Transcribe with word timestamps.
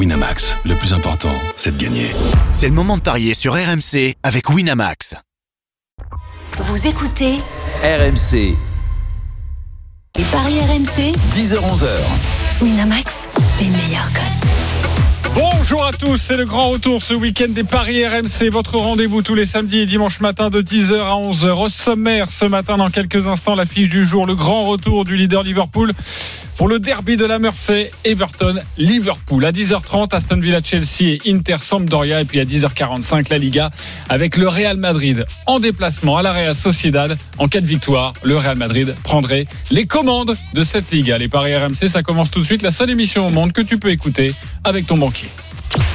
Winamax, 0.00 0.56
le 0.64 0.74
plus 0.76 0.94
important, 0.94 1.28
c'est 1.56 1.76
de 1.76 1.84
gagner. 1.84 2.06
C'est 2.52 2.68
le 2.68 2.72
moment 2.72 2.96
de 2.96 3.02
parier 3.02 3.34
sur 3.34 3.52
RMC 3.52 4.14
avec 4.22 4.48
Winamax. 4.48 5.14
Vous 6.56 6.86
écoutez 6.86 7.36
RMC, 7.82 8.56
les 10.16 10.24
paris 10.32 10.58
RMC 10.58 11.12
10h-11h. 11.36 11.88
Winamax, 12.62 13.12
les 13.60 13.68
meilleurs 13.68 14.10
cotes. 14.14 14.79
Bonjour 15.34 15.86
à 15.86 15.92
tous, 15.92 16.16
c'est 16.16 16.36
le 16.36 16.44
grand 16.44 16.70
retour 16.70 17.00
ce 17.00 17.14
week-end 17.14 17.48
des 17.48 17.62
Paris 17.62 18.04
RMC, 18.04 18.50
votre 18.50 18.76
rendez-vous 18.76 19.22
tous 19.22 19.34
les 19.34 19.46
samedis 19.46 19.80
et 19.80 19.86
dimanches 19.86 20.20
matin 20.20 20.50
de 20.50 20.60
10h 20.60 20.94
à 21.00 21.14
11h. 21.14 21.50
Au 21.50 21.68
sommaire 21.68 22.30
ce 22.30 22.44
matin, 22.44 22.76
dans 22.76 22.88
quelques 22.88 23.26
instants, 23.26 23.54
la 23.54 23.66
fiche 23.66 23.88
du 23.88 24.04
jour, 24.04 24.26
le 24.26 24.34
grand 24.34 24.64
retour 24.64 25.04
du 25.04 25.16
leader 25.16 25.42
Liverpool 25.42 25.92
pour 26.60 26.68
le 26.68 26.78
derby 26.78 27.16
de 27.16 27.24
la 27.24 27.38
Mersey, 27.38 27.90
Everton, 28.04 28.56
Liverpool. 28.76 29.44
À 29.46 29.50
10h30, 29.50 30.14
Aston 30.14 30.40
Villa, 30.40 30.60
Chelsea 30.62 31.04
et 31.04 31.20
Inter 31.26 31.56
Sampdoria. 31.58 32.20
Et 32.20 32.26
puis 32.26 32.38
à 32.38 32.44
10h45, 32.44 33.30
la 33.30 33.38
Liga 33.38 33.70
avec 34.10 34.36
le 34.36 34.46
Real 34.46 34.76
Madrid 34.76 35.24
en 35.46 35.58
déplacement 35.58 36.18
à 36.18 36.22
la 36.22 36.34
Real 36.34 36.54
Sociedad. 36.54 37.16
En 37.38 37.48
cas 37.48 37.62
de 37.62 37.66
victoire, 37.66 38.12
le 38.24 38.36
Real 38.36 38.58
Madrid 38.58 38.94
prendrait 39.04 39.46
les 39.70 39.86
commandes 39.86 40.36
de 40.52 40.64
cette 40.64 40.90
Liga. 40.90 41.16
Les 41.16 41.28
Paris 41.28 41.56
RMC, 41.56 41.88
ça 41.88 42.02
commence 42.02 42.30
tout 42.30 42.40
de 42.40 42.44
suite. 42.44 42.60
La 42.60 42.72
seule 42.72 42.90
émission 42.90 43.26
au 43.26 43.30
monde 43.30 43.52
que 43.52 43.62
tu 43.62 43.78
peux 43.78 43.90
écouter 43.90 44.34
avec 44.62 44.86
ton 44.86 44.98
banquier. 44.98 45.19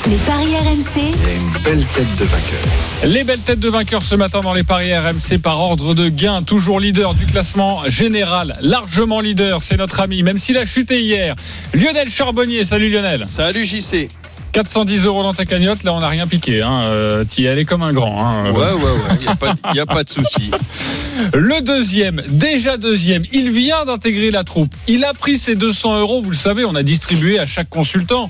Les 0.07 0.17
paris 0.17 0.55
RMC, 0.55 1.01
une 1.03 1.63
belle 1.63 1.85
tête 1.85 2.15
de 2.17 2.25
vainqueur. 2.25 2.59
Les 3.05 3.23
belles 3.23 3.39
têtes 3.39 3.59
de 3.59 3.69
vainqueurs 3.69 4.03
ce 4.03 4.15
matin 4.15 4.39
dans 4.39 4.53
les 4.53 4.63
paris 4.63 4.95
RMC 4.95 5.39
par 5.41 5.59
ordre 5.59 5.93
de 5.93 6.09
gain. 6.09 6.43
Toujours 6.43 6.79
leader 6.79 7.13
du 7.13 7.25
classement 7.25 7.81
général, 7.89 8.55
largement 8.61 9.19
leader, 9.19 9.63
c'est 9.63 9.77
notre 9.77 9.99
ami, 10.01 10.23
même 10.23 10.37
s'il 10.37 10.57
a 10.57 10.65
chuté 10.65 11.01
hier. 11.01 11.35
Lionel 11.73 12.09
Charbonnier, 12.09 12.63
salut 12.65 12.89
Lionel. 12.89 13.25
Salut 13.25 13.65
JC. 13.65 14.09
410 14.51 15.05
euros 15.05 15.23
dans 15.23 15.33
ta 15.33 15.45
cagnotte, 15.45 15.83
là 15.83 15.93
on 15.93 15.99
n'a 15.99 16.07
rien 16.07 16.27
piqué. 16.27 16.61
Hein. 16.61 16.83
Euh, 16.85 17.25
T'y 17.25 17.45
es 17.45 17.49
allé 17.49 17.65
comme 17.65 17.83
un 17.83 17.91
grand. 17.91 18.25
Hein. 18.25 18.51
Ouais, 18.51 18.71
ouais, 18.71 18.71
ouais, 18.73 19.49
il 19.69 19.73
n'y 19.73 19.79
a 19.79 19.85
pas 19.85 20.03
de 20.03 20.09
souci. 20.09 20.49
Le 21.33 21.61
deuxième, 21.61 22.21
déjà 22.29 22.77
deuxième, 22.77 23.25
il 23.33 23.51
vient 23.51 23.83
d'intégrer 23.83 24.31
la 24.31 24.45
troupe. 24.45 24.73
Il 24.87 25.03
a 25.03 25.13
pris 25.13 25.37
ses 25.37 25.55
200 25.55 25.99
euros, 25.99 26.21
vous 26.21 26.29
le 26.29 26.37
savez, 26.37 26.63
on 26.63 26.75
a 26.75 26.83
distribué 26.83 27.37
à 27.37 27.45
chaque 27.45 27.69
consultant 27.69 28.29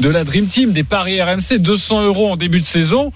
de 0.00 0.08
la 0.08 0.24
Dream 0.24 0.46
Team 0.46 0.72
des 0.72 0.84
paris 0.84 1.20
RMC 1.20 1.58
200 1.58 2.04
euros 2.04 2.30
en 2.30 2.36
début 2.36 2.60
de 2.60 2.64
saison. 2.64 3.12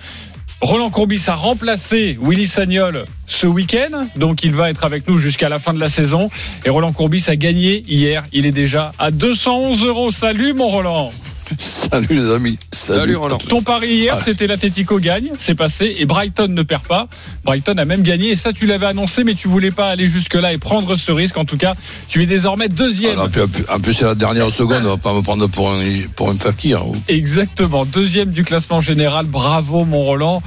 Roland 0.60 0.90
Courbis 0.90 1.24
a 1.26 1.34
remplacé 1.34 2.18
Willy 2.22 2.46
Sagnol 2.46 3.04
ce 3.26 3.46
week-end, 3.46 4.06
donc 4.16 4.44
il 4.44 4.54
va 4.54 4.70
être 4.70 4.84
avec 4.84 5.08
nous 5.08 5.18
jusqu'à 5.18 5.48
la 5.48 5.58
fin 5.58 5.74
de 5.74 5.80
la 5.80 5.88
saison. 5.88 6.30
Et 6.64 6.70
Roland 6.70 6.92
Courbis 6.92 7.24
a 7.28 7.36
gagné 7.36 7.84
hier, 7.88 8.22
il 8.32 8.46
est 8.46 8.52
déjà 8.52 8.92
à 8.98 9.10
211 9.10 9.84
euros. 9.84 10.10
Salut 10.10 10.52
mon 10.54 10.68
Roland 10.68 11.12
Salut 11.58 12.14
les 12.14 12.30
amis. 12.30 12.58
Salut 12.82 13.16
Roland. 13.16 13.38
Ton 13.38 13.62
pari 13.62 13.88
hier, 13.88 14.18
c'était 14.18 14.46
l'Atletico 14.46 14.98
gagne, 14.98 15.30
c'est 15.38 15.54
passé, 15.54 15.94
et 15.98 16.04
Brighton 16.04 16.48
ne 16.48 16.62
perd 16.62 16.82
pas. 16.82 17.06
Brighton 17.44 17.78
a 17.78 17.84
même 17.84 18.02
gagné, 18.02 18.30
et 18.30 18.36
ça 18.36 18.52
tu 18.52 18.66
l'avais 18.66 18.86
annoncé, 18.86 19.22
mais 19.22 19.34
tu 19.34 19.46
voulais 19.46 19.70
pas 19.70 19.88
aller 19.88 20.08
jusque-là 20.08 20.52
et 20.52 20.58
prendre 20.58 20.96
ce 20.96 21.12
risque. 21.12 21.36
En 21.36 21.44
tout 21.44 21.56
cas, 21.56 21.74
tu 22.08 22.22
es 22.22 22.26
désormais 22.26 22.68
deuxième. 22.68 23.18
Ah, 23.18 23.28
non, 23.36 23.46
en 23.74 23.80
plus, 23.80 23.94
c'est 23.94 24.04
la 24.04 24.16
dernière 24.16 24.50
seconde, 24.50 24.84
on 24.84 24.90
va 24.90 24.96
pas 24.96 25.14
me 25.14 25.22
prendre 25.22 25.46
pour 25.46 25.70
un, 25.70 25.80
pour 26.16 26.30
un 26.30 26.36
fakir. 26.36 26.82
Exactement, 27.08 27.84
deuxième 27.84 28.30
du 28.30 28.42
classement 28.42 28.80
général. 28.80 29.26
Bravo 29.26 29.84
mon 29.84 30.04
Roland. 30.04 30.42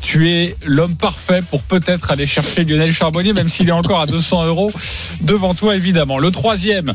Tu 0.00 0.30
es 0.30 0.54
l'homme 0.64 0.96
parfait 0.96 1.40
pour 1.50 1.62
peut-être 1.62 2.10
aller 2.10 2.26
chercher 2.26 2.64
Lionel 2.64 2.92
Charbonnier, 2.92 3.32
même 3.32 3.48
s'il 3.48 3.68
est 3.68 3.72
encore 3.72 4.00
à 4.00 4.06
200 4.06 4.44
euros 4.46 4.72
devant 5.22 5.54
toi 5.54 5.76
évidemment. 5.76 6.18
Le 6.18 6.30
troisième, 6.30 6.92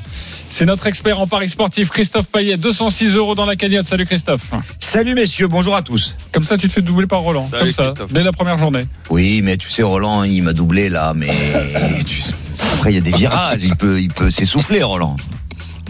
c'est 0.49 0.65
notre 0.65 0.85
expert 0.87 1.19
en 1.19 1.27
paris 1.27 1.49
sportif 1.49 1.89
Christophe 1.89 2.27
Payet, 2.27 2.57
206 2.57 3.15
euros 3.15 3.35
dans 3.35 3.45
la 3.45 3.55
cagnotte. 3.55 3.85
Salut 3.85 4.05
Christophe. 4.05 4.51
Salut 4.79 5.13
messieurs, 5.13 5.47
bonjour 5.47 5.75
à 5.75 5.81
tous. 5.81 6.15
Comme 6.33 6.43
ça, 6.43 6.57
tu 6.57 6.67
te 6.67 6.73
fais 6.73 6.81
doubler 6.81 7.05
par 7.05 7.19
Roland. 7.19 7.45
Salut, 7.45 7.65
comme 7.65 7.71
ça, 7.73 7.83
Christophe. 7.83 8.13
dès 8.13 8.23
la 8.23 8.31
première 8.31 8.57
journée. 8.57 8.85
Oui, 9.09 9.41
mais 9.43 9.57
tu 9.57 9.69
sais 9.69 9.83
Roland, 9.83 10.23
il 10.23 10.41
m'a 10.41 10.53
doublé 10.53 10.89
là, 10.89 11.13
mais 11.15 11.27
tu- 12.07 12.23
après 12.75 12.91
il 12.91 12.95
y 12.95 12.97
a 12.97 13.01
des 13.01 13.11
virages, 13.11 13.63
il 13.63 13.75
peut, 13.75 13.99
il 14.01 14.07
peut 14.11 14.31
s'essouffler 14.31 14.81
Roland. 14.81 15.15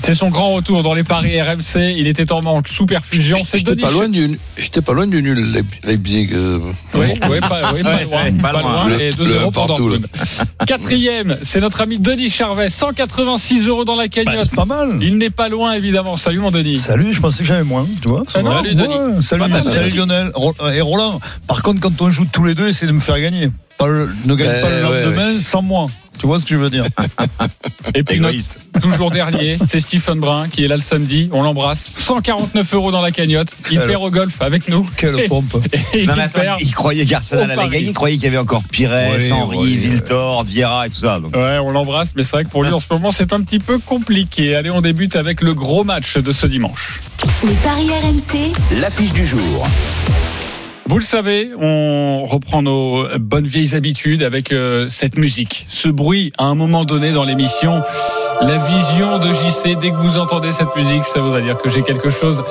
C'est 0.02 0.14
son 0.14 0.30
grand 0.30 0.54
retour 0.54 0.82
dans 0.82 0.94
les 0.94 1.04
paris 1.04 1.40
RMC. 1.42 1.94
Il 1.98 2.08
était 2.08 2.32
en 2.32 2.42
manque 2.42 2.68
sous 2.70 2.86
perfusion. 2.86 3.38
C'est 3.46 3.60
J'étais 3.60 3.72
Denis 3.72 3.82
pas 3.84 3.92
loin 3.92 4.08
du, 4.08 4.40
j'étais 4.58 4.82
pas 4.82 4.94
loin 4.94 5.06
du 5.08 5.22
nul 5.22 5.38
Leip- 5.54 5.84
Leipzig. 5.86 6.30
euh, 6.34 6.60
Oui, 6.94 7.08
oui, 7.30 7.40
pas, 7.42 7.74
oui, 7.74 7.84
pas 7.84 7.96
Ouais, 7.98 8.04
loin, 8.06 8.32
pas 8.42 8.52
pas 8.54 8.62
loin. 8.62 8.90
Et 9.00 9.12
Le- 9.12 9.16
2 9.18 9.24
le 9.26 9.34
euros 9.42 9.52
partout. 9.52 9.92
Quatrième, 10.66 11.38
c'est 11.42 11.60
notre 11.60 11.82
ami 11.82 12.00
Denis 12.00 12.30
Charvet, 12.30 12.70
186 12.70 13.68
euros 13.68 13.86
dans 13.86 13.96
la 13.96 14.08
cagnotte. 14.08 14.48
c'est 14.50 14.56
pas 14.56 14.66
mal. 14.66 14.98
Il 15.02 15.18
n'est 15.18 15.30
pas 15.30 15.50
loin, 15.50 15.74
évidemment. 15.74 16.16
Salut 16.16 16.40
mon 16.40 16.52
Denis. 16.52 16.78
Salut, 16.78 17.14
je 17.14 17.20
pensais 17.20 17.40
que 17.40 17.46
j'avais 17.46 17.64
moins, 17.64 17.86
tu 18.02 18.08
vois. 18.08 18.24
Ah 18.34 18.42
non, 18.42 18.52
Salut, 18.52 18.76
Denis. 18.76 18.88
Ouais, 18.94 19.22
salut, 19.22 19.42
Pas 19.42 19.48
mal, 19.48 19.64
salut. 19.70 19.90
Lionel 19.96 20.32
et 20.74 20.82
Roland. 20.82 21.20
Par 21.48 21.62
contre, 21.62 21.82
quand 21.82 22.02
on 22.02 22.10
joue 22.10 22.26
tous 22.32 22.46
les 22.46 22.56
deux, 22.56 22.68
essayez 22.68 22.88
de 22.88 22.94
me 22.96 23.02
faire 23.02 23.20
gagner. 23.20 23.50
Pas 23.78 23.88
le- 23.88 24.10
ne 24.26 24.36
gagne 24.36 24.48
Ouais, 24.48 24.62
pas 24.62 24.70
le 24.70 24.88
ouais, 24.90 25.04
lendemain 25.06 25.40
sans 25.42 25.62
moi. 25.62 25.88
Tu 26.20 26.28
vois 26.28 26.40
ce 26.40 26.44
que 26.44 26.50
je 26.52 26.58
veux 26.58 26.70
dire? 26.70 26.84
Et 27.96 28.04
puis 28.04 28.20
notre- 28.20 28.36
toujours 28.82 29.10
dernier, 29.10 29.58
c'est 29.68 29.80
Stephen 29.80 30.20
Brun 30.20 30.48
qui 30.48 30.64
est 30.64 30.68
là 30.68 30.76
le 30.76 30.82
samedi. 30.82 31.30
On 31.34 31.42
l'embrasse. 31.42 31.84
149 32.00 32.74
euros 32.74 32.92
dans 32.92 33.02
la 33.02 33.12
cagnotte. 33.12 33.50
Il 33.72 33.78
Alors. 33.78 33.88
perd 33.90 34.04
au 34.04 34.12
golf 34.12 34.42
avec 34.42 34.68
nous. 34.70 34.86
Quelle 34.98 35.28
pompe. 35.28 35.56
Et 35.94 36.06
Non 36.06 36.14
il 36.14 36.18
mais 36.18 36.24
attends, 36.24 36.42
perd. 36.42 36.62
il 36.62 36.74
croyait 36.74 37.06
qu'Arsenal 37.06 37.50
allait 37.52 37.70
gagner, 37.70 37.88
il 37.88 37.94
croyait 37.94 38.16
qu'il 38.18 38.26
y 38.26 38.28
avait 38.28 38.38
encore 38.38 38.64
Pires, 38.64 38.92
Oui, 39.18 39.32
Henry, 39.32 39.58
oui, 39.58 39.78
Viltor, 39.78 40.44
Vieira 40.44 40.88
et 40.88 40.90
tout 40.90 40.98
ça. 40.98 41.20
Donc. 41.20 41.36
Ouais, 41.36 41.58
on 41.60 41.72
l'embrasse, 41.72 42.12
mais 42.16 42.24
c'est 42.24 42.32
vrai 42.32 42.44
que 42.46 42.50
pour 42.50 42.64
lui 42.64 42.72
en 42.72 42.80
ce 42.80 42.86
moment 42.92 43.12
c'est 43.12 43.34
un 43.34 43.42
petit 43.42 43.60
peu 43.60 43.80
compliqué. 43.80 44.56
Allez, 44.56 44.70
on 44.70 44.82
débute 44.82 45.16
avec 45.16 45.42
le 45.42 45.54
gros 45.54 45.84
match 45.84 46.18
de 46.18 46.32
ce 46.32 46.46
dimanche. 46.48 47.00
les 47.44 47.54
paris 47.54 47.90
RMC, 47.90 48.52
L'affiche 48.82 49.14
du 49.14 49.26
jour. 49.26 49.68
Vous 50.90 50.98
le 50.98 51.04
savez, 51.04 51.52
on 51.56 52.26
reprend 52.26 52.64
nos 52.64 53.06
bonnes 53.20 53.46
vieilles 53.46 53.76
habitudes 53.76 54.24
avec 54.24 54.52
euh, 54.52 54.88
cette 54.90 55.18
musique, 55.18 55.68
ce 55.70 55.88
bruit 55.88 56.34
à 56.40 56.46
un 56.46 56.56
moment 56.56 56.84
donné 56.84 57.12
dans 57.12 57.26
l'émission, 57.26 57.84
la 58.42 58.58
vision 58.58 59.20
de 59.20 59.28
JC. 59.32 59.78
Dès 59.80 59.92
que 59.92 59.98
vous 59.98 60.18
entendez 60.18 60.52
cette 60.52 60.76
musique, 60.76 61.06
ça 61.06 61.22
voudrait 61.22 61.44
dire 61.44 61.60
que 61.60 61.70
j'ai 61.70 61.84
quelque 61.84 62.10
chose 62.10 62.44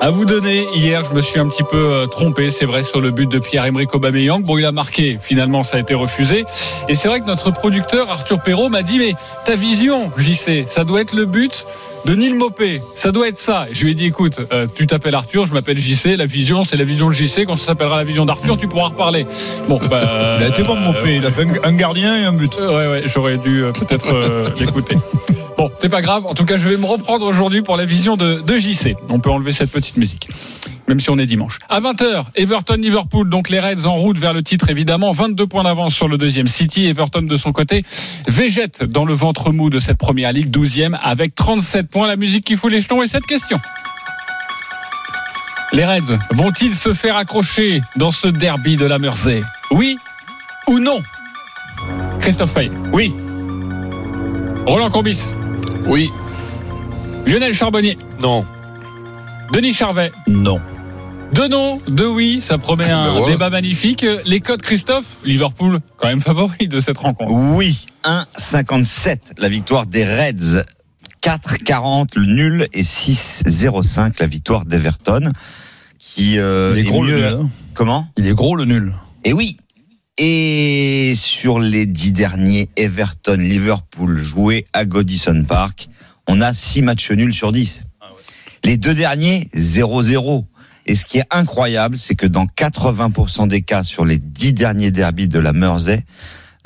à 0.00 0.10
vous 0.10 0.24
donner. 0.24 0.66
Hier, 0.74 1.02
je 1.08 1.14
me 1.14 1.20
suis 1.20 1.40
un 1.40 1.48
petit 1.48 1.62
peu 1.62 1.76
euh, 1.76 2.06
trompé, 2.06 2.50
c'est 2.50 2.66
vrai, 2.66 2.82
sur 2.82 3.00
le 3.00 3.10
but 3.10 3.30
de 3.30 3.38
Pierre-Emerick 3.38 3.94
Aubameyang. 3.94 4.42
Bon, 4.42 4.58
il 4.58 4.66
a 4.66 4.72
marqué, 4.72 5.18
finalement, 5.20 5.62
ça 5.62 5.76
a 5.76 5.80
été 5.80 5.94
refusé. 5.94 6.44
Et 6.88 6.94
c'est 6.94 7.08
vrai 7.08 7.20
que 7.20 7.26
notre 7.26 7.50
producteur, 7.52 8.10
Arthur 8.10 8.40
Perrault, 8.42 8.68
m'a 8.68 8.82
dit, 8.82 8.98
mais 8.98 9.14
ta 9.44 9.56
vision, 9.56 10.10
JC, 10.16 10.64
ça 10.66 10.84
doit 10.84 11.00
être 11.00 11.14
le 11.14 11.26
but 11.26 11.66
de 12.04 12.14
Neil 12.14 12.34
Mopé. 12.34 12.82
Ça 12.94 13.12
doit 13.12 13.28
être 13.28 13.38
ça. 13.38 13.66
Je 13.72 13.84
lui 13.84 13.92
ai 13.92 13.94
dit, 13.94 14.04
écoute, 14.06 14.38
euh, 14.52 14.66
tu 14.74 14.86
t'appelles 14.86 15.14
Arthur, 15.14 15.46
je 15.46 15.54
m'appelle 15.54 15.78
JC. 15.78 16.16
La 16.16 16.26
vision, 16.26 16.64
c'est 16.64 16.76
la 16.76 16.84
vision 16.84 17.08
de 17.08 17.14
JC. 17.14 17.44
Quand 17.46 17.56
ça 17.56 17.66
s'appellera 17.66 17.96
la 17.96 18.04
vision 18.04 18.24
d'Arthur, 18.26 18.58
tu 18.58 18.68
pourras 18.68 18.88
reparler. 18.88 19.26
Bon, 19.68 19.80
bah, 19.90 20.36
Il 20.38 20.44
a 20.44 20.48
été 20.48 20.62
bon, 20.62 20.76
mon 20.76 20.92
pays. 20.92 21.16
Il 21.16 21.26
a 21.26 21.30
fait 21.30 21.46
un, 21.62 21.72
gardien 21.72 22.16
et 22.16 22.24
un 22.24 22.32
but. 22.32 22.52
euh, 22.58 22.68
ouais, 22.76 23.02
ouais, 23.02 23.08
j'aurais 23.08 23.38
dû 23.38 23.62
euh, 23.64 23.72
peut-être 23.72 24.12
euh, 24.12 24.44
l'écouter. 24.60 24.96
Bon, 25.56 25.70
c'est 25.76 25.88
pas 25.88 26.02
grave. 26.02 26.26
En 26.26 26.34
tout 26.34 26.44
cas, 26.44 26.56
je 26.56 26.68
vais 26.68 26.76
me 26.76 26.86
reprendre 26.86 27.24
aujourd'hui 27.24 27.62
pour 27.62 27.76
la 27.76 27.84
vision 27.84 28.16
de, 28.16 28.42
JC. 28.56 28.96
On 29.08 29.20
peut 29.20 29.30
enlever 29.30 29.52
cette 29.52 29.70
petite 29.70 29.96
musique. 29.96 30.28
Même 30.88 31.00
si 31.00 31.10
on 31.10 31.18
est 31.18 31.26
dimanche. 31.26 31.58
À 31.68 31.80
20h, 31.80 32.24
Everton-Liverpool. 32.34 33.28
Donc 33.28 33.48
les 33.48 33.60
Reds 33.60 33.86
en 33.86 33.94
route 33.94 34.18
vers 34.18 34.32
le 34.32 34.42
titre, 34.42 34.68
évidemment. 34.68 35.12
22 35.12 35.46
points 35.46 35.62
d'avance 35.62 35.94
sur 35.94 36.08
le 36.08 36.18
deuxième 36.18 36.48
City. 36.48 36.86
Everton, 36.86 37.22
de 37.22 37.36
son 37.36 37.52
côté, 37.52 37.84
végète 38.26 38.82
dans 38.82 39.04
le 39.04 39.14
ventre 39.14 39.52
mou 39.52 39.70
de 39.70 39.78
cette 39.78 39.96
première 39.96 40.32
ligue, 40.32 40.50
12e, 40.50 40.98
avec 41.00 41.34
37 41.34 41.88
points. 41.88 42.06
La 42.06 42.16
musique 42.16 42.44
qui 42.44 42.56
fout 42.56 42.70
les 42.70 42.80
jetons 42.80 43.02
et 43.02 43.08
cette 43.08 43.26
question. 43.26 43.58
Les 45.72 45.84
Reds 45.84 46.18
vont-ils 46.30 46.74
se 46.74 46.92
faire 46.92 47.16
accrocher 47.16 47.80
dans 47.96 48.10
ce 48.10 48.28
derby 48.28 48.76
de 48.76 48.86
la 48.86 48.98
Mersey? 48.98 49.42
Oui 49.70 49.98
ou 50.66 50.78
non? 50.78 51.00
Christophe 52.20 52.54
Payet. 52.54 52.70
Oui. 52.92 53.14
Roland 54.66 54.90
Courbis. 54.90 55.32
Oui. 55.86 56.10
Lionel 57.26 57.52
Charbonnier. 57.54 57.98
Non. 58.20 58.44
Denis 59.52 59.72
Charvet. 59.72 60.10
Non. 60.26 60.60
Deux 61.32 61.48
noms, 61.48 61.80
deux 61.88 62.08
oui, 62.08 62.40
ça 62.40 62.58
promet 62.58 62.84
un 62.90 63.04
Ben 63.04 63.10
voilà. 63.18 63.32
débat 63.32 63.50
magnifique. 63.50 64.06
Les 64.26 64.40
codes 64.40 64.62
Christophe, 64.62 65.16
Liverpool, 65.24 65.78
quand 65.96 66.08
même 66.08 66.20
favori 66.20 66.68
de 66.68 66.80
cette 66.80 66.98
rencontre. 66.98 67.32
Oui, 67.32 67.86
1,57 68.04 69.18
la 69.38 69.48
victoire 69.48 69.86
des 69.86 70.04
Reds. 70.04 70.62
4,40 71.22 72.08
le 72.18 72.26
nul 72.26 72.68
et 72.74 72.82
6,05 72.82 74.16
la 74.20 74.26
victoire 74.26 74.66
d'Everton 74.66 75.32
qui 75.98 76.38
euh, 76.38 76.74
Il 76.76 76.78
est 76.78 76.82
est 76.82 76.90
gros 76.90 77.02
le 77.02 77.10
mieux. 77.10 77.16
nul. 77.16 77.24
hein. 77.42 77.48
Comment? 77.72 78.06
Il 78.18 78.26
est 78.26 78.34
gros 78.34 78.54
le 78.56 78.66
nul. 78.66 78.92
Et 79.24 79.32
oui. 79.32 79.56
Et 80.16 81.14
sur 81.16 81.58
les 81.58 81.86
dix 81.86 82.12
derniers 82.12 82.68
Everton 82.76 83.36
Liverpool 83.36 84.16
joués 84.16 84.64
à 84.72 84.84
Godison 84.84 85.44
Park, 85.44 85.88
on 86.28 86.40
a 86.40 86.54
six 86.54 86.82
matchs 86.82 87.10
nuls 87.10 87.34
sur 87.34 87.50
10. 87.50 87.84
Les 88.62 88.76
deux 88.76 88.94
derniers 88.94 89.48
0-0. 89.54 90.44
Et 90.86 90.94
ce 90.94 91.04
qui 91.04 91.18
est 91.18 91.26
incroyable, 91.30 91.98
c'est 91.98 92.14
que 92.14 92.26
dans 92.26 92.46
80% 92.46 93.48
des 93.48 93.62
cas 93.62 93.82
sur 93.82 94.04
les 94.04 94.20
dix 94.20 94.52
derniers 94.52 94.92
derbys 94.92 95.26
de 95.26 95.40
la 95.40 95.52
Mersey 95.52 96.04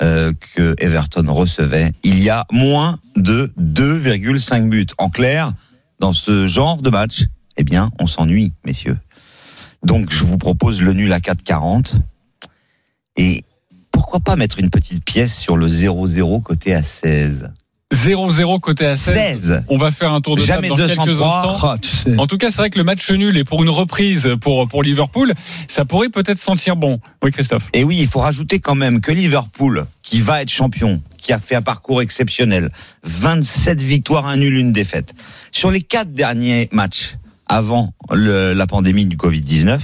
euh, 0.03 0.31
que 0.55 0.75
Everton 0.77 1.25
recevait, 1.27 1.91
il 2.03 2.21
y 2.21 2.29
a 2.29 2.45
moins 2.51 2.99
de 3.15 3.51
2,5 3.59 4.69
buts. 4.69 4.85
En 4.99 5.09
clair, 5.09 5.53
dans 5.99 6.13
ce 6.13 6.47
genre 6.47 6.77
de 6.77 6.91
match, 6.91 7.23
eh 7.57 7.63
bien, 7.63 7.89
on 7.99 8.05
s'ennuie, 8.05 8.53
messieurs. 8.63 8.97
Donc, 9.83 10.11
je 10.11 10.23
vous 10.23 10.37
propose 10.37 10.81
le 10.81 10.93
nul 10.93 11.11
à 11.13 11.19
4,40. 11.19 11.95
Et 13.19 13.43
pourquoi 13.91 14.19
pas 14.21 14.35
mettre 14.35 14.59
une 14.59 14.69
petite 14.69 15.03
pièce 15.03 15.37
sur 15.37 15.57
le 15.57 15.67
0-0 15.67 16.41
côté 16.41 16.73
à 16.73 16.81
16 16.83 17.51
0-0 17.91 18.59
côté 18.59 18.85
à 18.85 18.95
16. 18.95 19.13
16 19.41 19.63
On 19.67 19.77
va 19.79 19.89
faire 19.89 20.13
un 20.13 20.21
tour 20.21 20.35
de 20.35 20.41
table 20.41 20.67
Jamais 20.67 20.69
dans 20.69 20.75
quelques 20.75 20.95
203. 21.07 21.53
instants. 21.53 21.67
Ah, 21.69 21.77
tu 21.81 21.89
sais. 21.89 22.19
En 22.19 22.27
tout 22.27 22.37
cas, 22.37 22.51
c'est 22.51 22.57
vrai 22.57 22.69
que 22.69 22.77
le 22.77 22.83
match 22.83 23.09
nul 23.09 23.35
et 23.35 23.43
pour 23.43 23.63
une 23.63 23.69
reprise 23.69 24.29
pour, 24.41 24.67
pour 24.67 24.83
Liverpool, 24.83 25.33
ça 25.67 25.85
pourrait 25.85 26.09
peut-être 26.09 26.37
sentir 26.37 26.75
bon. 26.75 26.99
Oui, 27.23 27.31
Christophe. 27.31 27.67
Et 27.73 27.83
oui, 27.83 27.97
il 27.99 28.07
faut 28.07 28.19
rajouter 28.19 28.59
quand 28.59 28.75
même 28.75 29.01
que 29.01 29.11
Liverpool, 29.11 29.87
qui 30.03 30.21
va 30.21 30.43
être 30.43 30.51
champion, 30.51 31.01
qui 31.17 31.33
a 31.33 31.39
fait 31.39 31.55
un 31.55 31.63
parcours 31.63 32.03
exceptionnel, 32.03 32.69
27 33.05 33.81
victoires, 33.81 34.27
un 34.27 34.37
nul, 34.37 34.55
une 34.57 34.71
défaite. 34.71 35.15
Sur 35.51 35.71
les 35.71 35.81
quatre 35.81 36.13
derniers 36.13 36.69
matchs 36.71 37.15
avant 37.47 37.93
le- 38.11 38.53
la 38.53 38.67
pandémie 38.67 39.07
du 39.07 39.17
Covid-19, 39.17 39.79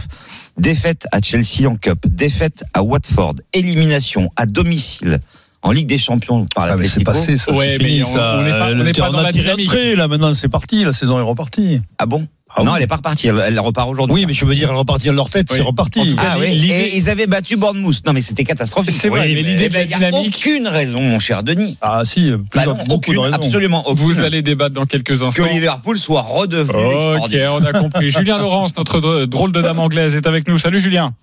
défaite 0.57 1.07
à 1.11 1.21
Chelsea 1.21 1.67
en 1.67 1.75
Cup, 1.75 1.99
défaite 2.05 2.63
à 2.73 2.83
Watford, 2.83 3.35
élimination 3.53 4.29
à 4.35 4.45
domicile 4.45 5.19
en 5.61 5.71
Ligue 5.71 5.87
des 5.87 5.97
Champions 5.97 6.45
par 6.53 6.65
Ah, 6.65 6.75
mais 6.77 6.87
c'est 6.87 7.03
passé, 7.03 7.37
ça. 7.37 7.51
Ouais, 7.51 7.71
c'est 7.77 7.83
mais 7.83 7.89
fini, 7.89 8.03
on- 8.03 8.13
ça. 8.13 8.37
on 8.39 8.43
n'est 8.43 8.51
pas- 8.51 8.67
on 8.67 8.75
Le 8.75 8.83
n'est 8.83 8.91
pas 8.93 9.09
dans 9.09 9.21
la 9.21 9.31
dynamique. 9.31 9.71
là, 9.95 10.07
maintenant, 10.07 10.33
c'est 10.35 10.47
parti. 10.49 10.83
La 10.85 10.93
saison 10.93 11.17
est 11.19 11.23
repartie. 11.23 11.81
Ah 11.97 12.05
bon? 12.05 12.27
Ah 12.53 12.63
Non, 12.63 12.71
oui. 12.71 12.77
elle 12.77 12.83
est 12.83 12.88
pas 12.88 12.97
repartie, 12.97 13.27
elle, 13.27 13.42
elle 13.45 13.59
repart 13.59 13.89
aujourd'hui. 13.89 14.13
Oui, 14.15 14.25
mais 14.27 14.33
je 14.33 14.45
veux 14.45 14.53
dire, 14.56 14.69
elle 14.69 14.75
repartit 14.75 15.09
à 15.09 15.12
leur 15.12 15.30
tête, 15.30 15.47
Oui. 15.50 15.57
c'est 15.57 15.63
reparti. 15.63 16.15
Ah 16.19 16.36
oui, 16.39 16.71
et 16.71 16.95
ils 16.95 17.09
avaient 17.09 17.25
battu 17.27 17.57
Bournemouth. 17.57 18.06
Non, 18.06 18.13
mais 18.13 18.21
c'était 18.21 18.44
catastrophique. 18.44 18.94
C'est 18.94 19.09
vrai, 19.09 19.21
Oui, 19.27 19.33
mais 19.33 19.42
l'idée 19.42 19.63
Eh 19.65 19.69
de 19.69 19.74
ben, 19.74 19.81
il 19.83 19.88
n'y 19.88 19.94
a 19.95 20.09
dynamique, 20.12 20.36
aucune 20.38 20.68
raison, 20.68 21.01
mon 21.01 21.19
cher 21.19 21.42
Denis. 21.44 21.77
Ah, 21.81 22.03
si, 22.06 22.30
Bah 22.31 22.38
plusieurs- 22.51 22.77
non, 22.77 22.83
beaucoup 22.86 23.12
de 23.13 23.18
aucune, 23.18 23.19
raisons. 23.31 23.38
absolument 23.47 23.88
aucune. 23.88 24.03
vous 24.06 24.19
allez 24.21 24.42
débattre 24.44 24.75
dans 24.75 24.86
quelques 24.86 25.18
que 25.19 25.24
instants. 25.24 25.45
Liverpool 25.47 25.97
soit 25.97 26.21
redevenu 26.21 26.77
Ok, 27.24 27.36
on 27.50 27.65
a 27.65 27.74
compris. 27.74 28.12
Julien 28.15 28.38
Laurence, 28.38 28.77
notre 28.77 29.00
dr- 29.01 29.25
drôle 29.25 29.51
de 29.51 29.62
dame 29.62 29.80
anglaise, 29.80 30.13
est 30.15 30.27
avec 30.27 30.48
nous. 30.48 30.57
Salut 30.59 30.80
Julien. 30.80 31.13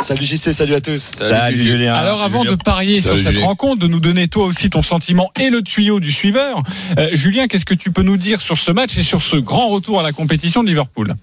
Salut 0.00 0.24
JC, 0.24 0.52
salut 0.52 0.74
à 0.74 0.80
tous. 0.80 0.98
Salut 1.00 1.56
Julien. 1.62 1.92
Alors 1.92 2.22
avant 2.22 2.44
de 2.44 2.54
parier 2.56 3.00
Salut, 3.00 3.18
sur 3.18 3.24
cette 3.24 3.34
Julien. 3.34 3.46
rencontre, 3.46 3.78
de 3.80 3.86
nous 3.86 4.00
donner 4.00 4.26
toi 4.26 4.46
aussi 4.46 4.68
ton 4.68 4.82
sentiment 4.82 5.30
et 5.40 5.48
le 5.48 5.62
tuyau 5.62 6.00
du 6.00 6.10
suiveur, 6.10 6.62
euh, 6.98 7.10
Julien, 7.12 7.46
qu'est-ce 7.46 7.64
que 7.64 7.74
tu 7.74 7.92
peux 7.92 8.02
nous 8.02 8.16
dire 8.16 8.40
sur 8.40 8.58
ce 8.58 8.72
match 8.72 8.98
et 8.98 9.02
sur 9.02 9.22
ce 9.22 9.36
grand 9.36 9.68
retour 9.68 10.00
à 10.00 10.02
la 10.02 10.12
compétition 10.12 10.64
de 10.64 10.68
Liverpool? 10.68 11.14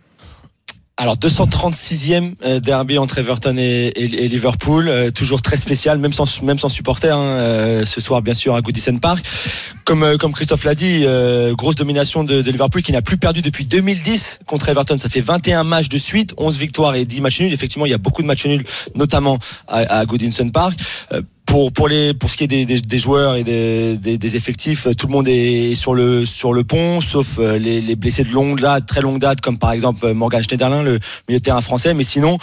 Alors 0.96 1.16
236e 1.18 2.34
euh, 2.46 2.60
derby 2.60 2.98
entre 2.98 3.18
Everton 3.20 3.56
et, 3.58 3.88
et- 3.96 4.26
et 4.26 4.28
Liverpool, 4.28 4.88
euh, 4.90 5.12
toujours 5.12 5.42
très 5.42 5.56
spécial, 5.58 5.98
même 5.98 6.12
sans 6.14 6.42
même 6.44 6.60
sans 6.60 6.68
supporter. 6.70 7.10
hein, 7.16 7.20
euh, 7.22 7.86
ce 7.86 8.00
soir 8.02 8.22
bien 8.22 8.34
sûr 8.34 8.54
à 8.56 8.62
Goodison 8.62 8.98
Park. 8.98 9.26
Comme 9.90 10.04
euh, 10.04 10.18
comme 10.18 10.34
Christophe 10.34 10.66
l'a 10.66 10.76
dit, 10.76 11.02
euh, 11.08 11.56
grosse 11.56 11.74
domination 11.74 12.24
de, 12.24 12.42
Liverpool 12.42 12.84
qui 12.84 12.92
n'a 12.92 13.02
plus 13.02 13.18
perdu 13.18 13.42
depuis 13.42 13.66
2010 13.66 14.42
contre 14.46 14.70
Everton. 14.70 15.00
Ça 15.00 15.10
fait 15.10 15.20
21 15.20 15.64
matchs 15.64 15.90
de 15.90 15.98
suite, 15.98 16.36
11 16.38 16.60
victoires 16.60 16.94
et 16.94 17.06
10 17.06 17.22
matchs 17.22 17.40
nuls. 17.40 17.52
Effectivement, 17.52 17.88
il 17.88 17.90
y 17.90 17.96
a 17.96 17.98
beaucoup 17.98 18.22
de 18.22 18.28
matchs 18.28 18.46
nuls, 18.46 18.64
notamment 18.94 19.40
à, 19.68 19.78
à 20.02 20.06
Goodison 20.06 20.48
Park. 20.52 20.80
Euh, 21.12 21.24
pour 21.48 21.72
ce 21.74 22.38
qui 22.38 22.44
est 22.44 22.48
des, 22.48 23.00
joueurs 23.00 23.36
et 23.36 23.44
des, 23.44 24.36
effectifs, 24.36 24.88
tout 24.96 25.08
le 25.08 25.12
monde 25.12 25.28
est 25.28 25.74
sur 25.74 25.96
le 25.96 26.62
pont, 26.62 27.02
sauf 27.02 27.40
les, 27.40 27.82
les 27.82 27.96
blessés 27.96 28.24
de 28.24 28.30
longue 28.30 28.60
date, 28.60 28.86
très 28.86 29.02
longue 29.02 29.18
date, 29.18 29.42
comme 29.42 29.58
par 29.58 29.72
exemple 29.72 30.14
Morgan 30.14 30.44
Schneiderlin, 30.44 30.84
le 30.84 31.00
milieu 31.28 31.40
de 31.40 31.44
terrain 31.44 31.62
français. 31.62 31.96
Mais 31.96 32.04
sinon, 32.04 32.38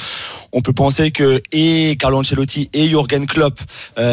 on 0.50 0.60
peut 0.60 0.72
penser 0.72 1.12
que 1.12 1.40
et 1.52 1.96
Carlo 2.00 2.18
Ancelotti 2.18 2.68
et 2.72 2.88
Jurgen 2.88 3.26
Klopp 3.26 3.60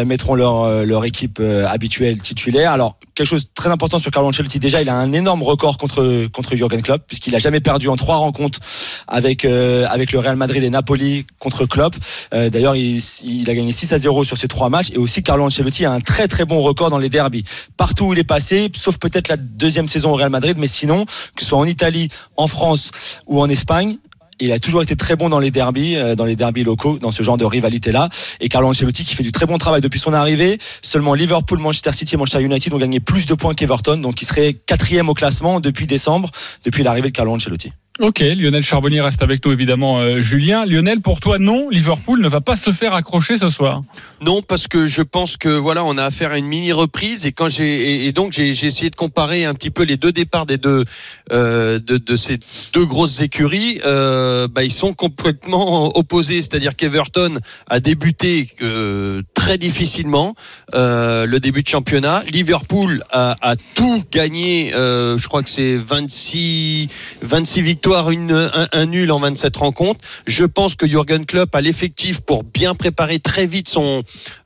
mettront 0.05 0.35
leur 0.35 0.85
leur 0.85 1.05
équipe 1.05 1.41
habituelle 1.67 2.21
titulaire. 2.21 2.71
Alors 2.71 2.99
quelque 3.23 3.39
chose 3.39 3.45
très 3.53 3.69
important 3.69 3.99
sur 3.99 4.11
Carlo 4.11 4.27
Ancelotti. 4.27 4.59
Déjà, 4.59 4.81
il 4.81 4.89
a 4.89 4.95
un 4.95 5.13
énorme 5.13 5.43
record 5.43 5.77
contre 5.77 6.27
contre 6.27 6.55
Jurgen 6.55 6.81
Klopp 6.81 7.03
puisqu'il 7.07 7.33
a 7.35 7.39
jamais 7.39 7.61
perdu 7.61 7.87
en 7.87 7.95
trois 7.95 8.17
rencontres 8.17 8.59
avec 9.07 9.45
euh, 9.45 9.85
avec 9.89 10.11
le 10.11 10.19
Real 10.19 10.35
Madrid 10.35 10.61
et 10.61 10.69
Napoli 10.69 11.25
contre 11.39 11.65
Klopp. 11.65 11.95
Euh, 12.33 12.49
D'ailleurs, 12.49 12.75
il, 12.75 13.01
il 13.23 13.49
a 13.49 13.55
gagné 13.55 13.71
6 13.71 13.93
à 13.93 13.97
0 13.97 14.25
sur 14.25 14.37
ces 14.37 14.49
trois 14.49 14.69
matchs 14.69 14.91
et 14.91 14.97
aussi 14.97 15.23
Carlo 15.23 15.45
Ancelotti 15.45 15.85
a 15.85 15.91
un 15.91 16.01
très 16.01 16.27
très 16.27 16.43
bon 16.43 16.61
record 16.61 16.89
dans 16.89 16.97
les 16.97 17.09
derbies. 17.09 17.45
Partout 17.77 18.07
où 18.07 18.13
il 18.13 18.19
est 18.19 18.25
passé, 18.25 18.69
sauf 18.75 18.97
peut-être 18.97 19.29
la 19.29 19.37
deuxième 19.37 19.87
saison 19.87 20.11
au 20.11 20.15
Real 20.15 20.29
Madrid, 20.29 20.57
mais 20.59 20.67
sinon, 20.67 21.05
que 21.05 21.43
ce 21.43 21.45
soit 21.45 21.57
en 21.57 21.65
Italie, 21.65 22.09
en 22.35 22.47
France 22.47 22.91
ou 23.25 23.41
en 23.41 23.49
Espagne, 23.49 23.97
il 24.43 24.51
a 24.51 24.59
toujours 24.59 24.81
été 24.81 24.95
très 24.95 25.15
bon 25.15 25.29
dans 25.29 25.39
les 25.39 25.51
derbies, 25.51 25.95
euh, 25.95 26.15
dans 26.15 26.25
les 26.25 26.35
derbies 26.35 26.63
locaux, 26.63 26.99
dans 26.99 27.11
ce 27.11 27.23
genre 27.23 27.37
de 27.37 27.45
rivalité-là. 27.45 28.09
Et 28.41 28.49
Carlo 28.49 28.67
Ancelotti 28.67 29.05
qui 29.05 29.15
fait 29.15 29.23
du 29.23 29.31
très 29.31 29.45
bon 29.45 29.57
travail 29.57 29.81
depuis 29.81 29.99
son 29.99 30.13
arrivée. 30.13 30.57
Seulement 30.81 31.13
Liverpool, 31.13 31.59
Manchester 31.59 31.93
City 31.93 32.15
et 32.15 32.17
Manchester 32.17 32.41
United 32.41 32.73
ont 32.73 32.77
gagné 32.77 32.99
plus 32.99 33.25
de 33.25 33.33
points 33.33 33.53
qu'Everton, 33.53 33.97
donc 33.97 34.21
il 34.21 34.25
serait 34.25 34.53
quatrième 34.53 35.09
au 35.09 35.13
classement 35.13 35.59
depuis 35.59 35.87
décembre, 35.87 36.29
depuis 36.65 36.83
l'arrivée 36.83 37.09
de 37.09 37.13
Carlo 37.13 37.33
Ancelotti. 37.33 37.71
Ok, 37.99 38.21
Lionel 38.21 38.63
Charbonnier 38.63 39.01
reste 39.01 39.21
avec 39.21 39.45
nous 39.45 39.51
évidemment. 39.51 39.99
euh, 39.99 40.19
Julien, 40.19 40.65
Lionel, 40.65 40.99
pour 40.99 41.19
toi 41.19 41.37
non, 41.37 41.69
Liverpool 41.69 42.21
ne 42.21 42.27
va 42.27 42.41
pas 42.41 42.55
se 42.55 42.71
faire 42.71 42.95
accrocher 42.95 43.37
ce 43.37 43.49
soir. 43.49 43.83
Non, 44.19 44.41
parce 44.41 44.67
que 44.67 44.87
je 44.87 45.03
pense 45.03 45.37
que 45.37 45.49
voilà, 45.49 45.85
on 45.85 45.95
a 45.99 46.03
affaire 46.03 46.31
à 46.31 46.39
une 46.39 46.47
mini 46.47 46.71
reprise 46.71 47.27
et 47.27 47.31
quand 47.31 47.49
j'ai 47.49 48.07
et, 48.07 48.11
donc 48.11 48.33
j'ai 48.33 48.49
essayé 48.49 48.89
de 48.89 48.95
comparer 48.95 49.45
un 49.45 49.53
petit 49.53 49.69
peu 49.69 49.83
les 49.83 49.95
deux 49.95 50.11
départs 50.11 50.47
des 50.47 50.57
deux 50.57 50.85
euh, 51.31 51.77
de, 51.77 51.97
de 51.97 52.15
ces 52.15 52.39
deux 52.73 52.85
grosses 52.85 53.21
écuries. 53.21 53.79
Euh, 53.85 54.47
bah, 54.47 54.63
ils 54.63 54.73
sont 54.73 54.93
complètement 54.93 55.95
opposés, 55.95 56.41
c'est-à-dire 56.41 56.75
qu'Everton 56.75 57.37
a 57.67 57.79
débuté 57.79 58.49
euh, 58.63 59.21
très 59.43 59.57
difficilement 59.57 60.35
euh, 60.73 61.25
le 61.25 61.41
début 61.41 61.63
de 61.63 61.67
championnat. 61.67 62.23
Liverpool 62.31 63.03
a, 63.11 63.55
tout 63.75 64.01
gagné. 64.09 64.73
euh, 64.73 65.17
je 65.17 65.27
crois 65.27 65.43
que 65.43 65.49
c'est 65.49 65.75
26 65.75 66.87
26 67.21 67.61
victoires, 67.61 68.07
un, 68.07 68.85
nul 68.85 69.11
en 69.11 69.19
27 69.19 69.57
rencontres. 69.57 69.99
Je 70.27 70.45
pense 70.45 70.75
que 70.75 70.87
Jurgen 70.87 71.25
Klopp 71.25 71.53
a 71.55 71.59
l'effectif 71.59 72.21
pour 72.21 72.45
bien 72.45 72.73
préparer 72.73 73.19
très 73.19 73.45
vite 73.45 73.67
son 73.67 74.03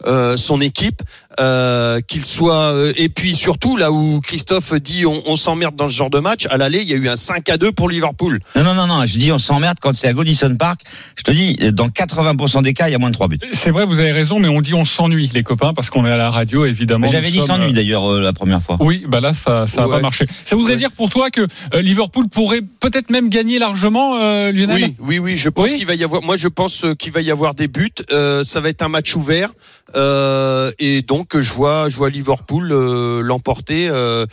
euh, 0.07 0.35
son 0.35 0.61
équipe, 0.61 1.03
euh, 1.39 1.99
qu'il 2.01 2.25
soit 2.25 2.73
euh, 2.73 2.93
et 2.95 3.09
puis 3.09 3.35
surtout 3.35 3.77
là 3.77 3.91
où 3.91 4.21
Christophe 4.21 4.73
dit 4.73 5.05
on, 5.05 5.21
on 5.25 5.35
s'emmerde 5.35 5.75
dans 5.75 5.89
ce 5.89 5.93
genre 5.95 6.09
de 6.09 6.19
match, 6.19 6.47
à 6.49 6.57
l'aller 6.57 6.79
il 6.81 6.87
y 6.89 6.93
a 6.93 6.97
eu 6.97 7.07
un 7.09 7.15
5 7.15 7.47
à 7.49 7.57
2 7.57 7.71
pour 7.71 7.89
Liverpool. 7.89 8.39
Non, 8.55 8.63
non, 8.63 8.73
non, 8.73 8.87
non, 8.87 9.05
je 9.05 9.17
dis 9.17 9.31
on 9.31 9.37
s'emmerde 9.37 9.77
quand 9.81 9.93
c'est 9.95 10.07
à 10.07 10.13
Goodison 10.13 10.55
Park. 10.55 10.81
Je 11.17 11.23
te 11.23 11.31
dis, 11.31 11.55
dans 11.73 11.87
80% 11.89 12.63
des 12.63 12.73
cas, 12.73 12.87
il 12.87 12.91
y 12.91 12.95
a 12.95 12.99
moins 12.99 13.09
de 13.09 13.15
3 13.15 13.27
buts. 13.27 13.39
C'est 13.51 13.71
vrai, 13.71 13.85
vous 13.85 13.99
avez 13.99 14.11
raison, 14.11 14.39
mais 14.39 14.47
on 14.47 14.61
dit 14.61 14.73
on 14.73 14.85
s'ennuie 14.85 15.29
les 15.33 15.43
copains 15.43 15.73
parce 15.73 15.89
qu'on 15.89 16.05
est 16.05 16.11
à 16.11 16.17
la 16.17 16.29
radio 16.29 16.65
évidemment. 16.65 17.07
J'avais 17.07 17.31
dit 17.31 17.41
s'ennuie 17.41 17.69
euh, 17.69 17.73
d'ailleurs 17.73 18.11
euh, 18.11 18.19
la 18.21 18.33
première 18.33 18.61
fois. 18.61 18.77
Oui, 18.79 19.05
bah 19.07 19.21
là 19.21 19.33
ça 19.33 19.67
ça 19.67 19.83
a 19.83 19.87
Ouais. 19.87 19.95
pas 19.95 20.01
marché. 20.01 20.25
Ça 20.45 20.55
voudrait 20.55 20.73
Ouais. 20.73 20.79
dire 20.79 20.91
pour 20.91 21.09
toi 21.09 21.29
que 21.31 21.41
euh, 21.73 21.81
Liverpool 21.81 22.27
pourrait 22.29 22.61
peut-être 22.79 23.09
même 23.09 23.29
gagner 23.29 23.57
largement, 23.59 24.17
euh, 24.19 24.51
Lionel. 24.51 24.75
Oui, 24.81 24.95
oui, 24.99 25.19
oui. 25.19 25.37
Je 25.37 25.49
pense 25.49 25.71
Oui. 25.71 25.77
qu'il 25.77 25.85
va 25.85 25.95
y 25.95 26.03
avoir. 26.03 26.21
Moi, 26.23 26.35
je 26.37 26.47
pense 26.47 26.83
qu'il 26.99 27.11
va 27.13 27.21
y 27.21 27.31
avoir 27.31 27.53
des 27.55 27.67
buts. 27.67 27.89
Euh, 28.11 28.43
ça 28.43 28.59
va 28.59 28.69
être 28.69 28.81
un 28.81 28.89
match 28.89 29.15
ouvert. 29.15 29.49
Euh, 29.95 30.71
et 30.79 31.01
donc, 31.01 31.39
je 31.39 31.53
vois, 31.53 31.87
je 31.89 31.95
vois 31.95 32.09
Liverpool 32.09 32.71
euh, 32.71 33.21
l'emporter, 33.21 33.87
euh, 33.89 34.25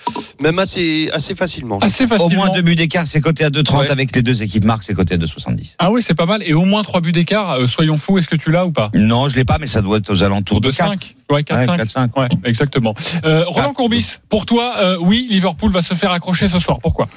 même 0.43 0.59
assez, 0.59 1.11
assez 1.13 1.35
facilement. 1.35 1.79
Assez 1.79 2.05
Au 2.05 2.09
facilement. 2.09 2.47
moins 2.47 2.51
deux 2.55 2.63
buts 2.63 2.75
d'écart, 2.75 3.07
c'est 3.07 3.21
coté 3.21 3.45
à 3.45 3.51
2,30 3.51 3.79
Ouais. 3.81 3.91
avec 3.91 4.15
les 4.17 4.23
deux 4.23 4.43
équipes 4.43 4.65
marques, 4.65 4.83
c'est 4.83 4.95
coté 4.95 5.15
à 5.15 5.17
2,70. 5.19 5.75
Ah 5.79 5.91
oui, 5.93 6.03
c'est 6.03 6.15
pas 6.15 6.27
mal. 6.27 6.43
Et 6.45 6.55
au 6.55 6.65
moins 6.65 6.83
trois 6.83 7.01
buts 7.01 7.13
d'écart. 7.13 7.53
euh, 7.53 7.67
soyons 7.67 7.97
fous, 7.97 8.19
est-ce 8.19 8.29
que 8.29 8.37
tu 8.37 8.51
l'as 8.51 8.67
ou 8.67 8.73
pas? 8.73 8.91
Non, 8.95 9.29
je 9.29 9.37
l'ai 9.37 9.45
pas, 9.45 9.59
mais 9.61 9.67
ça 9.67 9.81
doit 9.81 9.99
être 9.99 10.11
aux 10.11 10.23
alentours 10.23 10.61
de 10.61 10.71
4. 10.71 10.89
5 10.93 11.15
Ouais, 11.31 11.43
4-5. 11.43 11.71
Ouais, 11.71 11.77
4-5. 11.77 12.19
Ouais, 12.21 12.29
exactement. 12.45 12.95
Euh, 13.25 13.45
Roland 13.47 13.69
Ah. 13.71 13.75
Courbis, 13.75 14.17
pour 14.29 14.47
toi, 14.47 14.73
euh, 14.79 14.97
oui, 15.01 15.27
Liverpool 15.31 15.71
va 15.71 15.83
se 15.83 15.95
faire 15.95 16.11
accrocher 16.13 16.49
ce 16.49 16.59
soir. 16.59 16.79
Pourquoi? 16.81 17.09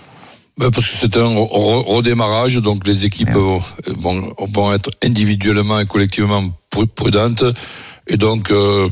Ben, 0.60 0.72
Parce 0.72 0.88
que 0.88 0.98
c'est 1.02 1.18
un 1.18 1.26
re- 1.36 1.52
re- 1.52 1.86
redémarrage, 1.96 2.56
donc 2.58 2.88
les 2.88 3.06
équipes 3.06 3.30
vont, 3.32 3.62
vont 4.54 4.74
être 4.74 4.90
individuellement 5.04 5.80
et 5.80 5.86
collectivement 5.86 6.44
pru- 6.72 6.88
prudentes. 6.88 7.44
Et 8.10 8.18
donc, 8.18 8.52
euh, 8.52 8.88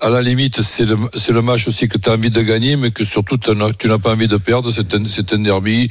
à, 0.00 0.08
la 0.08 0.22
limite, 0.22 0.62
c'est 0.62 0.84
le, 0.84 0.96
le 0.96 1.42
match 1.42 1.66
aussi 1.66 1.88
que 1.88 1.98
tu 1.98 2.08
as 2.08 2.12
envie 2.12 2.30
de 2.30 2.42
gagner, 2.42 2.76
mais 2.76 2.92
que 2.92 3.04
surtout 3.04 3.36
tu 3.36 3.50
n'as 3.52 3.98
pas 3.98 4.12
envie 4.12 4.28
de 4.28 4.36
perdre. 4.36 4.70
C'est 4.70 4.94
un, 4.94 5.38
derby. 5.38 5.90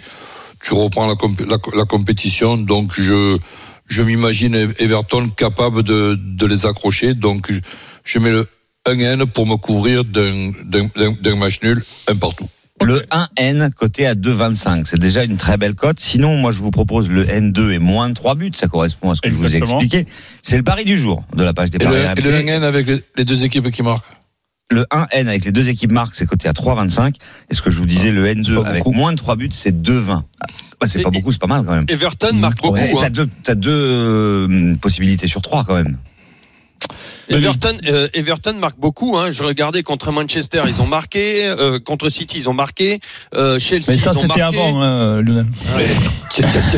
Tu 0.63 0.74
reprends 0.74 1.08
la, 1.08 1.16
compé- 1.16 1.46
la, 1.50 1.58
la 1.75 1.86
compétition. 1.86 2.56
Donc, 2.58 2.94
je, 2.98 3.38
m'imagine 4.01 4.56
Everton 4.80 5.30
capable 5.30 5.84
de, 5.84 6.46
les 6.46 6.66
accrocher. 6.66 7.13
Donc, 7.13 7.51
je, 7.51 7.60
je 8.06 8.20
mets 8.20 8.32
le 8.32 8.48
1N 8.86 9.25
pour 9.25 9.46
me 9.46 9.58
couvrir 9.58 10.06
d'un 10.06 11.36
match 11.36 11.62
nul, 11.62 11.84
un 12.08 12.16
partout. 12.16 12.48
Le 12.84 13.02
1N 13.12 13.72
coté 13.72 14.08
à 14.08 14.16
2,25. 14.16 14.86
C'est 14.86 15.00
déjà 15.00 15.24
une 15.24 15.38
très 15.38 15.58
belle 15.58 15.76
cote. 15.76 16.00
Sinon, 16.00 16.38
moi, 16.38 16.52
je 16.52 16.60
vous 16.60 16.72
propose 16.72 17.10
le 17.10 17.26
N2 17.26 17.72
et 17.72 17.80
moins 17.80 18.10
de 18.10 18.14
3 18.14 18.36
buts. 18.36 18.52
Ça 18.56 18.68
correspond 18.68 19.12
à 19.12 19.16
ce 19.16 19.22
que 19.22 19.30
je 19.30 19.36
vous 19.36 19.56
ai 19.56 19.60
expliqué. 19.60 20.06
C'est 20.42 20.58
le 20.58 20.64
pari 20.64 20.84
du 20.84 20.98
jour 20.98 21.24
de 21.36 21.44
la 21.44 21.54
page 21.54 21.70
des 21.70 21.78
Et 21.78 21.86
paris 21.86 21.96
le, 21.96 22.02
et 22.02 22.22
le 22.22 22.38
RMC. 22.38 22.46
1N 22.46 22.64
avec 22.64 22.88
les, 23.16 23.26
deux 23.26 23.46
équipes 23.46 23.70
qui 23.72 23.84
marquent. 23.84 24.06
Le 24.70 24.86
1N 24.92 25.28
avec 25.28 25.46
les 25.46 25.52
deux 25.52 25.70
équipes 25.70 25.92
marques, 25.92 26.16
c'est 26.16 26.26
coté 26.26 26.48
à 26.48 26.54
3,25. 26.54 27.16
Et 27.50 27.56
ce 27.56 27.62
que 27.62 27.70
je 27.70 27.78
vous 27.78 27.86
disais, 27.86 28.12
le 28.12 28.26
C'est 28.26 28.36
N2 28.36 28.62
pas 28.64 28.70
avec 28.70 28.84
beaucoup. 28.84 28.98
moins 28.98 29.12
de 29.12 29.18
3 29.18 29.36
buts, 29.36 29.50
c'est 29.52 29.80
2,20. 29.82 30.24
Ah, 30.82 30.88
c'est 30.88 31.04
pas 31.04 31.12
beaucoup, 31.12 31.32
c'est 31.32 31.42
pas 31.42 31.48
mal 31.48 31.64
quand 31.64 31.76
même. 31.76 31.86
Everton 31.90 32.34
marque 32.34 32.62
beaucoup. 32.62 32.76
Ouais, 32.76 32.92
hein. 32.92 33.28
T'as 33.44 33.56
deux, 33.56 33.70
euh, 33.70 34.76
possibilités 34.78 35.28
sur 35.28 35.42
trois 35.42 35.64
quand 35.64 35.76
même. 35.76 35.98
Everton, 37.38 37.78
euh, 37.88 38.08
Everton 38.14 38.54
marque 38.54 38.80
beaucoup. 38.80 39.18
Hein. 39.18 39.32
Je 39.32 39.44
regardais 39.44 39.84
contre 39.84 40.12
Manchester, 40.12 40.62
ils 40.68 40.82
ont 40.82 40.88
marqué. 40.88 41.46
euh, 41.46 41.80
contre 41.80 42.10
City, 42.10 42.38
ils 42.40 42.50
ont 42.50 42.54
marqué. 42.54 43.00
Euh, 43.36 43.60
Chelsea, 43.60 43.86
Mais 43.90 43.98
ça, 43.98 44.12
ils 44.14 44.18
ont 44.18 44.22
c'était 44.22 44.28
marqué. 44.40 44.42
avant, 44.60 44.82
hein, 44.82 45.22
Lionel. 45.22 45.46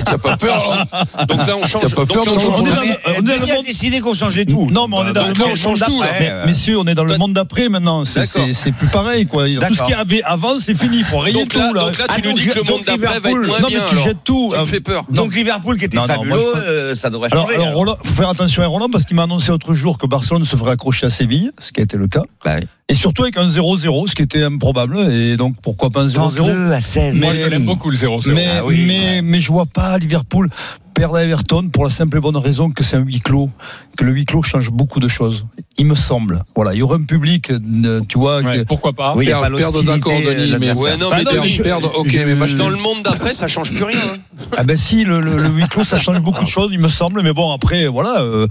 T'as- 0.06 0.18
pas 0.18 0.38
peur 0.38 0.88
hein 0.92 1.26
Donc 1.30 1.46
là, 1.48 1.56
on 1.62 1.66
change. 1.68 1.82
T'as 1.84 1.90
pas 1.90 2.06
donc 2.06 2.14
peur 2.14 2.26
là, 2.26 2.32
on 2.32 2.36
dans- 2.36 2.54
on 2.54 2.66
est 2.66 2.70
dans 2.70 3.22
le 3.22 3.46
qui 3.46 3.52
a 3.52 3.56
monde- 3.56 3.66
décidé 3.66 4.00
qu'on 4.00 4.14
changeait 4.14 4.46
tout 4.46 4.70
Non, 4.72 4.88
mais 4.88 4.96
on 4.98 5.08
est 5.10 5.14
dans 5.14 5.28
donc 5.28 5.38
le 5.38 5.40
là, 5.40 5.46
on 5.46 5.48
monde 5.50 5.58
change 5.58 5.80
tout. 5.82 6.00
Mais, 6.02 6.08
d'après. 6.28 6.46
messieurs, 6.48 6.80
on 6.80 6.88
est 6.88 6.96
dans 6.96 7.04
le 7.04 7.18
monde 7.18 7.34
d'après 7.34 7.70
maintenant. 7.70 8.04
C'est- 8.06 8.72
plus 8.74 8.88
pareil, 8.88 9.28
quoi. 9.28 9.46
Tout 9.68 9.76
ce 9.76 9.84
qu'il 9.84 9.92
y 9.92 9.94
avait 9.94 10.24
avant, 10.24 10.60
c'est 10.60 10.76
fini. 10.76 11.04
Faut 11.04 11.20
rayer 11.20 11.34
Donc 11.40 11.50
tout, 11.50 11.60
là, 11.60 11.72
là. 11.74 11.82
donc 11.86 11.98
là, 11.98 12.06
tu 12.08 12.22
Ah, 12.24 12.28
nous 12.28 12.34
dis 12.34 12.46
que 12.48 12.56
le 12.56 12.64
monde 12.64 12.82
d'après 12.86 12.98
va 12.98 13.16
être 13.18 13.24
Liverpool- 13.26 13.48
moins 13.48 13.60
non, 13.60 13.68
mais 13.72 13.80
tu 13.90 13.96
jettes 14.04 14.24
tout. 14.24 14.52
Tu 14.54 14.60
me 14.60 14.66
fais 14.66 14.80
peur. 14.80 15.04
Donc 15.10 15.36
Liverpool 15.36 15.78
qui 15.78 15.86
était 15.86 15.98
fabuleux, 15.98 16.36
euh, 16.58 16.96
ça 16.96 17.10
devrait 17.10 17.30
Alors, 17.32 17.46
changer. 17.52 17.56
alors 17.68 17.98
faut 18.04 18.14
faire 18.16 18.30
attention 18.30 18.64
à 18.64 18.68
Roland 18.68 18.90
parce 18.92 19.06
qu'il 19.06 19.16
m'a 19.16 19.24
annoncé 19.24 19.52
l'autre 19.52 19.74
jour 19.76 19.98
que 19.98 20.08
Barcelone 20.08 20.43
se 20.46 20.56
ferait 20.56 20.72
accrocher 20.72 21.06
à 21.06 21.10
Séville, 21.10 21.52
ce 21.60 21.72
qui 21.72 21.80
a 21.80 21.84
été 21.84 21.98
le 21.98 22.08
cas. 22.08 22.24
Bah 22.44 22.56
oui. 22.60 22.68
Et 22.90 22.96
surtout 22.96 23.24
avec 23.24 23.38
un 23.38 23.48
0-0, 23.48 24.08
ce 24.10 24.16
qui 24.16 24.22
était 24.22 24.44
improbable. 24.44 25.00
Et 25.12 25.38
donc, 25.38 25.56
pourquoi 25.62 25.90
pas 25.90 26.02
un 26.02 26.08
0-0 26.08 26.36
Tente-le 26.38 26.72
à 26.74 26.82
16. 26.82 27.16
Moi, 27.20 27.34
Mais- 27.34 27.44
je 27.44 27.48
l'aime 27.50 27.66
beaucoup 27.66 27.90
le 27.90 27.96
0-0. 27.96 28.34
mais, 28.34 28.48
Ah 28.58 28.66
oui, 28.66 28.84
mais, 28.86 29.00
ouais. 29.00 29.22
mais 29.22 29.40
je 29.42 29.52
vois 29.52 29.66
pas 29.66 29.98
Liverpool 29.98 30.50
perdre 30.94 31.16
à 31.16 31.24
Everton 31.24 31.70
pour 31.70 31.84
la 31.84 31.90
simple 31.90 32.18
et 32.18 32.20
bonne 32.20 32.38
raison 32.38 32.70
que 32.72 32.84
c'est 32.84 32.96
un 32.98 33.02
huis 33.02 33.20
clos, 33.20 33.50
que 33.98 34.04
le 34.04 34.12
huis 34.12 34.26
clos 34.26 34.44
change 34.44 34.72
beaucoup 34.72 35.00
de 35.00 35.08
choses. 35.08 35.46
Il 35.78 35.86
me 35.86 35.96
semble. 35.96 36.44
Voilà, 36.56 36.74
il 36.74 36.78
y 36.80 36.82
aurait 36.84 36.98
un 36.98 37.04
public, 37.04 37.50
euh, 37.52 38.00
tu 38.08 38.20
vois. 38.20 38.42
Ouais, 38.42 38.60
que- 38.60 38.64
pourquoi 38.64 38.94
pas 38.94 39.14
Oui, 39.16 39.26
il 39.26 39.30
y 39.30 39.32
a 39.32 39.40
pas 39.42 39.50
Perdre 39.50 39.82
d'accord, 39.84 40.14
euh, 40.14 40.36
Denis, 40.36 40.52
de 40.52 40.58
mais 40.58 40.68
l'adversaire. 40.68 40.78
Ouais, 40.94 40.98
non, 40.98 41.10
Bah 41.10 41.18
mais 41.18 41.24
non, 41.36 41.42
mais 41.42 41.50
je- 41.50 41.64
perdre, 41.64 41.92
ok, 41.98 42.08
je- 42.10 42.18
mais 42.26 42.36
match 42.36 42.54
dans 42.56 42.70
le 42.70 42.78
monde 42.78 43.04
d'après, 43.04 43.34
ça 43.34 43.48
change 43.48 43.72
plus 43.74 43.84
rien. 43.84 43.98
hein. 44.14 44.18
Ah 44.58 44.64
ben 44.64 44.78
si, 44.78 45.04
le, 45.04 45.20
le, 45.20 45.38
le 45.42 45.50
huis 45.50 45.68
clos, 45.68 45.84
ça 45.84 45.98
change 45.98 46.22
beaucoup 46.22 46.44
de 46.44 46.50
choses, 46.50 46.70
il 46.72 46.80
me 46.80 46.88
semble. 46.88 47.22
Mais 47.24 47.34
bon, 47.34 47.52
après, 47.52 47.88
voilà, 47.88 48.22
euh, 48.22 48.48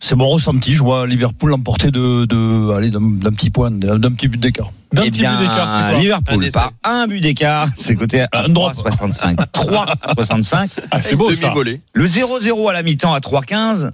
c'est 0.00 0.14
mon 0.16 0.28
ressenti. 0.28 0.72
Je 0.74 0.82
vois 0.82 1.06
Liverpool 1.06 1.50
l'emporter 1.50 1.90
de, 1.90 2.24
de, 2.24 2.70
allez, 2.72 2.90
d'un 2.90 3.30
petit 3.30 3.50
point, 3.50 3.70
d'un 3.70 3.98
petit 4.12 4.28
but 4.28 4.38
d'écart. 4.40 4.70
D'un 4.92 5.02
Eh 5.04 5.10
petit 5.10 5.20
but 5.20 5.28
bien, 5.28 5.40
d'écart, 5.40 5.56
c'est 5.56 5.88
quoi 5.90 5.98
Un 5.98 6.00
Liverpool, 6.00 6.44
essai. 6.44 6.52
par 6.52 6.72
un 6.84 7.06
but 7.06 7.20
d'écart, 7.20 7.68
c'est 7.76 7.96
coté 7.96 8.20
à 8.20 8.28
Un 8.32 8.48
drop. 8.50 8.74
3,65. 8.74 9.36
3,65. 9.52 10.68
Ah, 10.90 11.00
c'est 11.00 11.16
beau 11.16 11.34
ça. 11.34 11.52
Le 11.94 12.06
0-0 12.06 12.68
à 12.68 12.72
la 12.72 12.82
mi-temps 12.82 13.14
à 13.14 13.20
3,15, 13.20 13.90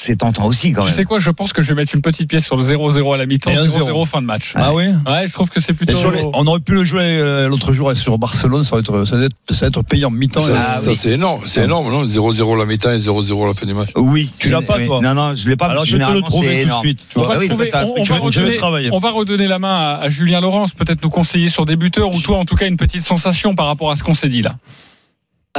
c'est 0.00 0.16
tentant 0.16 0.46
aussi 0.46 0.72
quand 0.72 0.82
Tu 0.82 0.86
même. 0.88 0.94
sais 0.96 1.04
quoi, 1.04 1.18
je 1.18 1.30
pense 1.30 1.52
que 1.52 1.62
je 1.62 1.68
vais 1.68 1.74
mettre 1.74 1.94
une 1.94 2.00
petite 2.02 2.28
pièce 2.28 2.44
sur 2.44 2.56
le 2.56 2.62
0-0 2.62 3.14
à 3.14 3.16
la 3.16 3.26
mi-temps, 3.26 3.50
Et 3.50 3.56
un 3.56 3.66
0-0 3.66 4.06
fin 4.06 4.20
de 4.20 4.26
match. 4.26 4.52
Ah 4.56 4.72
oui 4.74 4.84
Ouais, 5.06 5.28
je 5.28 5.32
trouve 5.32 5.50
que 5.50 5.60
c'est 5.60 5.72
plutôt. 5.74 5.92
Les- 6.10 6.22
on 6.34 6.46
aurait 6.46 6.60
pu 6.60 6.72
le 6.72 6.84
jouer 6.84 7.02
euh, 7.02 7.48
l'autre 7.48 7.72
jour 7.72 7.92
sur 7.96 8.18
Barcelone, 8.18 8.64
ça 8.64 8.76
va 8.76 8.80
être, 8.80 9.04
ça 9.04 9.16
va 9.16 9.24
être, 9.24 9.36
ça 9.50 9.60
va 9.60 9.66
être 9.68 9.82
payant 9.82 10.10
mi-temps. 10.10 10.40
Ça, 10.42 10.52
Ah 10.56 10.78
ça, 10.78 10.90
oui. 10.90 10.96
c'est 10.96 11.10
énorme, 11.10 11.40
c'est 11.46 11.64
énorme, 11.64 11.90
non 11.90 12.04
0-0 12.06 12.56
la 12.58 12.64
mi-temps 12.66 12.90
et 12.92 12.98
0-0 12.98 13.46
la 13.46 13.54
fin 13.54 13.66
du 13.66 13.74
match. 13.74 13.90
Oui. 13.96 14.30
Tu 14.38 14.48
l'as 14.50 14.62
pas, 14.62 14.78
Oui. 14.78 14.86
toi 14.86 15.00
Non, 15.02 15.14
non, 15.14 15.34
je 15.34 15.48
l'ai 15.48 15.56
pas. 15.56 15.66
Alors 15.66 15.84
je 15.84 15.96
vais 15.96 16.04
te 16.04 16.10
le 16.12 16.22
trouver 16.22 16.48
tout 16.48 16.54
de 16.54 16.58
énorme. 16.60 16.80
suite. 16.82 17.00
tu 17.12 17.18
On 17.18 17.22
vois. 17.22 17.30
va, 17.30 17.34
Ah 17.36 17.38
oui, 17.40 17.48
trouver- 17.48 17.68
va 17.70 17.80
redonner, 18.18 18.90
on 18.92 18.98
va 18.98 19.10
redonner 19.10 19.46
la 19.46 19.58
main 19.58 19.74
à, 19.76 20.00
à 20.02 20.08
Julien 20.08 20.40
Laurence, 20.40 20.72
peut-être 20.72 21.02
nous 21.02 21.10
conseiller 21.10 21.48
sur 21.48 21.66
des 21.66 21.76
buteurs 21.76 22.12
ou 22.14 22.20
toi 22.20 22.38
en 22.38 22.44
tout 22.44 22.56
cas 22.56 22.66
une 22.66 22.76
petite 22.76 23.02
sensation 23.02 23.54
par 23.54 23.66
rapport 23.66 23.90
à 23.90 23.96
ce 23.96 24.02
qu'on 24.02 24.14
s'est 24.14 24.28
dit 24.28 24.42
là. 24.42 24.54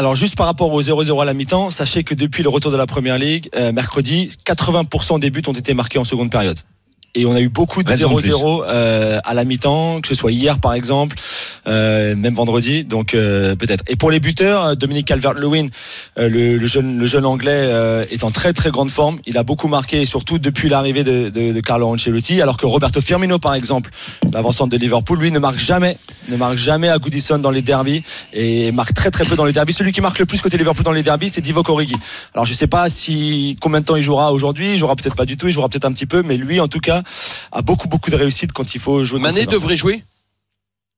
Alors 0.02 0.16
juste 0.16 0.36
par 0.36 0.48
rapport 0.48 0.74
au 0.74 0.82
0-0 0.82 1.22
à 1.22 1.26
la 1.26 1.36
mi-temps, 1.36 1.70
sachez 1.70 2.04
que 2.04 2.16
depuis 2.16 2.42
le 2.42 2.50
retour 2.50 2.72
de 2.72 2.76
la 2.76 2.88
Première 2.88 3.20
Ligue, 3.20 3.52
euh, 3.56 3.72
mercredi, 3.72 4.36
80% 4.48 5.20
des 5.20 5.30
buts 5.30 5.44
ont 5.46 5.52
été 5.52 5.76
marqués 5.76 6.00
en 6.00 6.06
seconde 6.06 6.32
période. 6.32 6.58
Et 7.14 7.26
on 7.26 7.34
a 7.34 7.42
eu 7.42 7.50
beaucoup 7.50 7.84
de 7.84 7.90
Raison 7.90 8.16
de 8.16 8.22
0-0 8.22 8.64
euh, 8.66 9.20
à 9.26 9.34
la 9.34 9.44
mi-temps, 9.44 10.00
que 10.00 10.08
ce 10.08 10.16
soit 10.16 10.32
hier 10.32 10.60
par 10.60 10.74
exemple, 10.74 11.18
euh, 11.68 12.16
même 12.16 12.36
vendredi, 12.36 12.86
donc 12.86 13.14
euh, 13.14 13.54
peut-être. 13.58 13.84
Et 13.90 13.98
pour 13.98 14.12
les 14.12 14.22
buteurs, 14.22 14.66
euh, 14.66 14.76
Dominique 14.76 15.08
Calvert-Lewin, 15.08 15.68
euh, 16.18 16.30
le, 16.30 16.56
le 16.56 16.68
jeune, 16.68 16.98
le 16.98 17.06
jeune 17.06 17.26
anglais, 17.26 17.52
euh, 17.54 18.06
est 18.12 18.24
en 18.24 18.32
très 18.32 18.54
très 18.54 18.72
grande 18.72 18.90
forme. 18.90 19.20
Il 19.26 19.38
a 19.38 19.44
beaucoup 19.44 19.68
marqué, 19.68 20.06
surtout 20.06 20.38
depuis 20.40 20.70
l'arrivée 20.70 21.04
de, 21.04 21.28
de, 21.28 21.52
de 21.52 21.60
Carlo 21.60 21.88
Ancelotti, 21.88 22.42
alors 22.42 22.56
que 22.56 22.66
Roberto 22.66 23.02
Firmino 23.02 23.40
par 23.40 23.56
exemple, 23.56 23.92
l'avancante 24.32 24.70
de 24.70 24.78
Liverpool, 24.78 25.20
lui 25.20 25.32
ne 25.32 25.40
marque 25.40 25.60
jamais, 25.60 25.98
ne 26.30 26.38
marque 26.38 26.58
jamais 26.58 26.88
à 26.88 26.98
Goodison 26.98 27.40
dans 27.40 27.52
les 27.52 27.62
derbies 27.62 28.04
et 28.32 28.72
marque 28.72 28.94
très 28.94 29.12
très 29.12 29.26
peu 29.26 29.36
dans 29.36 29.46
les 29.46 29.54
derbies. 29.54 29.74
Celui 29.74 29.92
qui 29.92 30.00
marque 30.00 30.20
le 30.20 30.26
plus 30.26 30.42
côté 30.42 30.58
Liverpool 30.58 30.86
dans 30.86 30.94
les 30.94 31.04
derbies, 31.04 31.30
c'est 31.30 31.42
Divock 31.42 31.68
Origi. 31.68 31.96
Alors 32.34 32.46
je 32.46 32.54
sais 32.54 32.68
pas 32.68 32.90
si 32.90 33.58
combien 33.60 33.82
de 33.82 33.86
temps 33.86 33.98
il 33.98 34.04
jouera 34.04 34.32
aujourd'hui, 34.32 34.74
il 34.74 34.78
jouera 34.78 34.96
peut-être 34.96 35.18
pas 35.18 35.26
du 35.26 35.36
tout, 35.36 35.48
il 35.48 35.52
jouera 35.52 35.68
peut-être 35.68 35.84
un 35.84 35.92
petit 35.92 36.06
peu, 36.06 36.24
mais 36.24 36.38
lui 36.38 36.62
en 36.62 36.70
tout 36.70 36.80
cas 36.80 37.01
a 37.52 37.62
beaucoup 37.62 37.88
beaucoup 37.88 38.10
de 38.10 38.16
réussite 38.16 38.52
quand 38.54 38.76
il 38.76 38.80
faut 38.80 39.06
jouer. 39.06 39.20
Mané 39.20 39.46
devrait 39.46 39.78
jouer. 39.78 40.04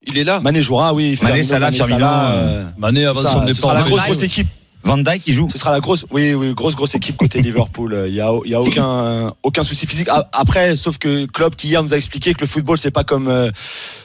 Il 0.06 0.18
est 0.18 0.24
là. 0.24 0.42
Mané 0.42 0.62
jouera, 0.62 0.94
oui. 0.94 1.18
Mané, 1.22 1.44
Salah, 1.44 1.72
Firmino, 1.72 2.06
euh, 2.06 2.66
Mané 2.78 3.06
avant 3.06 3.22
ça, 3.22 3.32
son 3.32 3.46
départ. 3.46 3.74
la 3.74 3.84
grosse 3.84 4.04
grosse 4.04 4.22
équipe. 4.22 4.48
Van 4.84 4.98
Dijk 4.98 5.24
qui 5.24 5.34
joue. 5.34 5.48
Ce 5.52 5.58
sera 5.58 5.72
la 5.72 5.80
grosse, 5.80 6.06
oui, 6.12 6.34
oui, 6.34 6.54
grosse, 6.54 6.76
grosse 6.76 6.96
équipe 6.96 7.16
côté 7.18 7.42
Liverpool. 7.42 8.06
Il 8.08 8.14
y 8.14 8.22
a, 8.22 8.30
il 8.46 8.52
y 8.52 8.56
a 8.56 8.62
aucun, 8.62 9.34
aucun 9.44 9.64
souci 9.64 9.88
physique. 9.88 10.08
Après, 10.34 10.76
sauf 10.76 10.98
que 10.98 11.26
Klopp 11.26 11.56
qui 11.56 11.68
hier 11.70 11.82
nous 11.84 11.94
a 11.94 11.98
expliqué 11.98 12.34
que 12.34 12.42
le 12.42 12.48
football 12.48 12.78
c'est 12.78 12.92
pas 12.92 13.04
comme, 13.04 13.28
euh, 13.28 13.50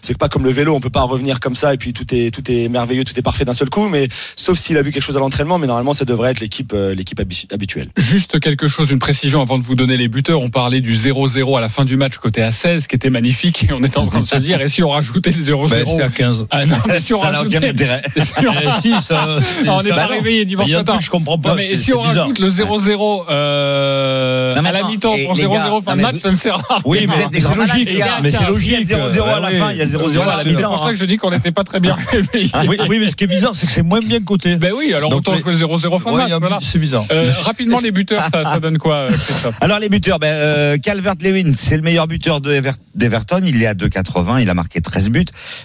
c'est 0.02 0.16
pas 0.16 0.28
comme 0.28 0.44
le 0.44 0.50
vélo. 0.50 0.74
On 0.74 0.80
peut 0.80 0.90
pas 0.90 1.02
revenir 1.02 1.40
comme 1.40 1.56
ça 1.56 1.74
et 1.74 1.76
puis 1.76 1.92
tout 1.92 2.06
est, 2.14 2.30
tout 2.32 2.48
est 2.50 2.68
merveilleux, 2.68 3.04
tout 3.04 3.18
est 3.18 3.22
parfait 3.22 3.44
d'un 3.44 3.54
seul 3.54 3.70
coup. 3.70 3.88
Mais 3.88 4.08
sauf 4.36 4.58
s'il 4.58 4.76
a 4.76 4.82
vu 4.82 4.92
quelque 4.92 5.02
chose 5.02 5.16
à 5.16 5.20
l'entraînement, 5.20 5.58
mais 5.58 5.66
normalement 5.66 5.94
ça 5.94 6.04
devrait 6.04 6.30
être 6.30 6.40
l'équipe, 6.40 6.72
euh, 6.74 6.94
l'équipe 6.94 7.18
habi- 7.20 7.52
habituelle. 7.52 7.88
Juste 7.96 8.38
quelque 8.40 8.68
chose, 8.68 8.90
une 8.90 8.98
précision 9.00 9.42
avant 9.42 9.58
de 9.58 9.64
vous 9.64 9.74
donner 9.74 9.96
les 9.96 10.08
buteurs. 10.08 10.40
On 10.40 10.50
parlait 10.50 10.80
du 10.80 10.94
0-0 10.94 11.56
à 11.56 11.60
la 11.60 11.68
fin 11.68 11.84
du 11.84 11.96
match 11.96 12.18
côté 12.18 12.40
A16 12.42 12.86
qui 12.86 12.94
était 12.94 13.10
magnifique 13.10 13.64
et 13.68 13.72
on 13.72 13.82
était 13.82 13.98
en 13.98 14.06
train 14.06 14.20
de 14.20 14.26
se 14.26 14.36
dire 14.36 14.60
et 14.60 14.68
si 14.68 14.82
on 14.82 14.90
rajoutait 14.90 15.32
le 15.32 15.42
0-0 15.42 15.70
Ben, 15.70 15.84
c'est 15.86 16.02
à 16.02 16.08
15. 16.08 16.46
Ah 16.50 16.66
non, 16.66 16.76
mais 16.86 17.00
si 17.00 17.14
on 17.14 17.18
Ça 17.20 17.30
n'a 17.30 17.42
aucun 17.42 17.58
rajoutait. 17.60 17.68
intérêt. 17.68 18.02
si 18.22 18.46
on- 18.46 18.52
Eh, 18.52 18.80
si, 18.80 18.92
ça, 19.02 19.38
c'est- 19.40 19.68
on 19.68 19.82
n'est 19.82 19.90
pas 19.90 20.06
réveillé 20.06 20.44
dimanche 20.44 20.67
Il 20.68 20.72
y 20.72 20.74
a 20.74 20.78
un 20.78 20.80
matin. 20.80 20.92
truc 20.92 21.00
que 21.00 21.06
je 21.06 21.10
comprends 21.10 21.38
pas. 21.38 21.50
Non, 21.50 21.54
mais 21.56 21.68
c'est- 21.68 21.76
si 21.76 21.84
c'est 21.86 21.92
on 21.94 22.02
bizarre. 22.06 22.22
rajoute 22.24 22.38
le 22.40 22.48
0-0 22.48 23.24
euh, 23.30 24.54
à 24.56 24.72
la 24.72 24.82
mi-temps 24.84 25.10
pour 25.10 25.34
les 25.34 25.42
0-0 25.44 25.50
gars, 25.52 25.78
fin 25.84 25.96
de 25.96 26.02
match, 26.02 26.16
ça 26.18 26.30
ne 26.30 26.36
sert 26.36 26.54
à 26.56 26.74
rien. 26.74 26.82
Oui, 26.84 27.06
mais 27.08 27.14
c'est 27.32 27.40
logique. 27.40 27.56
malades, 27.56 27.76
les 27.88 27.94
gars. 27.96 28.06
Mais 28.22 28.30
c'est 28.30 28.36
S'il 28.38 28.42
y 28.42 28.44
a 28.44 28.50
logique. 28.50 28.86
S'il 28.86 28.90
y 28.90 28.94
a 28.94 29.08
0-0 29.08 29.22
à 29.34 29.40
la 29.40 29.50
fin, 29.50 29.72
il 29.72 29.78
y 29.78 29.82
a 29.82 29.86
0-0 29.86 30.12
Voilà, 30.14 30.32
à 30.32 30.36
la 30.38 30.42
c'est 30.44 30.48
mi-temps. 30.50 30.68
pour 30.70 30.78
ça 30.78 30.86
hein. 30.86 30.90
que 30.90 30.96
je 30.96 31.04
dis 31.04 31.16
qu'on 31.16 31.30
n'était 31.30 31.52
pas 31.52 31.64
très 31.64 31.80
bien 31.80 31.94
réveillés. 32.12 32.50
Oui, 32.68 32.76
oui, 32.88 32.98
mais 33.00 33.08
ce 33.08 33.16
qui 33.16 33.24
est 33.24 33.28
bizarre, 33.28 33.54
c'est 33.54 33.66
que 33.66 33.72
c'est 33.72 33.82
moins 33.82 34.00
bien 34.00 34.20
coté. 34.20 34.56
Ben 34.56 34.72
oui, 34.76 34.92
alors 34.94 35.12
autant 35.14 35.36
jouer 35.36 35.52
le 35.52 35.58
0-0 35.58 35.98
fin 36.00 36.12
de 36.12 36.16
match. 36.16 36.28
il 36.30 36.36
Voilà. 36.38 36.58
C'est 36.60 36.78
bizarre. 36.78 37.04
Euh, 37.12 37.26
rapidement, 37.42 37.80
les 37.80 37.90
buteurs, 37.90 38.24
ça, 38.32 38.58
donne 38.60 38.78
quoi, 38.78 38.96
euh, 38.96 39.08
Christophe? 39.08 39.54
Alors 39.60 39.78
les 39.78 39.88
buteurs, 39.88 40.18
ben, 40.18 40.28
euh, 40.28 40.76
Calvert-Lewin, 40.78 41.52
c'est 41.56 41.76
le 41.76 41.82
meilleur 41.82 42.06
buteur 42.06 42.40
de 42.40 42.52
Ever- 42.52 42.72
d'Everton. 42.94 43.40
Il 43.44 43.62
est 43.62 43.66
à 43.66 43.74
2,80. 43.74 44.40
Il 44.40 44.50
a 44.50 44.54
marqué 44.54 44.80
13 44.80 45.10
buts. 45.10 45.24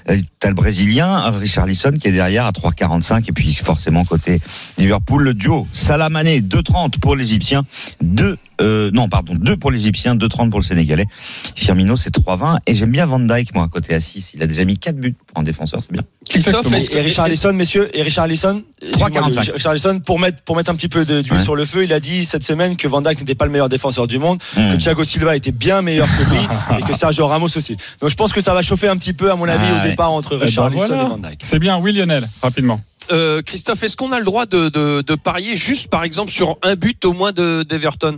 Euh, 0.10 0.18
T'as 0.40 0.50
le 0.50 0.56
Brésilien, 0.56 1.32
Richard 1.32 1.66
Lisson, 1.66 1.94
qui 2.02 2.10
est 2.10 2.12
derrière 2.12 2.46
à 2.46 2.52
3,45. 2.52 3.30
Et 3.30 3.32
puis 3.32 3.54
forcément 3.56 4.04
côté 4.04 4.42
Liverpool, 4.78 4.93
le 5.20 5.34
duo 5.34 5.68
Salah 5.74 6.10
Mané, 6.10 6.42
2,30 6.42 7.00
pour 7.00 7.16
l'Égyptien, 7.16 7.64
2 8.02 8.38
euh, 8.62 8.92
non 8.94 9.10
pardon 9.10 9.34
2 9.36 9.58
pour 9.58 9.72
l'Égyptien, 9.72 10.16
2,30 10.16 10.50
pour 10.52 10.60
le 10.60 10.64
Sénégalais. 10.64 11.06
Firmino 11.56 11.98
c'est 11.98 12.16
3,20 12.16 12.58
et 12.68 12.76
j'aime 12.76 12.92
bien 12.92 13.06
Van 13.06 13.20
Dijk 13.20 13.54
moi 13.56 13.68
côté 13.68 13.94
à 13.96 14.00
6. 14.00 14.34
Il 14.36 14.44
a 14.44 14.48
déjà 14.48 14.64
mis 14.64 14.78
4 14.78 14.96
buts 14.96 15.16
pour 15.28 15.40
un 15.40 15.44
défenseur, 15.44 15.82
c'est 15.82 15.92
bien. 15.92 16.04
Christophe, 16.30 16.68
Et 16.92 17.02
Richard 17.02 17.28
Lisson, 17.28 17.52
messieurs, 17.54 17.90
et 17.98 18.02
Richard 18.04 18.28
Lisson, 18.28 18.64
excuse-moi, 18.82 19.10
3,45. 19.10 19.48
le- 19.48 19.54
Richard 19.54 19.74
Lisson, 19.74 20.00
pour 20.06 20.20
mettre, 20.20 20.42
pour 20.44 20.56
mettre 20.56 20.70
un 20.72 20.76
petit 20.76 20.88
peu 20.88 21.04
de- 21.04 21.22
d'huile 21.22 21.34
Ouais. 21.40 21.44
sur 21.44 21.56
le 21.56 21.66
feu, 21.66 21.84
il 21.84 21.92
a 21.94 22.00
dit 22.00 22.26
cette 22.26 22.44
semaine 22.44 22.78
que 22.78 22.88
Van 22.88 23.02
Dijk 23.02 23.20
n'était 23.20 23.36
pas 23.36 23.46
le 23.46 23.52
meilleur 23.52 23.70
défenseur 23.70 24.08
du 24.08 24.20
monde, 24.20 24.40
Mmh. 24.56 24.72
que 24.74 24.76
Thiago 24.78 25.04
Silva 25.04 25.36
était 25.36 25.52
bien 25.52 25.82
meilleur 25.82 26.08
que 26.08 26.24
lui 26.30 26.38
et 26.80 26.84
que 26.84 26.96
Sergio 26.96 27.28
Ramos 27.28 27.48
aussi. 27.58 27.76
Donc 28.00 28.10
je 28.12 28.16
pense 28.16 28.32
que 28.34 28.42
ça 28.42 28.54
va 28.54 28.62
chauffer 28.62 28.88
un 28.88 28.96
petit 28.98 29.14
peu, 29.14 29.32
à 29.32 29.36
mon 29.36 29.48
avis, 29.48 29.66
Ah 29.68 29.74
au 29.74 29.84
ouais. 29.84 29.90
départ 29.90 30.12
entre 30.12 30.38
Eh 30.40 30.46
Richard 30.46 30.70
ben 30.70 30.76
Lisson 30.76 30.88
voilà. 30.88 31.04
et 31.04 31.08
Van 31.08 31.18
Dijk. 31.18 31.40
C'est 31.44 31.60
bien, 31.60 31.78
oui, 31.80 31.92
Lionel, 31.92 32.30
rapidement. 32.42 32.80
Euh, 33.12 33.42
Christophe, 33.42 33.84
est-ce 33.84 33.96
qu'on 33.98 34.12
a 34.12 34.20
le 34.20 34.26
droit 34.26 34.46
de, 34.46 34.70
de, 34.70 35.02
de 35.02 35.16
parier 35.16 35.56
juste, 35.58 35.88
par 35.90 36.04
exemple, 36.04 36.32
sur 36.32 36.58
un 36.64 36.76
but 36.76 37.04
au 37.06 37.14
moins 37.14 37.32
de 37.32 37.64
d'Everton? 37.64 38.18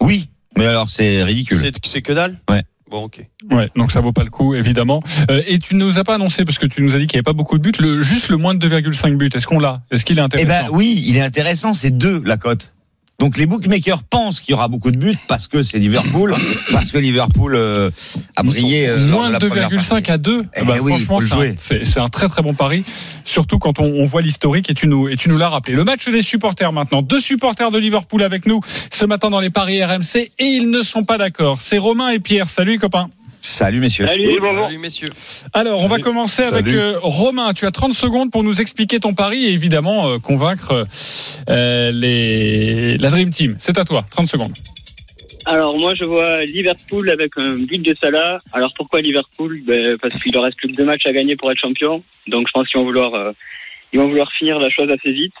Oui, 0.00 0.30
mais 0.56 0.66
alors 0.66 0.90
c'est 0.90 1.22
ridicule. 1.22 1.58
C'est 1.84 2.02
que 2.02 2.12
dalle? 2.12 2.38
Ouais. 2.50 2.62
Bon, 2.90 3.04
ok. 3.04 3.22
Ouais, 3.50 3.68
donc 3.76 3.92
ça 3.92 4.00
vaut 4.00 4.12
pas 4.12 4.24
le 4.24 4.30
coup, 4.30 4.54
évidemment. 4.54 5.02
Euh, 5.30 5.42
et 5.46 5.58
tu 5.58 5.74
nous 5.74 5.98
as 5.98 6.04
pas 6.04 6.14
annoncé, 6.14 6.46
parce 6.46 6.58
que 6.58 6.64
tu 6.64 6.80
nous 6.82 6.94
as 6.94 6.98
dit 6.98 7.06
qu'il 7.06 7.16
n'y 7.16 7.18
avait 7.18 7.22
pas 7.22 7.34
beaucoup 7.34 7.58
de 7.58 7.62
buts, 7.62 7.72
le, 7.80 8.00
juste 8.00 8.30
le 8.30 8.38
moins 8.38 8.54
de 8.54 8.66
2,5 8.66 9.14
buts. 9.16 9.28
Est-ce 9.34 9.46
qu'on 9.46 9.58
l'a? 9.58 9.82
Est-ce 9.90 10.06
qu'il 10.06 10.16
est 10.18 10.22
Eh 10.22 10.24
intéressant? 10.24 10.48
ben 10.48 10.68
oui, 10.72 11.02
il 11.06 11.18
est 11.18 11.22
intéressant, 11.22 11.74
c'est 11.74 11.90
2 11.90 12.22
la 12.24 12.38
cote. 12.38 12.72
Donc 13.20 13.36
les 13.36 13.46
bookmakers 13.46 14.04
pensent 14.04 14.38
qu'il 14.38 14.52
y 14.52 14.54
aura 14.54 14.68
beaucoup 14.68 14.92
de 14.92 14.96
buts 14.96 15.16
parce 15.26 15.48
que 15.48 15.64
c'est 15.64 15.80
Liverpool, 15.80 16.36
parce 16.72 16.92
que 16.92 16.98
Liverpool 16.98 17.56
euh, 17.56 17.90
a 18.36 18.44
brillé 18.44 18.88
euh, 18.88 19.08
Moins 19.08 19.26
de 19.26 19.32
la 19.32 19.38
de 19.40 19.48
première 19.48 19.70
2,5 19.70 19.88
partie. 19.88 20.10
à 20.12 20.18
2 20.18 20.44
Eh 20.54 20.62
oui, 20.80 20.92
il 21.00 21.04
faut 21.04 21.18
le 21.20 21.26
c'est 21.56 21.98
un- 21.98 22.04
un 22.04 22.08
très 22.08 22.28
très 22.28 22.42
bon 22.42 22.54
pari, 22.54 22.84
surtout 23.24 23.58
quand 23.58 23.80
on, 23.80 23.86
on 23.86 24.04
voit 24.04 24.22
l'historique 24.22 24.70
et 24.70 24.74
tu 24.74 24.86
nous, 24.86 25.08
et 25.08 25.16
tu 25.16 25.28
nous 25.30 25.36
l'as 25.36 25.48
rappelé. 25.48 25.74
Le 25.74 25.82
match 25.82 26.08
des 26.08 26.22
supporters 26.22 26.72
maintenant. 26.72 27.02
Deux 27.02 27.20
supporters 27.20 27.72
de 27.72 27.78
Liverpool 27.78 28.22
avec 28.22 28.46
nous 28.46 28.60
ce 28.92 29.04
matin 29.04 29.30
dans 29.30 29.40
les 29.40 29.50
paris 29.50 29.82
RMC 29.82 30.30
et 30.38 30.44
ils 30.44 30.70
ne 30.70 30.82
sont 30.82 31.02
pas 31.02 31.18
d'accord. 31.18 31.60
C'est 31.60 31.78
Romain 31.78 32.10
et 32.10 32.20
Pierre. 32.20 32.48
Salut 32.48 32.72
les 32.72 32.78
copains. 32.78 33.10
Salut 33.48 33.80
messieurs. 33.80 34.04
Salut, 34.06 34.78
messieurs. 34.78 35.08
Alors, 35.54 35.82
on 35.82 35.88
va 35.88 35.94
Salut. 35.94 36.02
commencer 36.04 36.42
avec 36.42 36.66
Salut. 36.66 36.78
euh, 36.78 36.98
Romain. 37.00 37.52
Tu 37.54 37.64
as 37.66 37.70
30 37.70 37.94
secondes 37.94 38.30
pour 38.30 38.44
nous 38.44 38.60
expliquer 38.60 39.00
ton 39.00 39.14
pari 39.14 39.46
et 39.46 39.52
évidemment 39.52 40.08
euh, 40.08 40.18
convaincre 40.18 40.86
euh, 41.48 41.90
les... 41.90 42.98
la 42.98 43.10
Dream 43.10 43.30
Team. 43.30 43.56
C'est 43.58 43.78
à 43.78 43.84
toi. 43.84 44.04
30 44.10 44.26
secondes. 44.28 44.52
Alors 45.46 45.78
moi 45.78 45.94
je 45.94 46.04
vois 46.04 46.44
Liverpool 46.44 47.08
avec 47.10 47.32
un 47.38 47.54
but 47.58 47.78
de 47.80 47.96
Salah. 47.98 48.36
Alors 48.52 48.72
pourquoi 48.76 49.00
Liverpool? 49.00 49.60
Ben, 49.66 49.96
Parce 49.96 50.14
qu'il 50.22 50.32
leur 50.34 50.42
reste 50.42 50.58
plus 50.58 50.68
que 50.70 50.76
deux 50.76 50.84
matchs 50.84 51.06
à 51.06 51.12
gagner 51.12 51.36
pour 51.36 51.50
être 51.50 51.58
champion. 51.58 52.02
Donc 52.26 52.46
je 52.48 52.52
pense 52.52 52.68
qu'ils 52.68 52.78
vont 52.80 52.84
vouloir, 52.86 53.14
euh, 53.14 53.30
ils 53.94 53.98
vont 53.98 54.08
vouloir 54.08 54.30
finir 54.32 54.58
la 54.58 54.68
chose 54.68 54.90
assez 54.90 55.10
vite. 55.10 55.32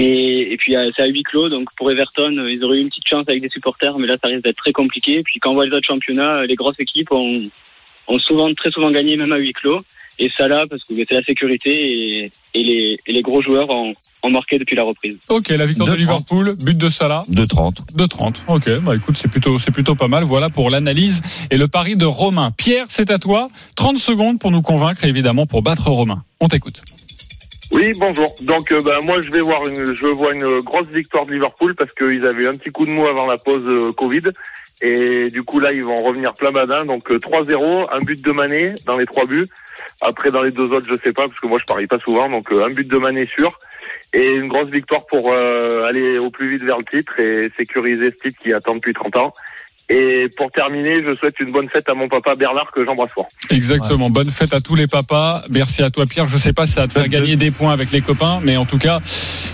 Et, 0.00 0.54
et 0.54 0.56
puis 0.56 0.74
euh, 0.74 0.90
c'est 0.96 1.02
à 1.02 1.06
huis 1.06 1.22
clos, 1.22 1.50
donc 1.50 1.68
pour 1.76 1.90
Everton, 1.90 2.34
euh, 2.38 2.50
ils 2.50 2.64
auraient 2.64 2.78
eu 2.78 2.80
une 2.80 2.88
petite 2.88 3.06
chance 3.06 3.24
avec 3.28 3.42
des 3.42 3.50
supporters, 3.50 3.98
mais 3.98 4.06
là 4.06 4.16
ça 4.22 4.28
risque 4.28 4.44
d'être 4.44 4.56
très 4.56 4.72
compliqué. 4.72 5.20
Puis 5.22 5.38
quand 5.38 5.50
on 5.50 5.54
voit 5.54 5.66
les 5.66 5.72
autres 5.72 5.86
championnats, 5.86 6.38
euh, 6.38 6.46
les 6.46 6.54
grosses 6.54 6.78
équipes 6.78 7.12
ont, 7.12 7.42
ont 8.08 8.18
souvent, 8.18 8.48
très 8.52 8.70
souvent 8.70 8.90
gagné 8.90 9.16
même 9.18 9.32
à 9.32 9.36
huis 9.36 9.52
clos. 9.52 9.80
Et 10.18 10.30
ça 10.34 10.48
là, 10.48 10.64
parce 10.68 10.82
que 10.84 10.94
c'est 11.06 11.14
la 11.14 11.22
sécurité 11.22 11.70
et, 11.70 12.32
et, 12.54 12.64
les, 12.64 12.96
et 13.06 13.12
les 13.12 13.20
gros 13.20 13.42
joueurs 13.42 13.68
ont, 13.68 13.92
ont 14.22 14.30
marqué 14.30 14.58
depuis 14.58 14.74
la 14.74 14.84
reprise. 14.84 15.18
Ok, 15.28 15.48
la 15.48 15.66
victoire 15.66 15.88
de 15.88 15.94
2-30. 15.94 15.98
Liverpool, 15.98 16.56
but 16.58 16.78
de 16.78 16.88
Salah. 16.88 17.24
2,30. 17.30 17.94
De 17.94 18.06
30. 18.06 18.44
Ok, 18.48 18.70
bah 18.80 18.96
écoute, 18.96 19.18
c'est 19.18 19.28
plutôt, 19.28 19.58
c'est 19.58 19.70
plutôt 19.70 19.96
pas 19.96 20.08
mal. 20.08 20.24
Voilà 20.24 20.48
pour 20.48 20.70
l'analyse 20.70 21.20
et 21.50 21.58
le 21.58 21.68
pari 21.68 21.96
de 21.96 22.06
Romain. 22.06 22.52
Pierre, 22.56 22.86
c'est 22.88 23.10
à 23.10 23.18
toi. 23.18 23.48
30 23.76 23.98
secondes 23.98 24.38
pour 24.38 24.50
nous 24.50 24.62
convaincre, 24.62 25.04
évidemment, 25.04 25.46
pour 25.46 25.62
battre 25.62 25.90
Romain. 25.90 26.22
On 26.40 26.48
t'écoute. 26.48 26.82
Oui, 27.72 27.92
bonjour. 28.00 28.34
Donc 28.40 28.72
euh, 28.72 28.82
bah, 28.82 28.98
moi 29.00 29.20
je 29.20 29.30
vais 29.30 29.40
voir 29.40 29.64
une 29.64 29.94
je 29.94 30.06
vois 30.06 30.34
une 30.34 30.58
grosse 30.58 30.88
victoire 30.88 31.24
de 31.24 31.32
Liverpool 31.32 31.76
parce 31.76 31.92
qu'ils 31.92 32.26
avaient 32.26 32.48
un 32.48 32.56
petit 32.56 32.70
coup 32.70 32.84
de 32.84 32.90
mou 32.90 33.06
avant 33.06 33.26
la 33.26 33.36
pause 33.36 33.64
euh, 33.64 33.92
Covid 33.92 34.22
et 34.82 35.28
du 35.28 35.42
coup 35.42 35.60
là 35.60 35.70
ils 35.72 35.84
vont 35.84 36.02
revenir 36.02 36.34
plein 36.34 36.50
badin 36.50 36.84
donc 36.84 37.08
euh, 37.12 37.18
3-0, 37.18 37.86
un 37.92 38.00
but 38.00 38.20
de 38.24 38.32
Mané 38.32 38.74
dans 38.86 38.96
les 38.96 39.06
trois 39.06 39.24
buts. 39.24 39.46
Après 40.00 40.30
dans 40.30 40.42
les 40.42 40.50
deux 40.50 40.64
autres 40.64 40.88
je 40.88 40.98
sais 41.04 41.12
pas 41.12 41.28
parce 41.28 41.38
que 41.38 41.46
moi 41.46 41.58
je 41.60 41.64
parie 41.64 41.86
pas 41.86 42.00
souvent 42.00 42.28
donc 42.28 42.50
euh, 42.50 42.64
un 42.64 42.70
but 42.70 42.88
de 42.88 42.98
Mané 42.98 43.24
sûr 43.26 43.56
et 44.12 44.30
une 44.30 44.48
grosse 44.48 44.70
victoire 44.70 45.06
pour 45.06 45.32
euh, 45.32 45.84
aller 45.84 46.18
au 46.18 46.30
plus 46.30 46.48
vite 46.48 46.64
vers 46.64 46.78
le 46.78 46.84
titre 46.84 47.20
et 47.20 47.52
sécuriser 47.56 48.10
ce 48.10 48.28
titre 48.28 48.38
qui 48.42 48.52
attend 48.52 48.74
depuis 48.74 48.94
30 48.94 49.16
ans. 49.16 49.32
Et 49.92 50.28
pour 50.36 50.50
terminer, 50.52 51.02
je 51.04 51.16
souhaite 51.16 51.34
une 51.40 51.50
bonne 51.50 51.68
fête 51.68 51.88
à 51.88 51.94
mon 51.94 52.06
papa 52.08 52.34
Bernard 52.36 52.70
que 52.72 52.84
j'embrasse 52.86 53.10
fort. 53.12 53.26
Exactement. 53.50 54.08
Bonne 54.08 54.30
fête 54.30 54.54
à 54.54 54.60
tous 54.60 54.76
les 54.76 54.86
papas. 54.86 55.42
Merci 55.50 55.82
à 55.82 55.90
toi, 55.90 56.06
Pierre. 56.06 56.28
Je 56.28 56.38
sais 56.38 56.52
pas 56.52 56.66
si 56.66 56.74
ça 56.74 56.82
va 56.82 56.86
te 56.88 56.92
faire 56.92 57.08
gagner 57.08 57.34
des 57.34 57.50
points 57.50 57.72
avec 57.72 57.90
les 57.90 58.00
copains, 58.00 58.38
mais 58.42 58.56
en 58.56 58.64
tout 58.64 58.78
cas, 58.78 59.00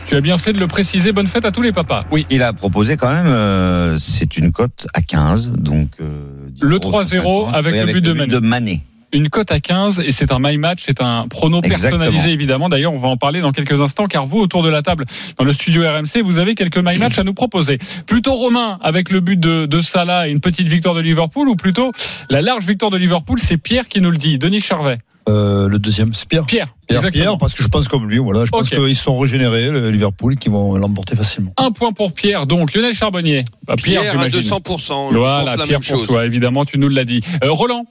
tu 0.06 0.14
as 0.14 0.20
bien 0.20 0.36
fait 0.36 0.52
de 0.52 0.58
le 0.60 0.66
préciser. 0.66 1.12
Bonne 1.12 1.26
fête 1.26 1.46
à 1.46 1.52
tous 1.52 1.62
les 1.62 1.72
papas. 1.72 2.04
Oui. 2.10 2.26
Il 2.28 2.42
a 2.42 2.52
proposé 2.52 2.96
quand 2.98 3.10
même, 3.10 3.26
euh, 3.28 3.96
c'est 3.98 4.36
une 4.36 4.52
cote 4.52 4.86
à 4.92 5.00
15, 5.00 5.52
donc. 5.52 5.88
euh, 6.00 6.06
10 6.50 6.62
Le 6.62 6.76
euros 6.76 7.02
3-0 7.02 7.54
avec 7.54 7.74
le 7.74 7.92
but 7.92 8.02
de 8.04 8.12
Mané. 8.12 8.40
Mané. 8.40 8.80
Une 9.16 9.28
cote 9.30 9.50
à 9.50 9.60
15 9.60 10.00
et 10.04 10.12
c'est 10.12 10.30
un 10.30 10.38
my 10.38 10.58
match, 10.58 10.82
c'est 10.84 11.00
un 11.00 11.26
prono 11.28 11.60
Exactement. 11.64 11.98
personnalisé 12.00 12.30
évidemment. 12.32 12.68
D'ailleurs, 12.68 12.92
on 12.92 12.98
va 12.98 13.08
en 13.08 13.16
parler 13.16 13.40
dans 13.40 13.50
quelques 13.52 13.80
instants 13.80 14.06
car 14.06 14.26
vous 14.26 14.38
autour 14.38 14.62
de 14.62 14.68
la 14.68 14.82
table 14.82 15.04
dans 15.38 15.44
le 15.44 15.52
studio 15.52 15.82
RMC, 15.82 16.22
vous 16.22 16.38
avez 16.38 16.54
quelques 16.54 16.76
my 16.78 16.98
match 16.98 17.18
à 17.18 17.24
nous 17.24 17.34
proposer. 17.34 17.78
Plutôt 18.06 18.34
Romain 18.34 18.78
avec 18.82 19.10
le 19.10 19.20
but 19.20 19.40
de, 19.40 19.64
de 19.66 19.80
Salah 19.80 20.28
et 20.28 20.30
une 20.32 20.40
petite 20.40 20.68
victoire 20.68 20.94
de 20.94 21.00
Liverpool 21.00 21.48
ou 21.48 21.56
plutôt 21.56 21.92
la 22.28 22.42
large 22.42 22.66
victoire 22.66 22.90
de 22.90 22.98
Liverpool, 22.98 23.38
c'est 23.38 23.56
Pierre 23.56 23.88
qui 23.88 24.00
nous 24.00 24.10
le 24.10 24.18
dit. 24.18 24.38
Denis 24.38 24.60
Charvet. 24.60 24.98
Euh, 25.28 25.66
le 25.68 25.78
deuxième, 25.80 26.14
c'est 26.14 26.28
Pierre. 26.28 26.44
Pierre. 26.46 26.68
Pierre, 26.86 26.98
exactement. 26.98 27.22
Pierre, 27.24 27.38
parce 27.38 27.54
que 27.54 27.62
je 27.64 27.68
pense 27.68 27.88
comme 27.88 28.08
lui, 28.08 28.18
voilà. 28.18 28.44
Je 28.44 28.50
pense 28.50 28.70
qu'ils 28.70 28.94
sont 28.94 29.18
régénérés, 29.18 29.70
le 29.70 29.90
Liverpool, 29.90 30.34
et 30.34 30.36
qu'ils 30.36 30.52
vont 30.52 30.76
l'emporter 30.76 31.16
facilement. 31.16 31.52
Un 31.56 31.72
point 31.72 31.90
pour 31.92 32.12
Pierre, 32.12 32.46
donc 32.46 32.74
Lionel 32.74 32.94
Charbonnier. 32.94 33.44
Bah, 33.66 33.74
Pierre, 33.76 34.02
Pierre 34.02 34.20
à 34.20 34.28
j'imagine. 34.28 34.50
200%. 34.52 35.12
je 35.12 35.16
Voilà, 35.18 35.40
pense 35.40 35.56
la 35.58 35.64
Pierre 35.64 35.80
même 35.80 35.88
pour 35.88 35.98
chose. 35.98 36.06
toi, 36.06 36.26
évidemment, 36.26 36.64
tu 36.64 36.78
nous 36.78 36.88
l'as 36.88 37.04
dit. 37.04 37.22
Euh, 37.42 37.50
Roland. 37.50 37.86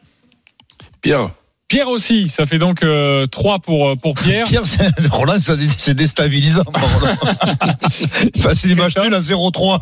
Pierre. 1.06 1.30
Pierre 1.68 1.88
aussi, 1.90 2.30
ça 2.30 2.46
fait 2.46 2.60
donc 2.60 2.84
euh, 2.84 3.26
3 3.26 3.58
pour, 3.58 3.90
euh, 3.90 3.96
pour 3.96 4.14
Pierre. 4.14 4.46
Pierre, 4.48 4.62
c'est- 4.66 5.08
Roland, 5.12 5.34
c'est 5.78 5.96
déstabilisant. 5.96 6.62
Il 8.36 8.42
passe 8.42 8.64
une 8.66 8.72
image 8.72 8.96
nulle 8.98 9.14
à 9.16 9.20
0-3. 9.20 9.80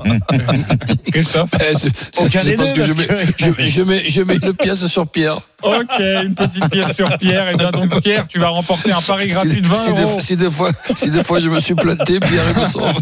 Christophe. 1.12 1.50
Eh, 1.60 2.22
Aucun 2.22 2.39
c'est 2.42 2.51
des 2.51 2.58
deux, 2.58 2.72
que 2.72 2.86
je 2.86 2.94
parce 2.94 3.08
mets, 3.08 3.34
que- 3.34 3.63
je, 3.63 3.68
je 3.68 3.82
mets, 3.82 4.08
je 4.08 4.22
mets 4.22 4.36
une 4.42 4.53
pièce 4.53 4.86
sur 4.88 5.08
Pierre. 5.08 5.38
Ok, 5.62 6.00
une 6.00 6.36
petite 6.36 6.70
pièce 6.70 6.94
sur 6.96 7.18
Pierre. 7.18 7.50
Et 7.50 7.58
bien 7.58 7.70
donc 7.72 8.01
Pierre, 8.01 8.27
tu 8.27 8.39
vas 8.39 8.50
remporter 8.50 8.92
un 8.92 9.01
pari 9.01 9.27
gratuit 9.27 9.62
de 9.62 9.68
20 9.68 9.75
si, 9.75 9.89
euros. 9.89 10.18
si, 10.20 10.38
des 10.38 10.51
fois, 10.51 10.70
si 10.96 11.10
des 11.12 11.24
fois 11.24 11.39
je 11.39 11.50
me 11.50 11.60
suis 11.60 11.75
planté, 11.75 12.20
Pierre 12.20 12.44
il 12.56 12.62
me 12.62 12.68
sauve. 12.68 12.84
Un 12.86 12.94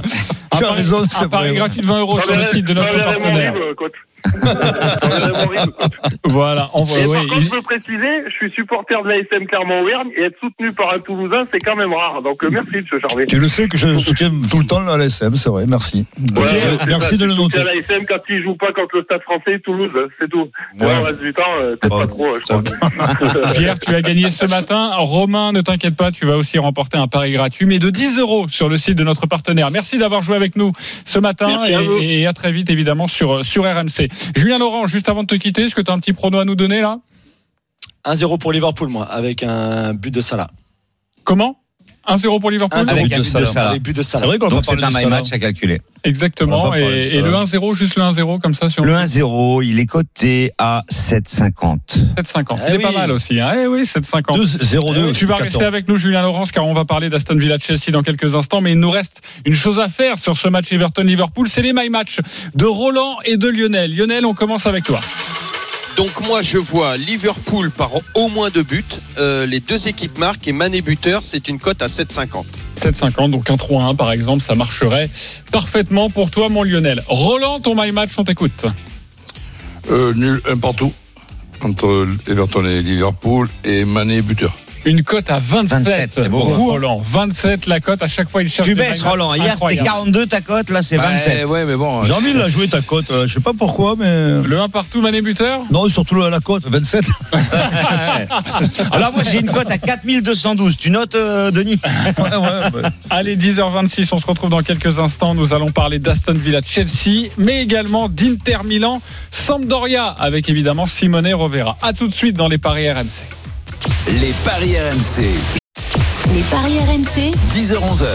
Tu 0.58 0.64
as 0.64 0.68
pari- 0.68 0.76
raison, 0.78 1.04
un 1.22 1.28
pari 1.30 1.48
vrai. 1.50 1.58
gratuit 1.58 1.82
de 1.82 1.86
20 1.88 2.00
euros 2.00 2.20
sur 2.20 2.36
le 2.36 2.44
site 2.46 2.66
de 2.66 2.74
notre 2.74 2.98
partenaire. 2.98 3.54
RIB, 3.54 3.76
Voilà, 6.26 6.70
on 6.74 6.84
va. 6.84 7.00
Et 7.00 7.06
oui, 7.06 7.14
par 7.14 7.22
contre, 7.28 7.36
il- 7.38 7.46
je 7.46 7.50
veux 7.52 7.62
préciser, 7.62 8.24
je 8.28 8.32
suis 8.36 8.52
supporter 8.52 9.02
de 9.04 9.08
l'ASM 9.10 9.46
Clermont-Auvergne 9.48 10.10
et 10.18 10.24
être 10.26 10.40
soutenu 10.40 10.72
par 10.72 10.94
un 10.94 11.00
Toulousain, 11.00 11.46
c'est 11.52 11.60
quand 11.60 11.76
même 11.76 11.94
rare. 11.94 12.22
Donc 12.22 12.44
euh, 12.44 12.50
merci, 12.52 12.70
monsieur 12.78 13.00
Charvet. 13.00 13.26
Tu 13.28 13.40
le 13.40 13.48
sais 13.48 13.68
que 13.68 13.78
je 13.78 13.98
soutiens 13.98 14.32
tout 14.50 14.60
le 14.60 14.66
temps 14.66 14.80
la 14.82 14.98
LSM, 14.98 15.36
c'est 15.36 15.50
vrai, 15.50 15.66
merci. 15.68 16.06
Ouais, 16.20 16.26
Merci- 16.42 16.78
c'est 16.80 16.88
merci 16.88 17.10
ça, 17.10 17.18
de 17.18 17.26
le 17.26 17.34
noter. 17.34 17.64
l'ASM 17.64 18.06
quand 18.08 18.18
il 18.30 18.44
joue 18.44 18.56
pas 18.56 18.72
contre 18.72 18.98
le 18.98 19.04
Stade 19.04 19.22
français, 19.24 19.60
Toulouse, 19.60 19.92
c'est 20.20 20.30
tout. 20.30 20.50
Ouais. 20.80 20.86
Ouais. 20.86 20.96
Le 21.00 21.06
reste 21.06 21.20
du 21.22 21.34
temps, 21.34 21.42
euh, 21.60 21.76
peut-être 21.76 21.90
Bon, 21.90 22.00
pas 22.00 22.08
trop, 22.08 22.40
je 22.40 22.46
ça 22.46 22.62
crois. 22.62 23.52
Pierre, 23.54 23.80
tu 23.80 23.94
as 23.96 24.02
gagné 24.02 24.30
ce 24.30 24.46
matin. 24.46 24.92
Romain, 24.96 25.52
ne 25.52 25.62
t'inquiète 25.62 25.96
pas, 25.96 26.12
tu 26.12 26.26
vas 26.26 26.38
aussi 26.38 26.60
remporter 26.60 26.98
un 26.98 27.08
pari 27.08 27.32
gratuit, 27.34 27.66
mais 27.66 27.80
de 27.80 27.90
10 27.90 28.20
euros 28.20 28.48
sur 28.48 28.70
le 28.70 28.78
site 28.78 28.96
de 28.98 29.04
notre 29.04 29.28
partenaire. 29.28 29.72
Merci 29.72 29.98
d'avoir 29.98 30.22
joué 30.22 30.36
avec 30.36 30.56
nous 30.56 30.72
ce 31.06 31.20
matin 31.20 31.62
Merci 31.68 31.74
à 31.74 31.82
et, 32.02 32.22
et 32.22 32.28
à 32.28 32.34
très 32.34 32.52
vite 32.52 32.70
évidemment 32.70 33.08
sur, 33.08 33.44
sur 33.44 33.64
RMC. 33.64 34.10
Julien 34.36 34.60
Laurent, 34.60 34.88
juste 34.88 35.10
avant 35.10 35.24
de 35.24 35.28
te 35.28 35.36
quitter, 35.36 35.64
est-ce 35.64 35.76
que 35.76 35.82
tu 35.82 35.92
as 35.92 35.94
un 35.94 36.00
petit 36.00 36.14
prono 36.14 36.40
à 36.40 36.46
nous 36.46 36.56
donner 36.56 36.82
là? 36.82 37.00
1-0 38.06 38.40
pour 38.40 38.52
Liverpool, 38.52 38.90
moi, 38.90 39.06
avec 39.06 39.44
un 39.44 39.94
but 39.94 40.14
de 40.14 40.22
Salah. 40.22 40.50
Comment? 41.24 41.61
1-0 42.16 42.40
pour 42.40 42.52
Liverpool. 42.52 42.80
Avec 42.80 43.08
but 43.08 43.14
un 43.14 43.18
de 43.20 43.78
but 43.80 43.96
de 43.96 44.04
Salah. 44.04 44.24
C'est 44.24 44.28
vrai 44.28 44.40
qu'on 44.40 44.50
Donc 44.50 44.66
c'est 44.66 44.84
un 44.84 44.90
my 44.90 45.06
match 45.06 45.32
à 45.32 45.40
calculer. 45.40 45.82
Exactement. 46.04 46.74
Et, 46.74 47.22
le 47.22 47.32
1-0, 47.32 47.76
juste 47.76 47.96
le 47.96 48.04
1-0 48.04 48.40
comme 48.40 48.54
ça 48.54 48.70
sur 48.70 48.84
Le 48.84 48.94
1-0, 48.94 49.64
il 49.64 49.80
est 49.80 49.86
coté 49.86 50.52
à 50.58 50.82
7,50. 50.92 51.80
7,50. 52.18 52.58
Eh 52.68 52.70
Il 52.70 52.74
est 52.74 52.78
oui. 52.78 52.84
pas 52.84 52.92
mal 52.92 53.12
aussi. 53.12 53.40
Hein. 53.40 53.52
Eh 53.64 53.68
oui, 53.68 53.84
7,50. 53.84 54.40
2-0-2. 54.40 55.14
Tu 55.14 55.26
vas 55.26 55.36
rester 55.36 55.64
avec 55.64 55.88
nous, 55.88 55.98
Julien 55.98 56.24
Laurence, 56.24 56.52
car 56.52 56.66
on 56.66 56.74
va 56.74 56.86
parler 56.86 57.10
d'Aston 57.10 57.36
Villa 57.36 57.58
Chelsea 57.60 57.92
dans 57.92 58.04
quelques 58.04 58.36
instants. 58.36 58.62
Mais 58.62 58.72
il 58.72 58.80
nous 58.80 58.92
reste 58.92 59.22
une 59.46 59.54
chose 59.54 59.80
à 59.80 59.90
faire 59.90 60.18
sur 60.18 60.38
ce 60.38 60.48
match 60.48 60.72
Everton-Liverpool. 60.72 61.48
C'est 61.48 61.62
les 61.62 61.74
my 61.74 61.90
match 61.90 62.20
de 62.56 62.66
Roland 62.66 63.18
et 63.26 63.38
de 63.38 63.48
Lionel. 63.48 63.96
Lionel, 63.96 64.26
on 64.26 64.34
commence 64.34 64.66
avec 64.66 64.84
toi. 64.84 65.00
Donc 65.98 66.26
moi 66.28 66.42
je 66.42 66.58
vois 66.58 66.98
Liverpool 66.98 67.70
par 67.70 67.92
au 68.16 68.28
moins 68.30 68.50
deux 68.50 68.64
buts. 68.64 68.84
Euh, 69.18 69.46
les 69.46 69.60
deux 69.60 69.88
équipes 69.88 70.18
marquent 70.18 70.48
et 70.48 70.54
Mané 70.54 70.82
buteur, 70.82 71.22
c'est 71.22 71.48
une 71.48 71.60
cote 71.60 71.82
à 71.82 71.88
7,50. 71.88 72.46
7,50, 72.78 73.32
donc 73.32 73.50
un 73.50 73.56
3-1 73.56 73.96
par 73.96 74.12
exemple, 74.12 74.42
ça 74.42 74.56
marcherait 74.56 75.10
parfaitement 75.52 76.10
pour 76.10 76.32
toi, 76.32 76.50
mon 76.50 76.64
Lionel. 76.64 77.04
Roland, 77.08 77.60
ton 77.60 77.76
my 77.76 77.92
match, 77.92 78.12
on 78.18 78.24
t'écoute. 78.24 78.66
Euh, 79.90 80.14
nul, 80.14 80.42
un 80.50 80.58
partout. 80.58 80.94
Entre 81.62 82.08
Everton 82.28 82.66
et 82.66 82.82
Liverpool 82.82 83.48
et 83.64 83.86
Mané 83.86 84.22
buteur. 84.22 84.56
Une 84.84 85.04
cote 85.04 85.30
à 85.30 85.38
27, 85.38 85.78
27, 85.86 86.12
c'est 86.14 86.30
pour 86.30 86.48
beau. 86.48 86.72
Roland. 86.72 87.00
27 87.04 87.68
la 87.68 87.80
cote, 87.80 88.02
à 88.02 88.08
chaque 88.08 88.30
fois 88.30 88.42
il 88.42 88.50
cherche 88.50 88.68
Tu 88.68 88.74
baisses, 88.74 89.04
Roland. 89.04 89.34
Hier, 89.36 89.44
c'était 89.46 89.54
incroyables. 89.54 89.88
42 89.88 90.26
ta 90.26 90.42
cote, 90.42 90.70
là, 90.72 90.82
c'est 90.82 90.98
Ouais, 90.98 91.04
27. 91.04 91.46
ouais, 91.46 91.66
mais 91.66 91.76
bon. 91.76 92.04
J'ai 92.04 92.14
envie 92.14 92.34
de 92.34 92.40
la 92.40 92.50
jouer 92.50 92.68
ta 92.68 92.82
cote. 92.82 93.06
euh, 93.12 93.28
Je 93.28 93.34
sais 93.36 93.40
pas 93.40 93.54
pourquoi, 93.58 93.96
mais. 93.98 94.42
Le 94.42 94.60
1 94.60 94.70
partout, 94.70 95.02
Mané 95.02 95.22
buteur 95.22 95.60
Non, 95.70 95.88
surtout 95.88 96.16
la 96.16 96.30
la 96.32 96.40
cote, 96.40 96.64
27. 96.68 97.06
Alors 98.92 99.14
moi, 99.14 99.24
j'ai 99.30 99.40
une 99.40 99.52
cote 99.52 99.70
à 99.70 99.78
4212. 99.78 100.78
Tu 100.78 100.90
notes, 100.90 101.16
euh, 101.16 101.52
Denis 101.52 101.80
Ouais, 102.18 102.24
ouais, 102.36 102.82
ouais. 102.82 102.90
Allez, 103.10 103.38
10h26, 103.38 104.10
on 104.14 104.20
se 104.20 104.26
retrouve 104.26 104.50
dans 104.50 104.62
quelques 104.64 105.00
instants. 105.00 105.36
Nous 105.36 105.54
allons 105.54 105.72
parler 105.72 106.00
d'Aston 106.00 106.34
Villa 106.34 106.60
Chelsea, 106.66 107.30
mais 107.38 107.62
également 107.62 108.10
d'Inter 108.10 108.58
Milan, 108.66 109.02
Sampdoria, 109.30 110.06
avec 110.06 110.50
évidemment 110.50 110.86
Simone 110.88 111.32
Rovera. 111.34 111.78
A 111.82 111.94
tout 111.94 112.08
de 112.08 112.14
suite 112.14 112.36
dans 112.36 112.48
les 112.48 112.58
paris 112.58 112.90
RMC. 112.92 113.24
Les 114.08 114.34
paris 114.44 114.78
RMC. 114.78 115.24
Les 116.34 116.44
paris 116.52 116.78
RMC, 116.80 117.32
10h-11h. 117.54 118.06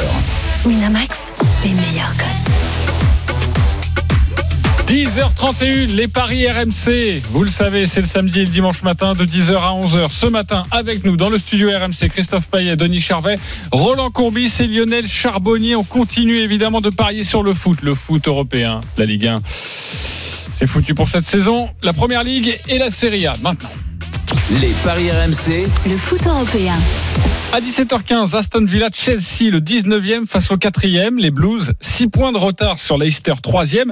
Winamax, 0.64 1.33
les 1.64 1.74
meilleurs 1.74 2.14
cotes. 2.16 2.26
10h31, 4.87 5.94
les 5.96 6.07
paris 6.07 6.46
RMC. 6.48 7.20
Vous 7.33 7.42
le 7.42 7.48
savez, 7.48 7.87
c'est 7.87 8.00
le 8.00 8.07
samedi 8.07 8.40
et 8.40 8.44
le 8.44 8.50
dimanche 8.50 8.85
matin 8.85 9.14
de 9.14 9.24
10h 9.24 9.57
à 9.57 9.72
11h. 9.72 10.11
Ce 10.11 10.26
matin, 10.26 10.62
avec 10.70 11.05
nous 11.05 11.16
dans 11.16 11.31
le 11.31 11.38
studio 11.38 11.68
RMC, 11.68 12.11
Christophe 12.11 12.46
Payet, 12.46 12.76
Denis 12.76 13.00
Charvet, 13.00 13.37
Roland 13.72 14.11
Courbis 14.11 14.52
et 14.61 14.68
Lionel 14.68 15.09
Charbonnier. 15.09 15.74
On 15.74 15.85
continue 15.85 16.38
évidemment 16.38 16.81
de 16.81 16.90
parier 16.90 17.24
sur 17.24 17.42
le 17.42 17.55
foot, 17.55 17.83
le 17.83 17.94
foot 17.94 18.29
européen, 18.29 18.81
la 18.98 19.05
Ligue 19.05 19.26
1. 19.26 19.37
C'est 19.44 20.68
foutu 20.68 20.94
pour 20.94 21.09
cette 21.09 21.24
saison. 21.24 21.70
La 21.83 21.92
Première 21.92 22.22
Ligue 22.22 22.59
et 22.68 22.79
la 22.79 22.90
Serie 22.90 23.26
A. 23.26 23.35
Maintenant. 23.42 23.70
Les 24.48 24.70
paris 24.85 25.11
RMC. 25.11 25.66
Le 25.90 25.96
foot 25.96 26.24
européen. 26.24 26.74
À 27.52 27.61
17h15, 27.61 28.37
Aston 28.37 28.64
Villa 28.64 28.90
Chelsea, 28.94 29.50
le 29.50 29.59
19e 29.59 30.24
face 30.24 30.52
au 30.52 30.56
4e. 30.56 31.18
Les 31.18 31.32
Blues, 31.32 31.72
6 31.80 32.06
points 32.06 32.30
de 32.30 32.38
retard 32.38 32.78
sur 32.78 32.96
Leicester, 32.96 33.32
3e. 33.32 33.90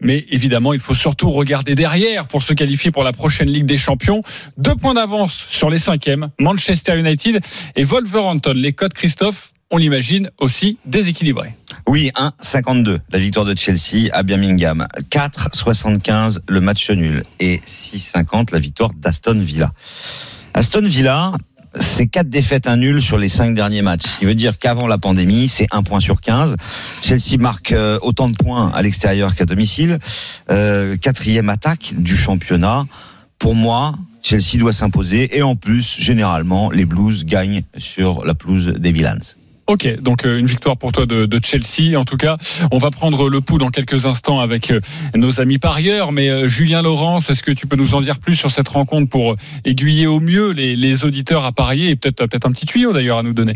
Mais 0.00 0.26
évidemment, 0.28 0.74
il 0.74 0.80
faut 0.80 0.94
surtout 0.94 1.30
regarder 1.30 1.74
derrière 1.74 2.28
pour 2.28 2.42
se 2.42 2.52
qualifier 2.52 2.90
pour 2.90 3.02
la 3.02 3.12
prochaine 3.12 3.48
Ligue 3.48 3.64
des 3.64 3.78
Champions. 3.78 4.20
Deux 4.58 4.74
points 4.74 4.92
d'avance 4.92 5.46
sur 5.48 5.70
les 5.70 5.78
5e, 5.78 6.28
Manchester 6.38 6.98
United 6.98 7.40
et 7.74 7.84
Wolverhampton. 7.84 8.52
Les 8.54 8.74
codes, 8.74 8.92
Christophe, 8.92 9.52
on 9.70 9.78
l'imagine 9.78 10.28
aussi 10.38 10.76
déséquilibrés. 10.84 11.54
Oui, 11.86 12.10
1,52 12.14 12.98
la 13.10 13.18
victoire 13.18 13.44
de 13.44 13.54
Chelsea 13.56 14.08
à 14.12 14.22
Birmingham. 14.22 14.86
4,75 15.10 16.38
le 16.48 16.60
match 16.60 16.90
nul. 16.90 17.24
Et 17.40 17.60
6,50 17.66 18.52
la 18.52 18.58
victoire 18.58 18.90
d'Aston 18.94 19.40
Villa. 19.40 19.72
Aston 20.54 20.86
Villa, 20.86 21.32
c'est 21.74 22.06
quatre 22.06 22.30
défaites, 22.30 22.66
un 22.66 22.76
nul 22.76 23.02
sur 23.02 23.18
les 23.18 23.28
cinq 23.28 23.54
derniers 23.54 23.82
matchs. 23.82 24.06
Ce 24.06 24.16
qui 24.16 24.24
veut 24.24 24.34
dire 24.34 24.58
qu'avant 24.58 24.86
la 24.86 24.98
pandémie, 24.98 25.48
c'est 25.48 25.66
un 25.72 25.82
point 25.82 26.00
sur 26.00 26.20
15. 26.20 26.56
Chelsea 27.02 27.36
marque 27.38 27.72
euh, 27.72 27.98
autant 28.02 28.28
de 28.28 28.36
points 28.36 28.70
à 28.72 28.80
l'extérieur 28.80 29.34
qu'à 29.34 29.44
domicile. 29.44 29.98
Euh, 30.50 30.96
quatrième 30.96 31.50
attaque 31.50 31.92
du 31.96 32.16
championnat. 32.16 32.86
Pour 33.38 33.54
moi, 33.54 33.94
Chelsea 34.22 34.58
doit 34.58 34.72
s'imposer. 34.72 35.36
Et 35.36 35.42
en 35.42 35.56
plus, 35.56 35.96
généralement, 35.98 36.70
les 36.70 36.86
Blues 36.86 37.24
gagnent 37.24 37.62
sur 37.76 38.24
la 38.24 38.34
pelouse 38.34 38.68
des 38.78 38.92
Villans. 38.92 39.34
Ok, 39.66 40.00
donc 40.00 40.26
euh, 40.26 40.38
une 40.38 40.46
victoire 40.46 40.76
pour 40.76 40.92
toi 40.92 41.06
de, 41.06 41.24
de, 41.24 41.40
Chelsea. 41.42 41.98
En 41.98 42.04
tout 42.04 42.18
cas, 42.18 42.36
on 42.70 42.76
va 42.76 42.90
prendre 42.90 43.30
le 43.30 43.40
pouls 43.40 43.56
dans 43.56 43.70
quelques 43.70 44.04
instants 44.04 44.40
avec 44.40 44.70
euh, 44.70 44.80
nos 45.14 45.40
amis 45.40 45.58
parieurs. 45.58 46.12
Mais 46.12 46.28
euh, 46.28 46.48
Julien 46.48 46.82
Laurence, 46.82 47.30
est-ce 47.30 47.42
que 47.42 47.50
tu 47.50 47.66
peux 47.66 47.76
nous 47.76 47.94
en 47.94 48.02
dire 48.02 48.18
plus 48.18 48.36
sur 48.36 48.50
cette 48.50 48.68
rencontre 48.68 49.08
pour 49.08 49.36
aiguiller 49.64 50.06
au 50.06 50.20
mieux 50.20 50.50
les, 50.50 50.76
les 50.76 51.04
auditeurs 51.06 51.46
à 51.46 51.52
parier 51.52 51.88
et 51.88 51.96
peut-être 51.96 52.26
peut-être 52.26 52.46
un 52.46 52.52
petit 52.52 52.66
tuyau 52.66 52.92
d'ailleurs 52.92 53.18
à 53.18 53.22
nous 53.22 53.32
donner? 53.32 53.54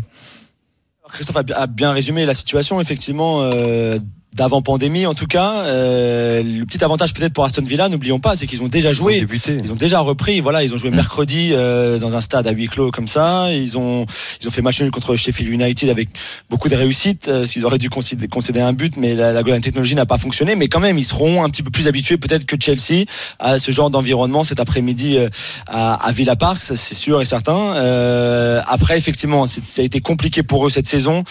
Christophe 1.11 1.37
a 1.55 1.67
bien 1.67 1.91
résumé 1.91 2.25
la 2.25 2.33
situation. 2.33 2.79
Effectivement, 2.81 3.41
euh, 3.41 3.99
d'avant 4.35 4.61
pandémie 4.61 5.05
en 5.05 5.13
tout 5.13 5.25
cas. 5.27 5.63
Euh, 5.65 6.43
le 6.43 6.65
petit 6.65 6.83
avantage 6.83 7.13
peut-être 7.13 7.33
pour 7.33 7.43
Aston 7.45 7.63
Villa, 7.63 7.89
n'oublions 7.89 8.19
pas, 8.19 8.35
c'est 8.35 8.45
qu'ils 8.47 8.61
ont 8.63 8.67
déjà 8.67 8.93
joué, 8.93 9.13
Ils 9.15 9.17
ont 9.17 9.21
débuté. 9.21 9.61
ils 9.63 9.71
ont 9.71 9.75
déjà 9.75 9.99
repris. 9.99 10.39
Voilà, 10.39 10.63
ils 10.63 10.73
ont 10.73 10.77
joué 10.77 10.91
mercredi 10.91 11.49
euh, 11.53 11.97
dans 11.97 12.15
un 12.15 12.21
stade 12.21 12.47
à 12.47 12.51
huis 12.51 12.67
clos 12.67 12.91
comme 12.91 13.07
ça. 13.07 13.51
Ils 13.51 13.77
ont 13.77 14.05
ils 14.41 14.47
ont 14.47 14.51
fait 14.51 14.61
match 14.61 14.81
nul 14.81 14.91
contre 14.91 15.15
Sheffield 15.15 15.51
United 15.51 15.89
avec 15.89 16.09
beaucoup 16.49 16.69
de 16.69 16.75
réussites. 16.75 17.27
Euh, 17.27 17.45
S'ils 17.45 17.65
auraient 17.65 17.77
dû 17.79 17.89
concéder, 17.89 18.27
concéder 18.27 18.61
un 18.61 18.73
but, 18.73 18.95
mais 18.97 19.15
la, 19.15 19.33
la 19.33 19.43
Golden 19.43 19.61
Technology 19.61 19.95
n'a 19.95 20.05
pas 20.05 20.17
fonctionné. 20.17 20.55
Mais 20.55 20.67
quand 20.67 20.79
même, 20.79 20.97
ils 20.97 21.05
seront 21.05 21.43
un 21.43 21.49
petit 21.49 21.63
peu 21.63 21.71
plus 21.71 21.87
habitués 21.87 22.17
peut-être 22.17 22.45
que 22.45 22.55
Chelsea 22.59 23.05
à 23.39 23.57
ce 23.59 23.71
genre 23.71 23.89
d'environnement 23.89 24.43
cet 24.43 24.59
après-midi 24.59 25.17
euh, 25.17 25.29
à, 25.67 25.95
à 26.05 26.11
Villa 26.11 26.35
Park, 26.35 26.61
c'est 26.61 26.93
sûr 26.93 27.21
et 27.21 27.25
certain. 27.25 27.57
Euh, 27.77 28.61
après, 28.67 28.97
effectivement, 28.97 29.47
ça 29.47 29.81
a 29.81 29.85
été 29.85 30.01
compliqué 30.01 30.43
pour 30.43 30.65
eux 30.67 30.69
cette 30.69 30.87
saison, 30.87 31.23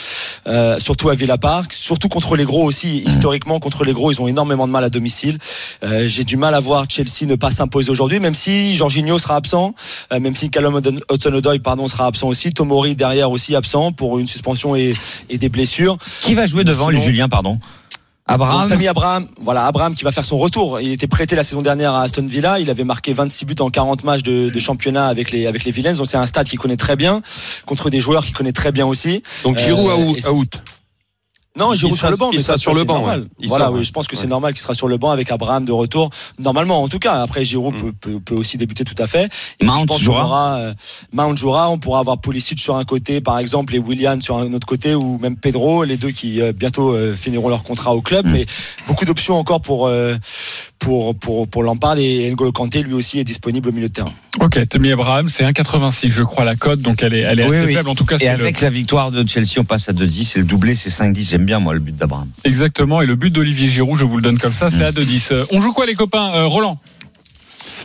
euh, 0.47 0.79
surtout 0.79 1.09
à 1.11 1.15
Villa 1.15 1.39
Park, 1.39 1.73
surtout 1.73 2.09
contre 2.09 2.37
les 2.37 2.45
gros 2.45 2.65
aussi. 2.65 2.88
Historiquement, 2.97 3.61
contre 3.61 3.85
les 3.85 3.93
gros, 3.93 4.11
ils 4.13 4.21
ont 4.21 4.29
énormément 4.29 4.67
de 4.67 4.73
mal 4.73 4.85
à 4.85 4.91
domicile. 4.91 5.39
Euh, 5.83 6.09
J'ai 6.09 6.25
du 6.25 6.37
mal 6.37 6.55
à 6.55 6.61
voir 6.61 6.87
Chelsea 6.89 7.27
ne 7.27 7.35
pas 7.37 7.51
s'imposer 7.51 7.91
aujourd'hui, 7.91 8.19
même 8.21 8.35
si 8.35 8.77
Jorginho 8.77 9.19
sera 9.19 9.37
absent, 9.37 9.75
euh, 10.13 10.21
même 10.21 10.35
si 10.35 10.51
Callum 10.51 10.81
Hudson-Odoi 11.11 11.59
pardon 11.63 11.89
sera 11.89 12.07
absent 12.07 12.29
aussi, 12.29 12.53
Tomori 12.53 12.95
derrière 12.95 13.31
aussi 13.31 13.55
absent 13.55 13.93
pour 13.93 14.19
une 14.19 14.27
suspension 14.27 14.75
et, 14.77 14.95
et 15.31 15.39
des 15.39 15.49
blessures. 15.49 15.97
Qui 16.21 16.35
va 16.35 16.47
jouer 16.47 16.65
devant 16.65 16.89
Sinon- 16.89 16.99
les 16.99 17.05
Julien, 17.05 17.29
pardon 17.29 17.59
Abraham 18.31 18.61
donc, 18.61 18.69
Tammy 18.69 18.87
Abraham, 18.89 19.27
voilà, 19.41 19.65
Abraham 19.65 19.95
qui 19.95 20.05
va 20.05 20.13
faire 20.13 20.27
son 20.27 20.37
retour. 20.37 20.81
Il 20.83 20.93
était 20.93 21.07
prêté 21.07 21.35
la 21.35 21.43
saison 21.43 21.63
dernière 21.63 21.95
à 21.95 22.03
Aston 22.03 22.27
Villa. 22.27 22.61
Il 22.61 22.69
avait 22.69 22.85
marqué 22.85 23.15
26 23.15 23.47
buts 23.47 23.55
en 23.61 23.71
40 23.71 24.05
matchs 24.05 24.23
de, 24.23 24.51
de 24.51 24.61
championnat 24.61 25.07
avec 25.07 25.31
les, 25.31 25.47
avec 25.47 25.65
les 25.65 25.71
Villains. 25.71 25.95
Donc, 25.95 26.07
c'est 26.09 26.19
un 26.19 26.27
stade 26.27 26.47
qu'il 26.47 26.59
connaît 26.59 26.77
très 26.77 26.95
bien, 26.95 27.23
contre 27.65 27.89
des 27.89 28.01
joueurs 28.01 28.27
qu'il 28.27 28.35
connaît 28.35 28.53
très 28.53 28.71
bien 28.71 28.85
aussi. 28.85 29.23
Donc 29.45 29.57
Giroud 29.57 30.19
Euh, 30.27 30.31
out. 30.31 30.61
Non, 31.59 31.73
Il 31.73 31.79
Giroud 31.79 31.97
sera- 31.97 32.09
sur 32.09 32.11
le 32.13 32.17
banc, 32.17 32.31
il 32.33 32.37
mais 32.37 32.43
sera 32.43 32.57
ça, 32.57 32.61
sur 32.63 32.73
le 32.73 32.79
c'est 32.81 32.85
banc, 32.85 33.05
ouais. 33.07 33.17
Voilà, 33.47 33.65
sort, 33.67 33.73
oui, 33.75 33.79
ouais. 33.81 33.85
je 33.85 33.93
pense 33.93 34.07
que 34.07 34.17
c'est 34.17 34.27
normal 34.27 34.53
qu'il 34.55 34.63
sera 34.63 34.75
sur 34.75 34.89
le 34.89 34.97
banc 34.97 35.11
avec 35.11 35.31
Abraham 35.31 35.65
de 35.65 35.73
retour. 35.73 36.11
Normalement, 36.39 36.83
en 36.83 36.89
tout 36.89 36.99
cas. 36.99 37.21
Après, 37.23 37.45
Giroud 37.45 37.75
Mm. 37.75 37.79
peut, 37.79 37.93
peut, 38.01 38.21
peut 38.21 38.35
aussi 38.35 38.57
débuter 38.59 38.85
tout 38.85 38.95
à 39.03 39.07
fait. 39.07 39.29
Et 39.61 39.65
Mount 39.65 39.81
je 39.81 39.85
pense 39.87 39.99
qu'on 39.99 40.05
jouera 40.05 40.25
aura, 40.25 40.57
euh, 40.59 40.75
Mount 41.13 41.37
jouera. 41.37 41.71
On 41.71 41.79
pourra 41.79 42.01
avoir 42.01 42.19
Pulisic 42.21 42.61
sur 42.61 42.77
un 42.77 42.85
côté, 42.85 43.21
par 43.21 43.39
exemple, 43.39 43.75
et 43.75 43.79
Willian 43.79 44.21
sur 44.21 44.37
un 44.37 44.53
autre 44.53 44.67
côté, 44.67 44.95
ou 44.95 45.19
même 45.19 45.37
Pedro, 45.37 45.85
les 45.85 45.97
deux 45.97 46.11
qui 46.11 46.41
euh, 46.41 46.53
bientôt 46.53 46.93
euh, 46.93 47.15
finiront 47.17 47.49
leur 47.49 47.63
contrat 47.63 47.95
au 47.95 48.01
club. 48.03 48.27
Mm. 48.27 48.31
Mais 48.33 48.47
beaucoup 48.87 49.05
d'options 49.05 49.37
encore 49.39 49.61
pour 49.61 49.87
euh, 49.89 50.17
pour 50.79 51.15
pour 51.17 51.49
pour 51.49 51.63
Lampard 51.63 51.99
et 51.99 52.31
N'Golo 52.31 52.53
Kanté 52.53 52.83
lui 52.83 52.95
aussi 52.95 53.19
est 53.19 53.25
disponible 53.25 53.69
au 53.69 53.73
milieu 53.73 53.89
de 53.89 53.93
terrain. 53.93 54.13
Ok, 54.41 54.69
Tammy 54.69 54.93
Abraham, 54.93 55.29
c'est 55.29 55.45
1,86 55.45 56.11
je 56.11 56.23
crois 56.23 56.45
la 56.45 56.55
cote, 56.55 56.81
donc 56.81 57.03
elle 57.03 57.15
est, 57.15 57.21
elle 57.23 57.41
est 57.41 57.49
Oui, 57.49 57.57
assez 57.57 57.67
oui. 57.67 57.75
faible. 57.75 57.89
En 57.89 57.95
tout 57.97 58.05
cas, 58.05 58.17
Et 58.19 58.25
le- 58.27 58.31
avec 58.31 58.61
la 58.61 58.71
victoire 58.71 59.11
de 59.11 59.29
Chelsea, 59.29 59.55
on 59.59 59.65
passe 59.65 59.89
à 59.89 59.93
2-10. 59.93 60.37
Et 60.37 60.39
le 60.41 60.45
doublé, 60.45 60.77
c'est 60.77 60.91
5-10. 60.91 61.35
Bien, 61.49 61.61
moi, 61.61 61.73
le 61.73 61.81
but 61.81 61.97
d'Abraham. 61.97 62.29
exactement. 62.45 63.01
Et 63.01 63.07
le 63.07 63.17
but 63.17 63.31
d'Olivier 63.33 63.71
Giroud, 63.71 63.99
je 63.99 64.05
vous 64.05 64.17
le 64.17 64.23
donne 64.23 64.39
comme 64.39 64.53
ça, 64.53 64.71
c'est 64.71 64.83
à 64.85 64.91
2,10. 64.91 65.33
Euh, 65.33 65.43
On 65.53 65.63
joue 65.63 65.73
quoi 65.73 65.87
les 65.87 65.95
copains 65.95 66.31
Euh, 66.35 66.45
Roland? 66.47 66.79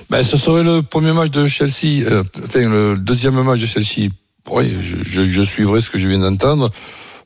Ben, 0.10 0.21
ce 0.21 0.36
serait 0.38 0.63
le 0.63 0.82
premier 0.82 1.13
match 1.13 1.32
de 1.32 1.47
Chelsea, 1.47 2.04
euh, 2.06 2.26
enfin 2.43 2.67
le 2.67 2.97
deuxième 2.97 3.41
match 3.41 3.62
de 3.62 3.65
Chelsea. 3.65 4.10
Oui, 4.52 4.76
je, 4.82 4.97
je, 5.02 5.23
je 5.23 5.41
suivrai 5.43 5.80
ce 5.80 5.89
que 5.89 5.97
je 5.97 6.10
viens 6.10 6.19
d'entendre. 6.19 6.71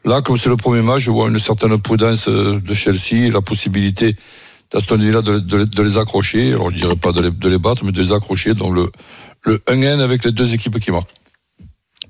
Là, 0.05 0.21
comme 0.21 0.37
c'est 0.37 0.49
le 0.49 0.57
premier 0.57 0.83
match, 0.83 1.01
je 1.01 1.09
vois 1.09 1.27
une 1.27 1.39
certaine 1.39 1.75
prudence 1.79 2.27
de 2.29 2.73
Chelsea, 2.75 3.31
la 3.33 3.41
possibilité 3.41 4.15
d'Aston 4.71 4.97
Villa 4.97 5.23
de, 5.23 5.39
de, 5.39 5.63
de 5.63 5.81
les 5.81 5.97
accrocher. 5.97 6.53
Alors, 6.53 6.69
je 6.69 6.75
dirais 6.75 6.95
pas 6.95 7.13
de 7.13 7.21
les, 7.21 7.31
de 7.31 7.49
les 7.49 7.57
battre, 7.57 7.83
mais 7.83 7.91
de 7.91 7.99
les 7.99 8.13
accrocher. 8.13 8.53
Donc, 8.53 8.75
le, 8.75 8.91
le 9.41 9.57
1N 9.67 9.99
avec 10.01 10.23
les 10.23 10.31
deux 10.31 10.53
équipes 10.53 10.79
qui 10.79 10.91
marquent. 10.91 11.13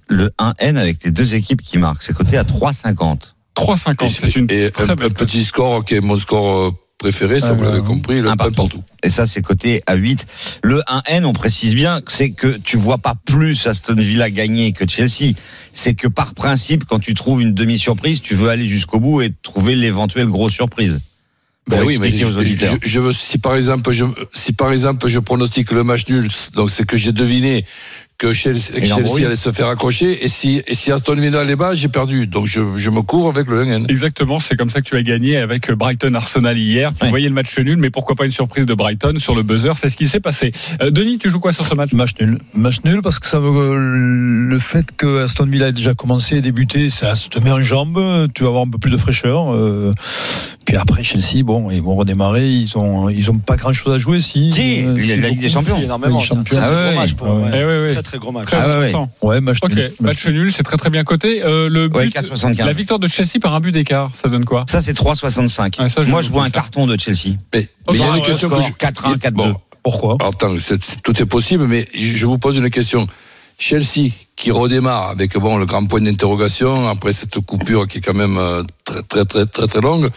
Le 0.09 0.31
1N 0.37 0.75
avec 0.75 1.01
les 1.05 1.11
deux 1.11 1.33
équipes 1.33 1.61
qui 1.61 1.77
marquent. 1.77 2.03
C'est 2.03 2.13
coté 2.15 2.35
à 2.37 2.43
3,50. 2.43 3.19
3,50, 3.57 4.09
c'est 4.09 4.35
une 4.35 4.47
Et 4.49 4.71
très 4.71 4.89
un, 4.91 4.95
belle 4.95 5.07
un 5.07 5.09
petit 5.09 5.43
score 5.43 5.83
qui 5.83 5.95
est 5.95 6.01
mon 6.01 6.17
score 6.19 6.67
euh, 6.67 6.71
préféré, 6.99 7.39
ça 7.39 7.49
Ah, 7.49 7.53
vous 7.53 7.63
l'avez 7.63 7.81
compris, 7.81 8.21
le 8.21 8.29
Un 8.29 8.33
1 8.33 8.35
partout. 8.37 8.53
partout. 8.53 8.83
Et 9.03 9.09
ça, 9.09 9.27
c'est 9.27 9.41
coté 9.41 9.81
à 9.85 9.95
8. 9.95 10.25
Le 10.63 10.79
1N, 10.87 11.25
on 11.25 11.33
précise 11.33 11.75
bien, 11.75 12.01
que 12.01 12.11
c'est 12.11 12.31
que 12.31 12.57
tu 12.57 12.77
vois 12.77 12.97
pas 12.97 13.15
plus 13.25 13.67
Aston 13.67 13.95
Villa 13.95 14.29
gagner 14.29 14.71
que 14.73 14.87
Chelsea. 14.87 15.33
C'est 15.73 15.93
que 15.93 16.07
par 16.07 16.33
principe, 16.33 16.85
quand 16.85 16.99
tu 16.99 17.13
trouves 17.13 17.41
une 17.41 17.53
demi-surprise, 17.53 18.21
tu 18.21 18.35
veux 18.35 18.49
aller 18.49 18.67
jusqu'au 18.67 18.99
bout 18.99 19.21
et 19.21 19.31
trouver 19.43 19.75
l'éventuelle 19.75 20.27
grosse 20.27 20.53
surprise. 20.53 20.99
Ben 21.69 21.83
oui, 21.83 21.97
mais 21.99 22.09
je, 22.09 22.25
je- 22.25 22.77
je 22.81 22.99
veux, 23.01 23.11
si 23.11 23.39
par 23.39 23.53
exemple, 23.55 23.91
je, 23.91 24.05
si 24.31 24.53
par 24.53 24.71
exemple, 24.71 25.05
je 25.09 25.19
pronostique 25.19 25.71
le 25.71 25.83
match 25.83 26.07
nul, 26.07 26.29
donc 26.55 26.71
c'est 26.71 26.85
que 26.85 26.95
j'ai 26.95 27.11
deviné 27.11 27.65
que 28.17 28.33
Chelsea, 28.33 28.71
que. 28.73 28.85
Chelsea 28.85 29.25
allait 29.25 29.35
se 29.35 29.51
faire 29.51 29.67
accrocher, 29.67 30.25
et 30.25 30.27
si, 30.27 30.61
et 30.65 30.73
si 30.75 30.91
Aston 30.91 31.13
Villa 31.15 31.43
les 31.43 31.55
bat, 31.55 31.75
j'ai 31.75 31.87
perdu. 31.87 32.25
Donc 32.27 32.47
je, 32.47 32.61
je 32.75 32.89
me 32.89 33.01
cours 33.01 33.29
avec 33.29 33.47
le 33.47 33.63
1N. 33.63 33.85
Exactement, 33.89 34.39
c'est 34.39 34.55
comme 34.55 34.69
ça 34.71 34.81
que 34.81 34.85
tu 34.87 34.95
as 34.95 35.03
gagné 35.03 35.37
avec 35.37 35.71
Brighton 35.71 36.13
Arsenal 36.15 36.57
hier. 36.57 36.91
Tu 36.97 37.03
Ouais. 37.03 37.09
voyais 37.09 37.27
le 37.27 37.33
match 37.35 37.57
nul, 37.59 37.77
mais 37.77 37.89
pourquoi 37.91 38.15
pas 38.15 38.25
une 38.25 38.31
surprise 38.31 38.65
de 38.65 38.73
Brighton 38.73 39.15
sur 39.19 39.35
le 39.35 39.43
buzzer? 39.43 39.73
C'est 39.79 39.89
ce 39.89 39.97
qui 39.97 40.07
s'est 40.07 40.19
passé. 40.19 40.51
Euh, 40.81 40.89
Denis, 40.89 41.19
tu 41.19 41.29
joues 41.29 41.39
quoi 41.39 41.51
sur 41.51 41.63
ce 41.65 41.75
match? 41.75 41.93
Match 41.93 42.11
nul. 42.19 42.39
Match 42.53 42.77
nul 42.83 43.01
parce 43.03 43.19
que 43.19 43.27
ça 43.27 43.39
veut, 43.39 43.77
le 43.77 44.59
fait 44.59 44.87
que 44.97 45.23
Aston 45.23 45.45
Villa 45.45 45.67
ait 45.67 45.71
déjà 45.73 45.93
commencé 45.93 46.37
et 46.37 46.41
débuté, 46.41 46.89
ça 46.89 47.13
te 47.29 47.39
met 47.39 47.51
en 47.51 47.61
jambe, 47.61 48.27
tu 48.33 48.43
vas 48.43 48.49
avoir 48.49 48.63
un 48.63 48.69
peu 48.69 48.77
plus 48.79 48.91
de 48.91 48.97
fraîcheur. 48.97 49.53
euh, 49.53 49.93
puis 50.65 50.75
après 50.75 51.01
Chelsea, 51.01 51.43
bon, 51.43 51.71
ils 51.71 51.81
vont 51.81 51.95
redémarrer, 51.95 52.45
ils 52.49 52.77
ont, 52.77 53.07
ils 53.09 53.29
ont 53.31 53.37
pas 53.37 53.55
grand 53.55 53.71
chose 53.71 53.93
à 53.93 53.99
jouer 53.99 54.19
si. 54.21 54.51
Si, 54.51 54.83
euh, 54.85 54.95
il 54.97 55.05
y 55.05 55.13
a 55.13 55.15
la 55.15 55.29
Ligue 55.29 55.39
des. 55.39 55.49
Champions. 55.49 55.77
Si, 55.77 55.83
énormément. 55.85 56.19
Ligue 56.19 56.27
C'est 56.49 56.57
Ah 56.57 56.69
ouais, 56.89 56.95
match 56.95 57.13
pour 57.13 57.27
ouais. 57.27 57.61
eux, 57.63 57.81
ouais. 57.83 57.95
Très 58.07 58.19
gros 58.19 58.31
match. 58.31 58.47
Très 58.47 58.57
Ah 58.57 58.79
ouais, 58.79 58.93
ouais. 59.21 59.41
match 59.41 59.59
nul. 59.63 59.91
match 59.99 60.25
nul, 60.27 60.51
c'est 60.53 60.63
très 60.63 60.77
très 60.77 60.89
bien 60.89 61.03
coté. 61.03 61.43
Euh, 61.43 61.67
le 61.69 61.87
Ouais, 61.93 62.05
but, 62.05 62.13
4,75. 62.15 62.65
la 62.65 62.73
victoire 62.73 62.99
de 62.99 63.07
Chelsea 63.07 63.39
par 63.41 63.53
un 63.53 63.59
but 63.59 63.71
d'écart, 63.73 64.11
ça 64.15 64.29
donne 64.29 64.45
quoi? 64.45 64.63
Ça, 64.69 64.81
c'est 64.81 64.93
3,65. 64.93 65.79
Ouais, 65.81 65.89
ça, 65.89 66.03
je 66.03 66.09
Moi, 66.09 66.21
je 66.21 66.29
vois 66.31 66.43
un 66.43 66.45
ça. 66.45 66.51
carton 66.51 66.87
de 66.87 66.97
Chelsea. 66.97 67.35
Mais, 67.53 67.67
mais 67.91 67.93
il 67.95 67.99
y 67.99 68.03
a 68.03 68.15
une 68.17 68.23
question 68.23 68.49
que 68.49 68.61
score 68.61 68.63
je, 68.79 69.13
4-1, 69.13 69.17
4-2. 69.17 69.31
Bon, 69.33 69.55
Pourquoi? 69.83 70.17
Attends, 70.21 70.55
tout 71.03 71.21
est 71.21 71.25
possible, 71.25 71.67
mais 71.67 71.85
je 71.93 72.25
vous 72.25 72.37
pose 72.37 72.55
une 72.57 72.69
question. 72.69 73.07
Chelsea 73.59 74.11
qui 74.35 74.51
redémarre 74.51 75.09
avec 75.09 75.35
bon 75.37 75.57
le 75.57 75.65
grand 75.65 75.83
point 75.85 75.99
d'interrogation 75.99 76.87
après 76.87 77.11
cette 77.11 77.39
coupure 77.39 77.87
qui 77.87 77.97
est 77.97 78.01
quand 78.01 78.13
même 78.13 78.37
euh, 78.37 78.61
très 78.85 79.01
très 79.03 79.25
très 79.25 79.45
très 79.47 79.67
très 79.67 79.81
longue. 79.81 80.09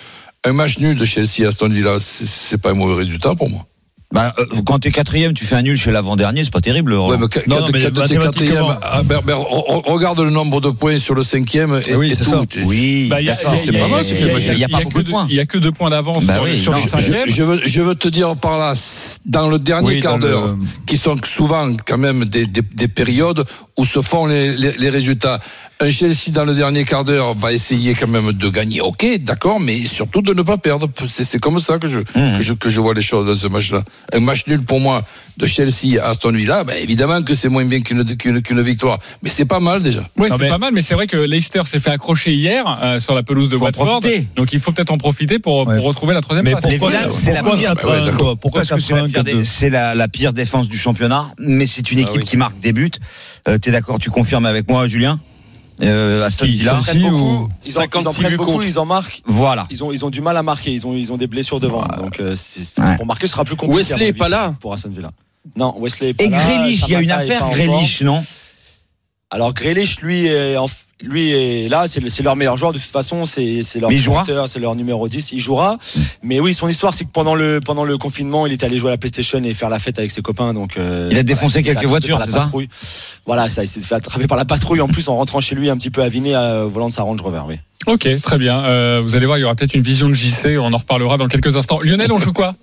Un 0.44 0.52
match 0.52 0.78
nul 0.78 0.94
de 0.96 1.04
Chelsea 1.06 1.44
à 1.44 1.48
Aston 1.48 1.68
Villa, 1.70 1.96
c'est- 1.98 2.26
c'est 2.26 2.58
pas 2.58 2.70
un 2.70 2.74
mauvais 2.74 2.96
résultat 3.02 3.34
pour 3.34 3.48
moi. 3.48 3.64
Bah, 4.12 4.34
euh, 4.40 4.44
quand 4.66 4.80
t'es 4.80 4.90
quatrième, 4.90 5.34
tu 5.34 5.44
fais 5.44 5.54
un 5.54 5.62
nul 5.62 5.76
chez 5.76 5.92
l'avant-dernier, 5.92 6.42
c'est 6.42 6.52
pas 6.52 6.60
terrible. 6.60 6.94
Roland. 6.94 7.10
Ouais, 7.10 7.16
mais 7.16 7.28
quand, 7.28 7.46
Non, 7.46 7.60
non, 7.60 7.66
mais 7.72 7.78
t'es 7.78 8.16
quatrième, 8.18 8.64
ah, 8.82 9.02
ben, 9.04 9.20
ben, 9.24 9.34
re- 9.34 9.38
re- 9.38 9.88
regarde 9.88 10.18
le 10.18 10.30
nombre 10.30 10.60
de 10.60 10.70
points 10.70 10.98
sur 10.98 11.14
le 11.14 11.22
cinquième 11.22 11.80
et, 11.88 11.94
oui, 11.94 12.08
et 12.10 12.16
c'est 12.16 12.24
tout. 12.24 12.30
ça. 12.30 12.42
Tu- 12.50 12.62
Oui, 12.64 13.06
Bah, 13.08 13.18
c'est 13.56 13.70
pas 13.72 13.86
mal, 13.86 14.04
il 14.04 14.58
y 14.58 14.64
a- 14.64 14.68
pas 14.68 14.78
que 14.78 14.84
beaucoup 14.84 14.98
de 14.98 15.02
deux- 15.04 15.10
points. 15.12 15.26
Il 15.30 15.36
y 15.36 15.40
a 15.40 15.46
que 15.46 15.58
deux 15.58 15.70
points 15.70 15.90
d'avance 15.90 16.24
Bah 16.24 16.34
sur, 16.34 16.42
oui, 16.42 16.60
sur 16.60 16.72
non, 16.72 16.78
les 16.78 16.84
je- 16.84 16.88
cinquièmes. 16.88 17.24
Je 17.28 17.42
veux, 17.44 17.60
je 17.64 17.80
veux 17.82 17.94
te 17.94 18.08
dire 18.08 18.34
par 18.34 18.58
là, 18.58 18.74
dans 19.26 19.48
le 19.48 19.60
dernier 19.60 19.86
Oui, 19.88 20.00
quart 20.00 20.16
le- 20.18 20.22
d'heure, 20.28 20.56
qui 20.86 20.96
sont 20.96 21.16
souvent 21.24 21.70
quand 21.86 21.98
même 21.98 22.24
des, 22.24 22.46
des, 22.46 22.62
des 22.62 22.88
périodes 22.88 23.44
où 23.76 23.84
se 23.84 24.02
font 24.02 24.26
les, 24.26 24.56
les, 24.56 24.72
les 24.76 24.90
résultats. 24.90 25.38
Un 25.82 25.90
Chelsea 25.90 26.28
dans 26.30 26.44
le 26.44 26.54
dernier 26.54 26.84
quart 26.84 27.04
d'heure 27.06 27.32
va 27.34 27.54
essayer 27.54 27.94
quand 27.94 28.06
même 28.08 28.32
de 28.32 28.48
gagner, 28.50 28.82
ok, 28.82 29.06
d'accord, 29.20 29.60
mais 29.60 29.78
surtout 29.86 30.20
de 30.20 30.34
ne 30.34 30.42
pas 30.42 30.58
perdre. 30.58 30.86
C'est 31.08 31.24
c'est 31.24 31.38
comme 31.38 31.58
ça 31.60 31.78
que 31.78 31.86
je, 31.88 32.00
Mmh. 32.00 32.36
que 32.36 32.42
je 32.42 32.52
que 32.52 32.68
je 32.68 32.80
vois 32.80 32.92
les 32.92 33.00
choses 33.00 33.26
dans 33.26 33.34
ce 33.34 33.46
match-là. 33.46 33.82
Un 34.12 34.20
match 34.20 34.46
nul 34.46 34.62
pour 34.64 34.80
moi 34.80 35.02
de 35.36 35.46
Chelsea 35.46 35.98
à 36.02 36.10
Aston 36.10 36.32
Villa, 36.32 36.64
ben 36.64 36.74
évidemment 36.82 37.22
que 37.22 37.34
c'est 37.34 37.48
moins 37.48 37.64
bien 37.64 37.80
qu'une 37.80 38.02
victoire, 38.62 38.98
mais 39.22 39.30
c'est 39.30 39.44
pas 39.44 39.60
mal 39.60 39.82
déjà. 39.82 40.02
Oui, 40.16 40.28
c'est 40.30 40.38
mais- 40.38 40.48
pas 40.48 40.58
mal, 40.58 40.72
mais 40.74 40.80
c'est 40.82 40.94
vrai 40.94 41.06
que 41.06 41.16
Leicester 41.16 41.62
s'est 41.64 41.80
fait 41.80 41.90
accrocher 41.90 42.32
hier 42.32 42.64
euh, 42.82 42.98
sur 43.00 43.14
la 43.14 43.22
pelouse 43.22 43.48
de 43.48 43.56
Watford. 43.56 44.00
Donc 44.36 44.52
il 44.52 44.60
faut 44.60 44.72
peut-être 44.72 44.90
en 44.92 44.98
profiter 44.98 45.38
pour, 45.38 45.66
Ouais. 45.66 45.76
pour 45.76 45.84
retrouver 45.86 46.14
la 46.14 46.20
troisième 46.20 46.44
Mais 46.44 46.52
place. 46.52 46.64
pourquoi 46.64 46.90
c'est 47.10 47.32
la 47.32 47.42
pire. 47.42 47.74
4-1, 47.74 47.86
Ouais, 47.88 48.04
d'accord. 48.04 48.18
quoi 48.18 48.36
Pourquoi 48.36 48.60
Parce 48.62 48.70
que 48.72 48.80
c'est 48.80 48.94
la, 48.94 49.02
4-1, 49.06 49.12
pire 49.12 49.24
dé- 49.24 49.32
4-2 49.34 49.44
c'est 49.44 49.70
la, 49.70 49.94
la 49.94 50.08
pire 50.08 50.32
défense 50.32 50.68
du 50.68 50.76
championnat, 50.78 51.26
mais 51.38 51.66
c'est 51.66 51.90
une 51.92 51.98
Ah 51.98 52.02
équipe 52.02 52.16
oui. 52.22 52.24
qui 52.24 52.36
marque 52.36 52.58
des 52.60 52.72
buts. 52.72 52.90
Euh, 53.48 53.58
T'es 53.58 53.70
d'accord 53.70 53.98
Tu 53.98 54.10
confirmes 54.10 54.46
avec 54.46 54.68
moi, 54.68 54.86
Julien? 54.86 55.20
Euh, 55.82 56.24
Aston 56.26 56.46
Villa. 56.46 56.78
Ils 56.94 57.04
ou- 57.04 57.10
beaucoup. 57.10 57.48
Ils 57.64 57.78
en, 57.78 57.82
ils 57.82 57.88
en 57.98 58.00
56 58.00 58.18
prennent 58.20 58.30
buts 58.32 58.36
beaucoup. 58.36 58.52
contre. 58.52 58.64
Ils 58.66 58.78
en 58.78 58.84
marquent. 58.86 59.22
Voilà. 59.26 59.66
Ils 59.70 59.82
ont, 59.84 59.92
ils 59.92 60.04
ont 60.04 60.10
du 60.10 60.20
mal 60.20 60.36
à 60.36 60.42
marquer. 60.42 60.72
Ils 60.72 60.86
ont, 60.86 60.94
ils 60.94 61.12
ont 61.12 61.16
des 61.16 61.26
blessures 61.26 61.60
devant. 61.60 61.82
Donc, 61.98 62.20
euh, 62.20 62.34
c'est- 62.36 62.64
c'est- 62.64 62.82
Ouais. 62.82 62.96
pour 62.96 63.06
marquer, 63.06 63.26
ce 63.26 63.32
sera 63.32 63.44
plus 63.44 63.56
compliqué. 63.56 63.76
Wesley 63.78 64.08
est 64.08 64.12
pas 64.12 64.28
là. 64.28 64.54
Pour 64.60 64.72
Aston 64.74 64.90
Villa. 64.90 65.10
Non, 65.56 65.74
Wesley 65.80 66.10
est 66.10 66.14
pas 66.14 66.24
Et 66.24 66.28
là. 66.30 66.38
Grealish, 66.44 66.84
il 66.86 66.92
y 66.92 66.96
a 66.96 67.00
une 67.00 67.10
affaire 67.10 67.48
Grealish, 67.50 68.02
non? 68.02 68.22
Alors 69.32 69.54
Grealish, 69.54 70.00
lui, 70.00 70.26
est 70.26 70.56
en 70.56 70.66
lui 71.02 71.30
est 71.30 71.68
là, 71.70 71.86
c'est 71.88 72.00
le- 72.00 72.10
c'est 72.10 72.22
leur 72.22 72.36
meilleur 72.36 72.58
joueur 72.58 72.72
de 72.72 72.78
toute 72.78 72.90
façon, 72.90 73.24
c'est 73.24 73.62
leur 73.80 73.88
buteur, 74.20 74.48
c'est 74.48 74.58
leur 74.58 74.74
numéro 74.74 75.08
10, 75.08 75.32
il 75.32 75.40
jouera. 75.40 75.78
Mais 76.22 76.40
oui, 76.40 76.52
son 76.52 76.68
histoire, 76.68 76.92
c'est 76.92 77.04
que 77.04 77.10
pendant 77.10 77.34
le 77.34 77.60
pendant 77.64 77.84
le 77.84 77.96
confinement, 77.96 78.44
il 78.46 78.52
était 78.52 78.66
allé 78.66 78.78
jouer 78.78 78.90
à 78.90 78.94
la 78.94 78.98
PlayStation 78.98 79.42
et 79.44 79.54
faire 79.54 79.70
la 79.70 79.78
fête 79.78 79.98
avec 79.98 80.10
ses 80.10 80.20
copains. 80.20 80.52
Donc 80.52 80.76
euh, 80.76 81.08
Il 81.10 81.16
a 81.16 81.22
défoncé 81.22 81.54
s'est 81.54 81.58
fait 81.60 81.62
quelques 81.74 81.76
attraper 81.78 81.88
voitures, 81.88 82.18
par 82.18 82.26
la 82.26 82.32
c'est 82.32 82.38
ça 82.38 82.44
patrouille. 82.44 82.68
Voilà, 83.24 83.48
ça, 83.48 83.62
il 83.62 83.68
s'est 83.68 83.80
fait 83.80 83.94
attraper 83.94 84.26
par 84.26 84.36
la 84.36 84.44
patrouille 84.44 84.80
en 84.80 84.88
plus 84.88 85.08
en 85.08 85.14
rentrant 85.16 85.40
chez 85.40 85.54
lui 85.54 85.70
un 85.70 85.76
petit 85.76 85.90
peu 85.90 86.02
aviné 86.02 86.34
euh, 86.34 86.64
au 86.64 86.68
volant 86.68 86.88
de 86.88 86.92
sa 86.92 87.02
Range 87.04 87.20
Rover. 87.22 87.42
Oui. 87.48 87.54
Ok, 87.86 88.06
très 88.20 88.36
bien. 88.36 88.62
Euh, 88.64 89.00
vous 89.02 89.14
allez 89.14 89.24
voir, 89.24 89.38
il 89.38 89.40
y 89.40 89.44
aura 89.44 89.54
peut-être 89.54 89.72
une 89.72 89.80
vision 89.82 90.08
de 90.10 90.12
JC. 90.14 90.58
On 90.60 90.70
en 90.72 90.76
reparlera 90.76 91.16
dans 91.16 91.28
quelques 91.28 91.56
instants. 91.56 91.80
Lionel, 91.80 92.12
on 92.12 92.18
joue 92.18 92.34
quoi? 92.34 92.54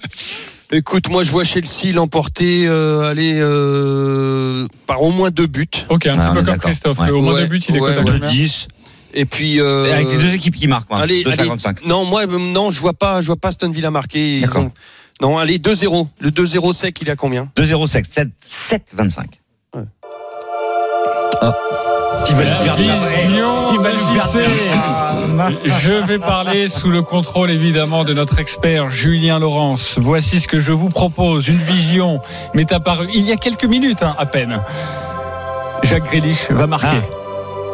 Écoute, 0.72 1.08
moi 1.10 1.24
je 1.24 1.32
vois 1.32 1.46
Chelsea 1.46 1.94
l'emporter, 1.94 2.66
euh, 2.68 3.10
aller 3.10 3.36
euh, 3.40 4.68
par 4.86 5.02
au 5.02 5.12
moins 5.12 5.30
deux 5.32 5.48
buts. 5.48 5.66
Ok, 5.90 6.08
un 6.08 6.14
Ah, 6.18 6.32
petit 6.32 6.40
peu 6.40 6.44
comme. 6.46 6.58
Christophe. 6.58 7.00
Ouais. 7.00 7.10
Au 7.10 7.22
moins 7.22 7.36
Ouais, 7.36 7.42
deux 7.44 7.48
buts, 7.48 7.62
il 7.70 7.76
est 7.78 7.80
ouais, 7.80 7.96
coté 7.96 8.00
à 8.00 8.04
ouais. 8.12 8.20
combien 8.20 8.30
10. 8.30 8.68
Et 9.14 9.24
puis 9.26 9.62
euh, 9.62 9.86
Et 9.86 9.94
avec 9.94 10.12
les 10.12 10.18
deux 10.18 10.34
équipes 10.36 10.58
qui 10.58 10.68
marquent, 10.68 10.90
moi. 10.90 11.00
allez, 11.00 11.24
allez, 11.26 11.36
2,55. 11.38 11.86
non, 11.88 12.04
moi 12.04 12.24
euh, 12.28 12.38
non, 12.38 12.70
je 12.72 12.82
vois 12.82 12.94
pas, 12.94 13.22
je 13.22 13.28
vois 13.28 13.38
pas 13.38 13.48
Aston 13.50 13.70
Villa 13.72 13.92
marquer. 13.92 14.40
Ils 14.40 14.42
D'accord. 14.42 14.66
ont- 14.66 14.72
Non, 15.22 15.38
allez 15.38 15.58
2-0. 15.58 16.08
Le 16.20 16.32
2-0 16.32 16.74
sec, 16.74 17.00
il 17.02 17.08
est 17.08 17.12
à 17.12 17.16
combien? 17.16 17.50
2-0 17.56 17.88
sec. 17.88 18.06
7, 18.10 18.28
7,25. 18.46 19.26
Ouais. 19.74 19.82
Ah. 21.42 21.56
Il 22.30 22.36
va 22.36 22.44
nous 22.44 24.06
faire 24.06 24.28
faire 24.28 24.50
Je 25.66 25.92
vais 25.92 26.20
parler 26.20 26.70
sous 26.70 26.90
le 26.90 27.02
contrôle 27.02 27.52
évidemment 27.52 28.04
de 28.04 28.14
notre 28.14 28.40
expert 28.40 28.90
Julien 28.90 29.40
Laurence. 29.40 29.96
Voici 29.98 30.40
ce 30.40 30.48
que 30.48 30.60
je 30.60 30.72
vous 30.72 30.90
propose. 30.90 31.48
Une 31.48 31.58
vision 31.58 32.20
m'est 32.54 32.72
apparue 32.72 33.08
il 33.14 33.22
y 33.22 33.32
a 33.32 33.36
quelques 33.36 33.66
minutes 33.66 34.04
hein, 34.04 34.16
à 34.18 34.26
peine. 34.26 34.62
Jacques 35.84 36.06
Grealish 36.06 36.50
va 36.52 36.68
marquer. 36.68 37.02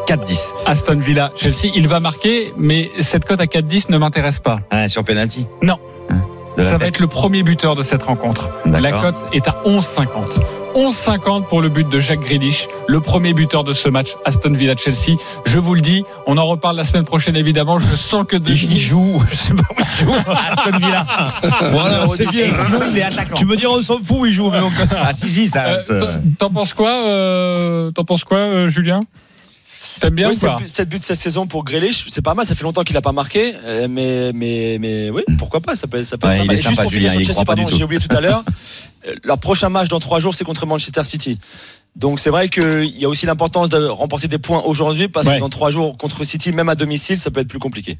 4-10. 0.08 0.54
Aston 0.65 0.99
Villa, 0.99 1.32
Chelsea, 1.36 1.71
il 1.73 1.88
va 1.88 1.99
marquer, 1.99 2.54
mais 2.58 2.91
cette 2.99 3.26
cote 3.26 3.39
à 3.39 3.45
4-10 3.45 3.89
ne 3.89 3.97
m'intéresse 3.97 4.39
pas. 4.39 4.60
Ah, 4.69 4.89
sur 4.89 5.04
penalty 5.04 5.47
Non. 5.62 5.80
Hein, 6.10 6.65
Ça 6.65 6.78
va 6.78 6.88
être 6.88 6.99
le 6.99 7.08
premier 7.08 7.43
buteur 7.43 7.76
de 7.76 7.84
cette 7.84 8.04
rencontre. 8.04 8.49
La 8.65 8.91
cote 8.91 9.15
est 9.32 9.47
à 9.47 9.56
11,50. 9.65 10.41
11,50 10.75 11.47
pour 11.47 11.62
le 11.62 11.69
but 11.69 11.88
de 11.89 11.99
Jacques 11.99 12.21
Grealish, 12.21 12.67
le 12.88 12.99
premier 12.99 13.33
buteur 13.33 13.63
de 13.63 13.73
ce 13.73 13.89
match 13.89 14.13
Aston 14.25 14.51
Villa 14.53 14.75
Chelsea. 14.75 15.17
Je 15.45 15.59
vous 15.59 15.75
le 15.75 15.81
dis, 15.81 16.03
on 16.27 16.38
en 16.38 16.45
reparle 16.45 16.75
la 16.77 16.83
semaine 16.83 17.05
prochaine 17.05 17.36
évidemment. 17.36 17.79
Je 17.79 17.95
sens 17.95 18.25
que 18.27 18.36
Il, 18.36 18.41
Denis 18.43 18.67
il 18.71 18.77
joue, 18.79 19.21
je 19.29 19.36
sais 19.36 19.53
pas 19.53 19.63
où 19.69 19.75
il 19.79 20.05
joue. 20.05 20.13
Aston 20.27 20.77
Villa. 20.79 21.05
Voilà, 21.71 22.07
c'est 22.07 22.29
bien. 22.29 22.45
Sinon, 22.65 22.79
il 22.91 22.97
est 22.97 23.03
attaquant. 23.03 23.36
Tu 23.38 23.45
me 23.45 23.55
diras, 23.55 23.73
on 23.77 23.81
s'en 23.83 23.99
fout, 24.03 24.21
il 24.27 24.33
joue. 24.33 24.49
Mais 24.49 24.62
on- 24.62 24.71
Ah, 24.99 25.13
si, 25.13 25.29
si, 25.29 25.47
ça. 25.47 25.63
Euh, 25.65 25.79
ça- 25.81 26.19
t'en- 26.39 26.49
penses 26.49 26.73
quoi, 26.73 26.89
euh, 26.89 27.91
t'en 27.91 28.03
penses 28.03 28.23
quoi, 28.23 28.38
euh, 28.38 28.67
Julien? 28.67 29.01
T'aimes 29.99 30.13
bien 30.15 30.29
oui, 30.29 30.38
ou 30.41 30.45
pas? 30.45 30.55
7 30.65 30.88
buts, 30.88 30.97
cette 31.01 31.17
saison 31.17 31.45
pour 31.45 31.65
Grealish, 31.65 32.05
c'est 32.07 32.21
pas 32.21 32.33
mal. 32.33 32.45
Ça 32.45 32.55
fait 32.55 32.63
longtemps 32.63 32.83
qu'il 32.83 32.95
a 32.95 33.01
pas 33.01 33.12
marqué, 33.12 33.53
mais 33.89 34.31
mais 34.33 34.77
mais 34.79 35.09
oui, 35.09 35.23
pourquoi 35.38 35.59
pas 35.59 35.75
Ça 35.75 35.88
peut 35.88 36.03
ça 36.05 36.17
peut 36.17 36.25
Ouais, 36.27 36.36
être 36.36 36.39
pas 36.39 36.43
il 36.45 36.47
mal. 36.47 36.55
est 36.55 36.59
Et 36.59 36.63
sympa, 36.63 36.69
juste 36.71 36.81
pour 36.83 36.91
Julien, 36.91 37.09
finir 37.12 37.25
sur 37.25 37.33
Chelsea, 37.36 37.45
pardon, 37.45 37.65
j'ai 37.67 37.83
oublié 37.83 37.99
tout 38.01 38.15
à 38.15 38.21
l'heure. 38.21 38.43
Leur 39.24 39.38
prochain 39.39 39.70
match 39.70 39.88
dans 39.89 40.00
trois 40.00 40.20
jours, 40.20 40.34
c'est 40.34 40.44
contre 40.46 40.66
Manchester 40.66 41.04
City. 41.04 41.39
Donc 41.96 42.20
c'est 42.20 42.30
vrai 42.30 42.50
qu'il 42.50 42.86
y 42.98 43.06
a 43.06 43.10
aussi 43.10 43.26
l'importance 43.26 43.70
de 43.70 43.86
remporter 43.86 44.28
des 44.28 44.39
points 44.39 44.62
aujourd'hui 44.63 45.08
parce 45.10 45.28
Ouais. 45.28 45.36
que 45.36 45.39
dans 45.39 45.50
trois 45.50 45.70
jours 45.70 45.98
contre 45.98 46.24
City, 46.24 46.52
même 46.52 46.70
à 46.70 46.76
domicile, 46.76 47.20
ça 47.20 47.30
peut 47.30 47.42
être 47.42 47.48
plus 47.48 47.60
compliqué. 47.60 48.00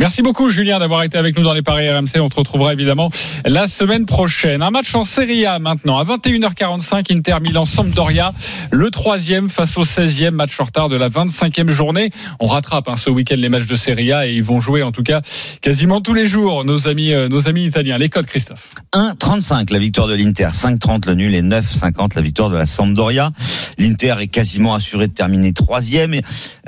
Merci 0.00 0.22
beaucoup 0.22 0.48
Julien 0.48 0.78
d'avoir 0.78 1.02
été 1.02 1.18
avec 1.18 1.36
nous 1.36 1.42
dans 1.42 1.52
les 1.52 1.62
paris 1.62 1.90
RMC. 1.90 2.20
On 2.20 2.28
te 2.28 2.36
retrouvera 2.36 2.72
évidemment 2.72 3.10
la 3.44 3.66
semaine 3.66 4.06
prochaine. 4.06 4.62
Un 4.62 4.70
match 4.70 4.94
en 4.94 5.04
Serie 5.04 5.44
A 5.44 5.58
maintenant 5.58 5.98
à 5.98 6.04
21h45 6.04 7.12
Inter 7.12 7.38
Milan 7.42 7.64
Sampdoria, 7.64 8.32
le 8.70 8.92
troisième 8.92 9.48
face 9.48 9.76
au 9.76 9.82
16e 9.82 10.30
match 10.30 10.60
en 10.60 10.64
retard 10.64 10.88
de 10.88 10.94
la 10.94 11.08
25e 11.08 11.70
journée. 11.70 12.10
On 12.38 12.46
rattrape 12.46 12.86
hein, 12.86 12.94
ce 12.94 13.10
week-end 13.10 13.34
les 13.38 13.48
matchs 13.48 13.66
de 13.66 13.74
Serie 13.74 14.12
A 14.12 14.28
et 14.28 14.34
ils 14.34 14.42
vont 14.44 14.60
jouer 14.60 14.84
en 14.84 14.92
tout 14.92 15.02
cas 15.02 15.20
quasiment 15.62 16.00
tous 16.00 16.14
les 16.14 16.28
jours 16.28 16.64
nos 16.64 16.86
amis 16.86 17.12
euh, 17.12 17.28
nos 17.28 17.48
amis 17.48 17.64
italiens. 17.64 17.98
Les 17.98 18.08
codes 18.08 18.26
Christophe. 18.26 18.70
1,35 18.94 19.72
la 19.72 19.80
victoire 19.80 20.06
de 20.06 20.14
l'Inter, 20.14 20.50
5,30 20.52 21.08
le 21.08 21.14
nul 21.14 21.34
et 21.34 21.42
9,50 21.42 22.14
la 22.14 22.22
victoire 22.22 22.50
de 22.50 22.56
la 22.56 22.66
Sampdoria. 22.66 23.32
L'Inter 23.78 24.14
est 24.20 24.28
quasiment 24.28 24.74
assuré 24.74 25.08
de 25.08 25.12
terminer 25.12 25.52
troisième. 25.52 26.14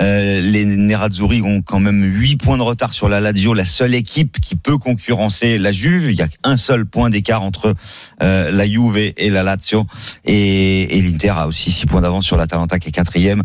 Euh, 0.00 0.40
les 0.40 0.64
Nerazzurri 0.64 1.42
ont 1.42 1.62
quand 1.62 1.78
même 1.78 2.02
8 2.02 2.36
points 2.38 2.58
de 2.58 2.62
retard 2.62 2.92
sur 2.92 3.08
la 3.08 3.19
Lazio, 3.20 3.54
la 3.54 3.64
seule 3.64 3.94
équipe 3.94 4.40
qui 4.40 4.56
peut 4.56 4.78
concurrencer 4.78 5.58
la 5.58 5.72
Juve. 5.72 6.10
Il 6.10 6.18
y 6.18 6.22
a 6.22 6.28
un 6.44 6.56
seul 6.56 6.86
point 6.86 7.10
d'écart 7.10 7.42
entre 7.42 7.74
euh, 8.22 8.50
la 8.50 8.66
Juve 8.66 8.96
et 8.96 9.30
la 9.30 9.42
Lazio. 9.42 9.86
Et, 10.24 11.00
l'Inter 11.02 11.30
a 11.30 11.46
aussi 11.46 11.70
6 11.70 11.86
points 11.86 12.00
d'avance 12.00 12.24
sur 12.24 12.36
l'Atalanta 12.36 12.78
qui 12.78 12.88
est 12.88 12.92
quatrième. 12.92 13.42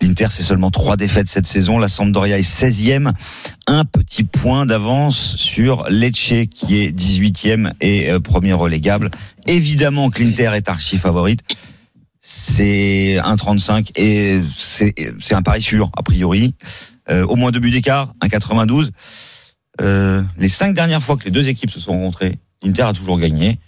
L'Inter, 0.00 0.26
c'est 0.30 0.42
seulement 0.42 0.70
trois 0.70 0.96
défaites 0.96 1.28
cette 1.28 1.46
saison. 1.46 1.78
La 1.78 1.88
Sampdoria 1.88 2.38
est 2.38 2.42
16e. 2.42 3.12
Un 3.66 3.84
petit 3.84 4.24
point 4.24 4.66
d'avance 4.66 5.36
sur 5.36 5.84
Lecce, 5.88 6.46
qui 6.50 6.80
est 6.80 6.90
18e 6.90 7.72
et 7.80 8.10
euh, 8.10 8.20
premier 8.20 8.52
relégable. 8.52 9.10
Évidemment 9.46 10.10
que 10.10 10.22
l'Inter 10.22 10.50
est 10.54 10.68
archi 10.68 10.98
favorite. 10.98 11.40
C'est 12.20 13.18
1,35 13.22 13.90
et 13.96 14.40
c'est 14.56 15.34
un 15.34 15.42
pari 15.42 15.60
sûr, 15.60 15.90
a 15.94 16.02
priori. 16.02 16.54
Euh, 17.10 17.26
au 17.26 17.36
moins 17.36 17.50
deux 17.50 17.60
buts 17.60 17.70
d'écart, 17.70 18.12
1,92. 18.22 18.90
Euh, 19.80 20.22
les 20.38 20.48
cinq 20.48 20.74
dernières 20.74 21.02
fois 21.02 21.16
que 21.16 21.24
les 21.24 21.30
deux 21.30 21.48
équipes 21.48 21.70
se 21.70 21.80
sont 21.80 21.92
rencontrées, 21.92 22.38
l'Inter 22.62 22.82
a 22.82 22.92
toujours 22.92 23.18
gagné. 23.18 23.58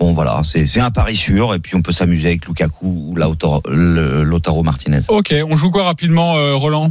Bon 0.00 0.14
voilà, 0.14 0.40
c'est 0.44 0.66
c'est 0.66 0.80
un 0.80 0.90
pari 0.90 1.14
sûr 1.14 1.54
et 1.54 1.58
puis 1.58 1.76
on 1.76 1.82
peut 1.82 1.92
s'amuser 1.92 2.28
avec 2.28 2.46
Lukaku 2.46 2.86
ou 2.86 3.14
Lautaro, 3.16 3.62
Lautaro 3.68 4.62
Martinez. 4.62 5.00
Ok, 5.08 5.34
on 5.48 5.56
joue 5.56 5.70
quoi 5.70 5.84
rapidement 5.84 6.38
euh, 6.38 6.54
Roland? 6.54 6.90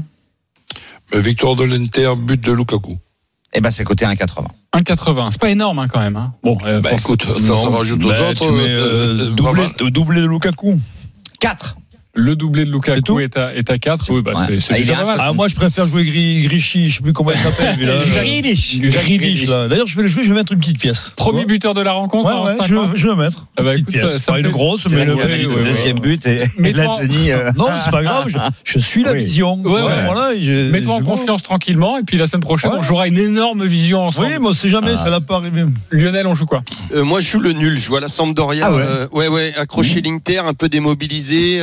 Euh, 1.15 1.19
Victoire 1.19 1.55
de 1.55 1.63
l'Inter, 1.63 2.12
but 2.15 2.39
de 2.39 2.51
Lukaku. 2.51 2.99
Eh 3.53 3.62
ben 3.62 3.71
c'est 3.71 3.83
coté 3.83 4.05
1,80. 4.05 4.45
1,80. 4.75 5.29
C'est 5.31 5.41
pas 5.41 5.49
énorme 5.49 5.79
hein, 5.79 5.88
quand 5.91 5.99
même. 5.99 6.17
Hein. 6.17 6.35
Bon, 6.43 6.55
euh, 6.65 6.81
Bah 6.81 6.91
écoute, 6.95 7.23
ça 7.25 7.39
se 7.39 7.67
rajoute 7.67 8.05
aux 8.05 8.09
bah, 8.09 8.29
autres. 8.29 8.45
tu 8.45 8.51
mets, 8.51 9.35
doublé, 9.35 9.63
euh, 9.81 9.89
doublé 9.89 10.21
de 10.21 10.27
Lukaku. 10.27 10.79
4 11.39 11.77
le 12.15 12.35
doublé 12.35 12.65
de 12.65 12.71
Lukaku 12.71 13.01
tout 13.01 13.19
est 13.19 13.37
à, 13.37 13.53
est 13.55 13.69
à 13.69 13.77
4. 13.77 14.09
Oui, 14.09 14.21
bah, 14.21 14.31
Ouais. 14.35 14.59
c'est- 14.59 14.73
Ah, 14.73 14.79
est 14.79 14.85
pas 14.85 15.15
Ah, 15.19 15.33
moi, 15.33 15.47
je 15.47 15.55
préfère 15.55 15.85
jouer 15.85 16.03
Gri, 16.03 16.41
Grichy, 16.41 16.87
je 16.89 16.95
sais 16.97 17.01
plus 17.03 17.13
comment 17.13 17.31
il 17.31 17.37
s'appelle. 17.37 17.79
là. 17.85 17.99
Grealish. 17.99 18.79
Grealish, 18.81 19.47
là. 19.47 19.67
D'ailleurs, 19.67 19.85
je 19.87 19.95
vais 19.95 20.03
le 20.03 20.09
jouer, 20.09 20.23
je 20.23 20.29
vais 20.29 20.35
mettre 20.35 20.51
une 20.51 20.59
petite 20.59 20.79
pièce. 20.79 21.13
Premier 21.15 21.45
buteur 21.45 21.73
de 21.75 21.81
la 21.81 21.91
rencontre 21.91 22.27
Ouais, 22.27 22.33
en 22.33 22.45
ouais, 22.45 22.55
50. 22.55 22.67
je, 22.93 22.97
je 22.99 23.07
vais 23.07 23.13
le 23.15 23.21
mettre. 23.21 23.45
Ah 23.57 23.61
bah, 23.63 23.73
Une 23.75 23.81
écoute, 23.81 23.93
pièce. 23.93 24.11
ça- 24.13 24.19
ça 24.19 24.31
pas 24.31 24.37
me 24.37 24.39
une 24.39 24.45
fait- 24.47 24.51
grosse, 24.51 24.87
mais 24.91 25.05
le 25.05 25.15
ouais, 25.15 25.63
deuxième 25.65 25.99
but 25.99 26.25
et, 26.25 26.41
et 26.63 26.73
là 26.73 26.97
Denis. 27.01 27.31
euh, 27.31 27.51
Non, 27.55 27.65
c'est 27.83 27.91
pas 27.91 28.01
grave. 28.03 28.25
Je, 28.27 28.37
je 28.63 28.79
suis 28.79 29.03
la 29.03 29.11
Oui. 29.13 29.19
vision. 29.25 29.55
Ouais, 29.63 29.81
ouais. 29.81 30.05
Voilà, 30.05 30.31
Mets-toi 30.71 30.93
en 30.95 31.01
confiance 31.03 31.43
tranquillement 31.43 31.97
et 31.99 32.03
puis 32.03 32.17
la 32.17 32.25
semaine 32.25 32.41
prochaine 32.41 32.71
on 32.75 32.81
jouera 32.81 33.07
une 33.07 33.17
énorme 33.17 33.65
vision 33.65 34.01
ensemble. 34.07 34.27
Oui, 34.29 34.33
mais 34.41 34.47
on 34.47 34.53
sait 34.53 34.69
jamais, 34.69 34.93
Ah. 34.95 35.03
ça 35.03 35.09
n'a 35.09 35.21
pas 35.21 35.37
arrivé. 35.37 35.63
Lionel, 35.91 36.25
on 36.27 36.33
joue 36.35 36.45
quoi? 36.47 36.63
Euh, 36.93 37.03
moi, 37.03 37.21
je 37.21 37.29
joue 37.29 37.39
le 37.39 37.53
nul. 37.53 37.77
Je 37.77 37.87
vois 37.87 37.99
la 37.99 38.07
Sampdoria. 38.07 38.65
Ah 38.67 38.73
ouais. 38.73 38.81
euh, 38.83 39.29
ouais, 39.29 39.53
accrocher 39.55 40.01
l'Inter, 40.01 40.39
un 40.39 40.53
peu 40.53 40.69
démobilisé, 40.69 41.59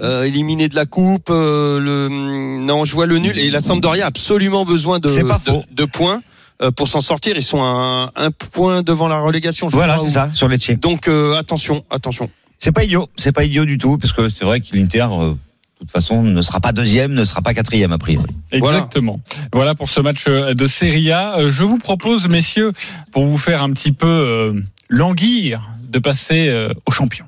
euh, 0.00 0.04
euh, 0.04 0.22
éliminé 0.24 0.68
de 0.68 0.74
la 0.74 0.86
coupe. 0.86 1.28
euh, 1.30 1.78
le, 1.80 2.08
non, 2.08 2.84
je 2.84 2.94
vois 2.94 3.06
le 3.06 3.18
nul. 3.18 3.38
Et 3.38 3.50
la 3.50 3.60
Sampdoria 3.60 4.04
a 4.04 4.08
absolument 4.08 4.64
besoin 4.64 4.98
de, 4.98 5.08
C'est 5.08 5.24
pas 5.24 5.38
de, 5.44 5.50
faux. 5.50 5.64
de 5.70 5.84
points 5.84 6.22
euh, 6.62 6.70
pour 6.70 6.88
s'en 6.88 7.00
sortir. 7.00 7.34
Ils 7.36 7.42
sont 7.42 7.62
à 7.62 8.12
un, 8.16 8.26
un 8.26 8.30
point 8.30 8.82
devant 8.82 9.08
la 9.08 9.20
relégation. 9.20 9.68
je 9.68 9.76
Voilà, 9.76 9.98
c'est 9.98 10.10
ça, 10.10 10.30
sur 10.32 10.48
les 10.48 10.58
Tchèques. 10.58 10.80
Donc 10.80 11.08
euh, 11.08 11.36
attention, 11.36 11.84
attention. 11.90 12.30
C'est 12.58 12.72
pas 12.72 12.84
idiot, 12.84 13.08
c'est 13.16 13.32
pas 13.32 13.44
idiot 13.44 13.64
du 13.64 13.78
tout, 13.78 13.98
parce 13.98 14.12
que 14.12 14.28
c'est 14.28 14.44
vrai 14.44 14.60
que 14.60 14.74
l'Inter, 14.76 15.06
euh, 15.10 15.30
de 15.30 15.36
toute 15.80 15.90
façon, 15.90 16.22
ne 16.22 16.40
sera 16.40 16.60
pas 16.60 16.72
deuxième, 16.72 17.12
ne 17.12 17.24
sera 17.24 17.42
pas 17.42 17.52
quatrième 17.52 17.92
a 17.92 17.98
priori. 17.98 18.30
Exactement. 18.52 19.20
Voilà. 19.52 19.74
pour 19.74 19.88
ce 19.90 20.00
match 20.00 20.26
de 20.26 20.66
Serie 20.66 21.10
A. 21.12 21.36
Je 21.50 21.62
vous 21.64 21.78
propose, 21.78 22.28
messieurs, 22.28 22.72
pour 23.12 23.26
vous 23.26 23.36
faire 23.36 23.62
un 23.62 23.70
petit 23.72 23.92
peu 23.92 24.06
euh, 24.06 24.52
languir, 24.88 25.68
de 25.88 25.98
passer 25.98 26.48
euh, 26.48 26.68
aux 26.86 26.92
champions. 26.92 27.26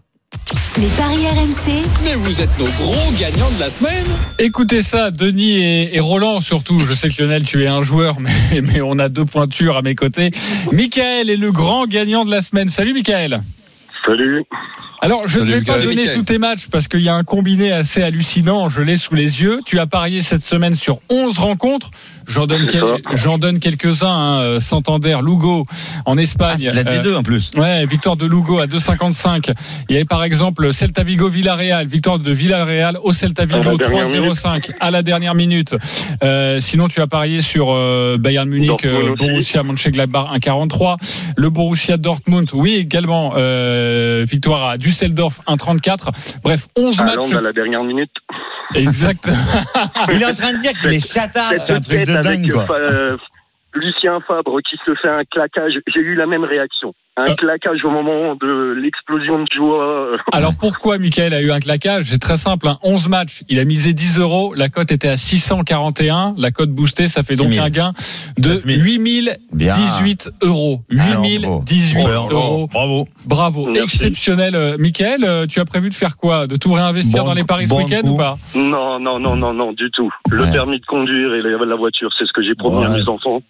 Les 0.78 0.88
paris 0.88 1.26
RMC, 1.26 1.86
Mais 2.04 2.14
vous 2.16 2.38
êtes 2.38 2.58
nos 2.58 2.66
gros 2.66 3.10
gagnants 3.18 3.50
de 3.50 3.58
la 3.58 3.70
semaine. 3.70 4.04
Écoutez 4.38 4.82
ça, 4.82 5.10
Denis 5.10 5.56
et, 5.56 5.96
et 5.96 6.00
Roland 6.00 6.42
surtout. 6.42 6.78
Je 6.80 6.92
sais 6.92 7.08
que 7.08 7.22
Lionel, 7.22 7.44
tu 7.44 7.64
es 7.64 7.66
un 7.66 7.82
joueur, 7.82 8.20
mais, 8.20 8.60
mais 8.60 8.82
on 8.82 8.98
a 8.98 9.08
deux 9.08 9.24
pointures 9.24 9.78
à 9.78 9.82
mes 9.82 9.94
côtés. 9.94 10.32
Michael 10.72 11.30
est 11.30 11.36
le 11.36 11.50
grand 11.50 11.86
gagnant 11.86 12.26
de 12.26 12.30
la 12.30 12.42
semaine. 12.42 12.68
Salut 12.68 12.92
Michael. 12.92 13.42
Salut. 14.06 14.44
Alors, 15.02 15.26
je 15.28 15.40
ne 15.40 15.44
vais 15.52 15.60
pas 15.62 15.78
donner 15.80 15.96
Michael. 15.96 16.14
tous 16.16 16.22
tes 16.24 16.38
matchs 16.38 16.68
parce 16.70 16.88
qu'il 16.88 17.00
y 17.00 17.08
a 17.08 17.14
un 17.14 17.22
combiné 17.24 17.70
assez 17.70 18.02
hallucinant. 18.02 18.68
Je 18.68 18.80
l'ai 18.82 18.96
sous 18.96 19.14
les 19.14 19.42
yeux. 19.42 19.60
Tu 19.66 19.78
as 19.78 19.86
parié 19.86 20.22
cette 20.22 20.42
semaine 20.42 20.74
sur 20.74 21.00
11 21.10 21.38
rencontres. 21.38 21.90
J'en 22.26 22.46
donne, 22.46 22.62
C'est 22.68 22.78
quel- 22.80 22.80
ça. 22.80 22.96
j'en 23.14 23.38
donne 23.38 23.60
quelques-uns. 23.60 24.08
Hein. 24.08 24.40
Euh, 24.40 24.60
Santander, 24.60 25.18
Lugo 25.24 25.64
en 26.06 26.16
Ah, 26.16 26.20
Espagne. 26.20 26.56
c'est 26.58 26.70
de 26.84 26.88
la 26.88 26.92
Euh, 26.92 27.02
D2 27.02 27.14
en 27.16 27.22
plus. 27.22 27.52
Ouais, 27.56 27.84
victoire 27.86 28.16
de 28.16 28.26
Lugo 28.26 28.58
à 28.58 28.66
2,55. 28.66 29.50
Il 29.88 29.92
y 29.92 29.96
avait 29.96 30.04
par 30.06 30.24
exemple 30.24 30.72
Celta 30.72 31.02
Vigo 31.04 31.28
Villarreal, 31.28 31.86
victoire 31.86 32.18
de 32.18 32.32
Villarreal 32.32 32.98
au 33.02 33.12
Celta 33.12 33.44
Vigo 33.44 33.76
dernière 33.76 34.06
3,05 34.08 34.70
à 34.80 34.90
la 34.90 35.02
dernière 35.02 35.34
minute. 35.34 35.74
Euh, 36.24 36.58
sinon, 36.58 36.88
tu 36.88 37.00
as 37.00 37.06
parié 37.06 37.42
sur 37.42 37.68
euh, 37.70 38.16
Bayern 38.18 38.48
Munich, 38.48 38.84
euh. 38.86 39.14
Borussia 39.16 39.62
Mönchengladbach 39.62 40.26
1,43. 40.34 40.96
Le 41.36 41.50
Borussia 41.50 41.96
Dortmund, 41.96 42.48
oui 42.54 42.74
également. 42.74 43.34
Euh, 43.36 43.95
euh, 43.96 44.24
victoire 44.24 44.68
à 44.70 44.78
Düsseldorf 44.78 45.40
1-34. 45.46 46.40
Bref, 46.42 46.66
11 46.76 47.00
À 47.00 47.04
matchs. 47.04 47.16
Londres, 47.16 47.36
à 47.38 47.40
la 47.40 47.52
dernière 47.52 47.82
minute. 47.82 48.10
Exact. 48.74 49.26
Il 50.12 50.22
est 50.22 50.26
en 50.26 50.34
train 50.34 50.52
de 50.52 50.58
dire 50.58 50.72
qu'il 50.80 50.92
est 50.92 51.06
chatard, 51.12 51.52
c'est 51.60 51.72
un 51.72 51.80
truc 51.80 52.04
de 52.06 52.22
dingue, 52.22 52.52
quoi. 52.52 52.66
euh, 52.78 53.16
Lucien 53.74 54.20
Fabre 54.26 54.58
qui 54.68 54.76
se 54.84 54.94
fait 54.94 55.08
un 55.08 55.22
claquage. 55.24 55.74
J'ai 55.92 56.00
eu 56.00 56.14
la 56.14 56.26
même 56.26 56.44
réaction. 56.44 56.94
Un 57.18 57.30
Euh. 57.30 57.34
claquage 57.34 57.82
au 57.84 57.90
moment 57.90 58.34
de 58.34 58.72
l'explosion 58.78 59.38
de 59.40 59.46
joie. 59.54 60.16
Alors 60.32 60.52
pourquoi 60.54 60.98
Michael 60.98 61.32
a 61.32 61.40
eu 61.40 61.50
un 61.50 61.60
claquage? 61.60 62.04
C'est 62.08 62.18
très 62.18 62.36
simple. 62.36 62.68
Hein. 62.68 62.78
11 62.82 63.08
matchs, 63.08 63.42
il 63.48 63.58
a 63.58 63.64
misé 63.64 63.94
10 63.94 64.18
euros. 64.18 64.52
La 64.54 64.68
cote 64.68 64.92
était 64.92 65.08
à 65.08 65.16
641. 65.16 66.34
La 66.36 66.50
cote 66.50 66.70
boostée, 66.70 67.08
ça 67.08 67.22
fait 67.22 67.34
donc 67.36 67.48
6 67.48 67.54
000. 67.54 67.66
un 67.66 67.70
gain 67.70 67.92
de 68.38 68.60
8018 68.66 70.30
euros. 70.42 70.82
Alors, 70.90 71.22
8018 71.24 72.02
bravo. 72.04 72.28
euros. 72.36 72.68
Bravo. 72.72 73.08
Bravo, 73.26 73.66
Merci. 73.66 73.82
exceptionnel. 73.82 74.54
Euh, 74.54 74.76
Michael, 74.78 75.24
euh, 75.24 75.46
tu 75.46 75.60
as 75.60 75.64
prévu 75.64 75.88
de 75.90 75.94
faire 75.94 76.16
quoi? 76.16 76.46
De 76.46 76.56
tout 76.56 76.72
réinvestir 76.72 77.22
Bon 77.22 77.28
dans 77.30 77.34
les 77.34 77.44
paris 77.44 77.66
bon 77.66 77.80
ce 77.80 77.84
week-end 77.84 78.06
ou 78.08 78.16
pas? 78.16 78.36
Non, 78.54 78.98
non, 79.00 79.18
non, 79.18 79.36
non, 79.36 79.52
non, 79.54 79.72
du 79.72 79.90
tout. 79.90 80.10
Le 80.30 80.44
Ouais. 80.44 80.52
permis 80.52 80.80
de 80.80 80.86
conduire 80.86 81.34
et 81.34 81.42
la, 81.42 81.64
la 81.64 81.76
voiture, 81.76 82.10
c'est 82.18 82.26
ce 82.26 82.32
que 82.32 82.42
j'ai 82.42 82.54
promis 82.54 82.84
à 82.84 82.88
mes 82.90 83.08
enfants. 83.08 83.42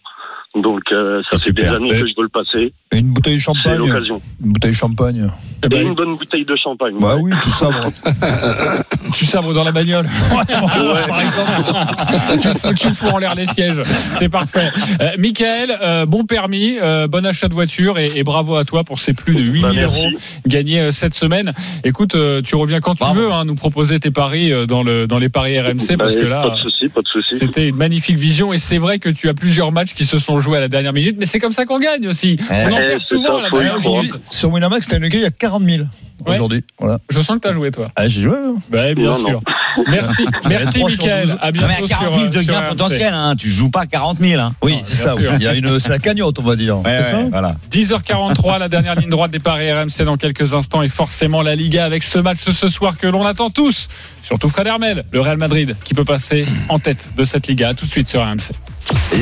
Donc, 0.55 0.85
euh, 0.93 1.23
ça 1.23 1.37
C'est 1.37 1.47
fait 1.47 1.53
des 1.63 1.69
années 1.69 1.89
que 1.89 1.97
je 2.09 2.15
veux 2.17 2.23
le 2.23 2.29
passer. 2.31 2.73
Et 2.93 2.99
une 2.99 3.13
bouteille 3.13 3.35
de 3.35 3.39
C'est 3.41 3.45
champagne. 3.47 3.79
l'occasion. 3.79 4.23
Une 4.45 4.53
bouteille 4.53 4.71
de 4.71 4.77
champagne. 4.77 5.29
Eh 5.63 5.67
Et 5.67 5.69
ben, 5.69 5.87
une 5.89 5.95
bonne 5.95 6.17
bouteille 6.17 6.45
de 6.45 6.55
champagne. 6.55 6.95
Bah 7.01 7.17
ouais. 7.17 7.23
oui, 7.25 7.33
tout 7.43 7.51
ça. 7.51 7.69
bon. 7.71 7.91
Tu 9.15 9.25
sabres 9.25 9.55
dans 9.55 9.65
la 9.65 9.71
bagnole. 9.73 10.07
Par 10.29 11.21
exemple. 11.21 12.41
tu, 12.41 12.49
le 12.49 12.55
fous, 12.55 12.75
tu 12.75 12.89
fous 12.95 13.07
en 13.07 13.19
l'air 13.19 13.35
les 13.35 13.47
sièges. 13.47 13.81
C'est 14.19 14.29
parfait. 14.29 14.69
Euh, 15.01 15.11
Michael, 15.19 15.77
euh, 15.83 16.07
bon 16.07 16.25
permis, 16.25 16.77
euh, 16.83 17.07
bon 17.07 17.25
achat 17.25 17.49
de 17.49 17.55
voiture 17.55 17.99
et, 17.99 18.11
et 18.17 18.25
bravo 18.25 18.57
à 18.57 18.65
toi 18.65 18.85
pour 18.85 18.99
ces 19.01 19.15
plus 19.15 19.35
de 19.35 19.41
8000 19.41 19.63
Bah, 19.63 19.71
euros 19.85 20.09
gagnés 20.47 20.81
euh, 20.81 20.93
cette 20.93 21.15
semaine. 21.15 21.53
Écoute, 21.85 22.15
euh, 22.15 22.43
tu 22.43 22.57
reviens 22.57 22.81
quand 22.81 22.95
tu 22.95 22.99
Bravo. 23.01 23.21
veux 23.21 23.33
hein, 23.33 23.45
nous 23.45 23.55
proposer 23.55 23.99
tes 24.01 24.11
paris 24.11 24.53
euh, 24.53 24.67
dans, 24.67 24.83
le, 24.83 25.07
dans 25.07 25.19
les 25.19 25.29
paris 25.29 25.59
RMC 25.59 25.97
parce 25.97 26.15
Bah, 26.15 26.21
que 26.21 26.27
Pas 26.27 26.29
là. 26.49 26.51
de 26.51 26.57
souci, 26.57 26.89
pas 26.89 27.01
de 27.01 27.09
souci. 27.09 27.39
C'était 27.39 27.69
une 27.69 27.77
magnifique 27.77 28.19
vision 28.19 28.53
et 28.53 28.59
c'est 28.59 28.79
vrai 28.79 28.99
que 28.99 29.09
tu 29.09 29.29
as 29.29 29.35
plusieurs 29.35 29.71
matchs 29.73 29.95
qui 29.95 30.05
se 30.05 30.19
sont 30.19 30.41
joués 30.41 30.59
à 30.59 30.61
la 30.61 30.69
dernière 30.69 30.93
minute, 30.93 31.17
mais 31.19 31.27
c'est 31.27 31.39
comme 31.39 31.53
ça 31.53 31.65
qu'on 31.65 31.79
gagne 31.79 32.07
aussi. 32.09 32.37
On 32.51 32.76
en 32.77 32.97
Eh, 32.97 32.99
souvent 32.99 33.39
à. 33.39 34.03
Sur 34.31 34.51
Winamax, 34.53 34.89
t'as 34.89 34.99
une 34.99 35.09
grille 35.09 35.25
à 35.25 35.31
40 35.31 35.63
000 35.65 35.85
Ouais. 36.25 36.37
aujourd'hui. 36.37 36.65
Voilà. 36.79 36.99
Je 37.11 37.21
sens 37.21 37.37
que 37.37 37.43
tu 37.43 37.49
as 37.49 37.53
joué 37.53 37.71
toi. 37.71 37.89
Ah, 37.95 38.09
j'ai 38.09 38.23
joué. 38.23 38.35
hein. 38.35 38.55
Bah, 38.71 38.95
bien 38.95 39.11
Non, 39.11 39.13
sûr. 39.13 39.31
non. 39.33 39.43
Merci, 39.89 40.25
merci 40.49 40.83
Michael. 40.83 41.37
À 41.43 41.47
Non, 41.47 41.51
bientôt 41.53 41.67
mais 41.69 41.85
à 41.85 41.89
40 41.89 41.89
sur, 41.89 42.15
000 42.15 42.25
euh, 42.25 42.29
de 42.29 42.43
gains 42.43 42.63
potentiels, 42.63 43.13
hein. 43.15 43.35
tu 43.37 43.51
joues 43.51 43.69
pas 43.71 43.85
40 43.85 44.19
000. 44.21 44.41
Hein. 44.41 44.55
Oui, 44.63 44.79
c'est 44.87 44.97
ça. 44.97 45.03
sûr. 45.15 45.17
oui. 45.19 45.37
Il 45.37 45.43
y 45.43 45.47
a 45.47 45.53
une, 45.53 45.79
c'est 45.79 45.91
la 45.91 45.99
cagnotte, 45.99 46.39
on 46.39 46.43
va 46.43 46.57
dire. 46.57 46.79
Ouais, 46.79 47.01
c'est 47.03 47.11
ça 47.11 47.19
ouais, 47.19 47.29
voilà. 47.31 47.55
10h43, 47.71 48.59
la 48.59 48.69
dernière 48.71 48.95
ligne 48.95 49.11
droite 49.11 49.31
des 49.31 49.41
paris 49.41 49.71
RMC 49.71 50.05
dans 50.07 50.17
quelques 50.17 50.55
instants 50.55 50.81
et 50.81 50.89
forcément 50.89 51.43
la 51.43 51.55
Liga 51.55 51.85
avec 51.85 52.03
ce 52.03 52.19
match 52.19 52.39
ce 52.51 52.69
soir 52.69 52.97
que 52.97 53.07
l'on 53.07 53.27
attend 53.27 53.51
tous. 53.51 53.89
Surtout 54.23 54.49
Fred 54.49 54.67
Hermel, 54.67 55.05
le 55.13 55.21
Real 55.21 55.37
Madrid 55.37 55.77
qui 55.85 55.93
peut 55.93 56.05
passer 56.07 56.47
en 56.71 56.79
tête 56.79 57.09
de 57.15 57.25
cette 57.25 57.47
Liga. 57.47 57.69
À 57.69 57.75
tout 57.75 57.85
de 57.85 57.91
suite 57.91 58.09
sur 58.09 58.23
RMC. 58.23 58.53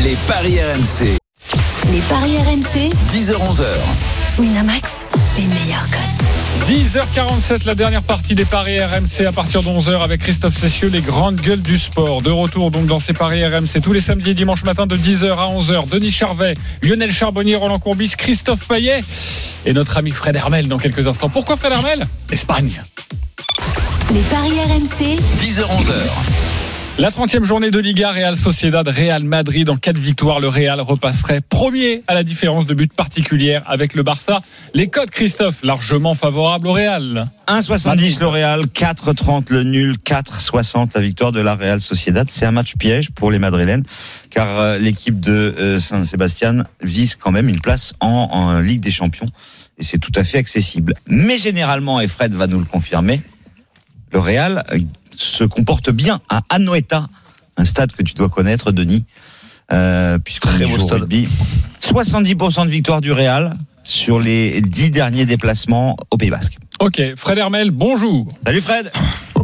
Les 0.05 0.17
paris 0.29 0.59
RMC, 0.61 1.19
Les 1.93 2.01
paris 2.09 2.37
RMC, 2.39 2.91
10h-11h. 3.13 3.65
Winamax, 4.39 4.91
les 5.37 5.47
meilleurs 5.47 5.87
cotes. 5.91 6.69
10h47, 6.69 7.67
la 7.67 7.75
dernière 7.75 8.03
partie 8.03 8.35
des 8.35 8.45
paris 8.45 8.83
RMC 8.83 9.27
à 9.27 9.33
partir 9.33 9.63
de 9.63 9.69
11h 9.69 10.01
avec 10.01 10.21
Christophe 10.21 10.57
Cessieux, 10.57 10.89
les 10.89 11.03
grandes 11.03 11.41
gueules 11.41 11.61
du 11.61 11.77
sport. 11.79 12.23
De 12.23 12.31
retour 12.31 12.71
donc 12.71 12.87
dans 12.87 13.01
ces 13.01 13.13
paris 13.13 13.45
RMC 13.47 13.81
tous 13.83 13.93
les 13.93 14.01
samedis 14.01 14.31
et 14.31 14.35
dimanches 14.35 14.65
matin 14.65 14.87
de 14.87 14.97
10h 14.97 15.33
à 15.33 15.47
11h. 15.47 15.89
Denis 15.89 16.11
Charvet, 16.11 16.55
Lionel 16.83 17.13
Charbonnier, 17.13 17.57
Roland 17.57 17.79
Courbis, 17.79 18.13
Christophe 18.17 18.67
Payet 18.67 19.03
et 19.67 19.73
notre 19.73 19.99
ami 19.99 20.11
Fred 20.11 20.37
Hermel 20.37 20.69
dans 20.69 20.79
quelques 20.79 21.07
instants. 21.07 21.29
Pourquoi 21.29 21.57
Fred 21.57 21.73
Hermel? 21.73 22.07
Espagne. 22.33 22.83
Les 24.13 24.21
paris 24.23 24.53
RMC, 24.69 25.19
10h-11h. 25.43 26.44
La 26.97 27.11
30e 27.11 27.43
journée 27.43 27.73
de 27.73 27.81
Liga, 27.81 28.13
Real 28.13 28.37
Sociedad, 28.37 28.87
Real 28.87 29.25
Madrid. 29.25 29.69
En 29.69 29.77
cas 29.77 29.93
de 29.93 29.99
victoire, 29.99 30.39
le 30.39 30.47
Real 30.47 30.81
repasserait 30.81 31.41
premier 31.41 32.05
à 32.07 32.15
la 32.15 32.23
différence 32.23 32.67
de 32.67 32.75
but 32.75 32.93
particulière 32.93 33.65
avec 33.67 33.95
le 33.95 34.05
Barça. 34.05 34.43
Les 34.75 34.87
codes, 34.87 35.11
Christophe, 35.11 35.65
largement 35.65 36.15
favorables 36.15 36.69
au 36.69 36.73
Real. 36.73 37.25
1,70 37.49 38.21
le 38.21 38.29
Real, 38.29 38.67
4,30 38.67 39.53
le 39.53 39.65
nul, 39.65 39.97
4,60 40.05 40.91
la 40.95 41.01
victoire 41.01 41.33
de 41.33 41.41
la 41.41 41.57
Real 41.57 41.81
Sociedad. 41.81 42.31
C'est 42.31 42.47
un 42.47 42.53
match 42.53 42.77
piège 42.77 43.11
pour 43.11 43.33
les 43.33 43.41
Madrilènes, 43.41 43.83
car 44.31 44.61
euh, 44.61 44.79
l'équipe 44.79 45.19
de 45.19 45.53
euh, 45.59 45.81
San 45.81 46.05
Sebastian 46.05 46.63
vise 46.81 47.17
quand 47.17 47.33
même 47.33 47.49
une 47.49 47.61
place 47.61 47.95
en, 47.99 48.61
Ligue 48.61 48.81
des 48.81 48.93
Champions. 48.93 49.27
Et 49.79 49.83
c'est 49.83 49.99
tout 49.99 50.13
à 50.15 50.23
fait 50.23 50.39
accessible. 50.39 50.95
Mais 51.09 51.39
généralement, 51.39 52.01
et 52.01 52.07
Fred 52.07 52.35
va 52.35 52.47
nous 52.47 52.61
le 52.61 52.67
confirmer, 52.67 53.21
le 54.13 54.21
Real 54.21 54.63
se 55.17 55.45
comporte 55.45 55.91
bien 55.91 56.21
à 56.29 56.43
Anoeta, 56.51 57.07
un 57.57 57.65
stade 57.65 57.93
que 57.93 58.03
tu 58.03 58.15
dois 58.15 58.29
connaître, 58.29 58.73
Denis, 58.73 59.05
euh, 59.73 60.19
puisqu'on 60.19 60.49
Très 60.51 60.65
y 60.65 60.69
beau 60.69 60.77
joue 60.77 60.83
au 60.85 60.87
stade. 60.87 61.01
rugby. 61.01 61.29
70% 61.81 62.65
de 62.67 62.71
victoire 62.71 63.01
du 63.01 63.13
Real 63.13 63.57
sur 63.83 64.19
les 64.19 64.61
10 64.61 64.91
derniers 64.91 65.27
déplacements 65.27 65.97
au 66.11 66.17
Pays 66.17 66.31
Basque. 66.31 66.57
Ok, 66.81 67.01
Fred 67.17 67.39
Hermel, 67.39 67.71
bonjour. 67.71 68.27
Salut 68.47 68.61
Fred 68.61 68.91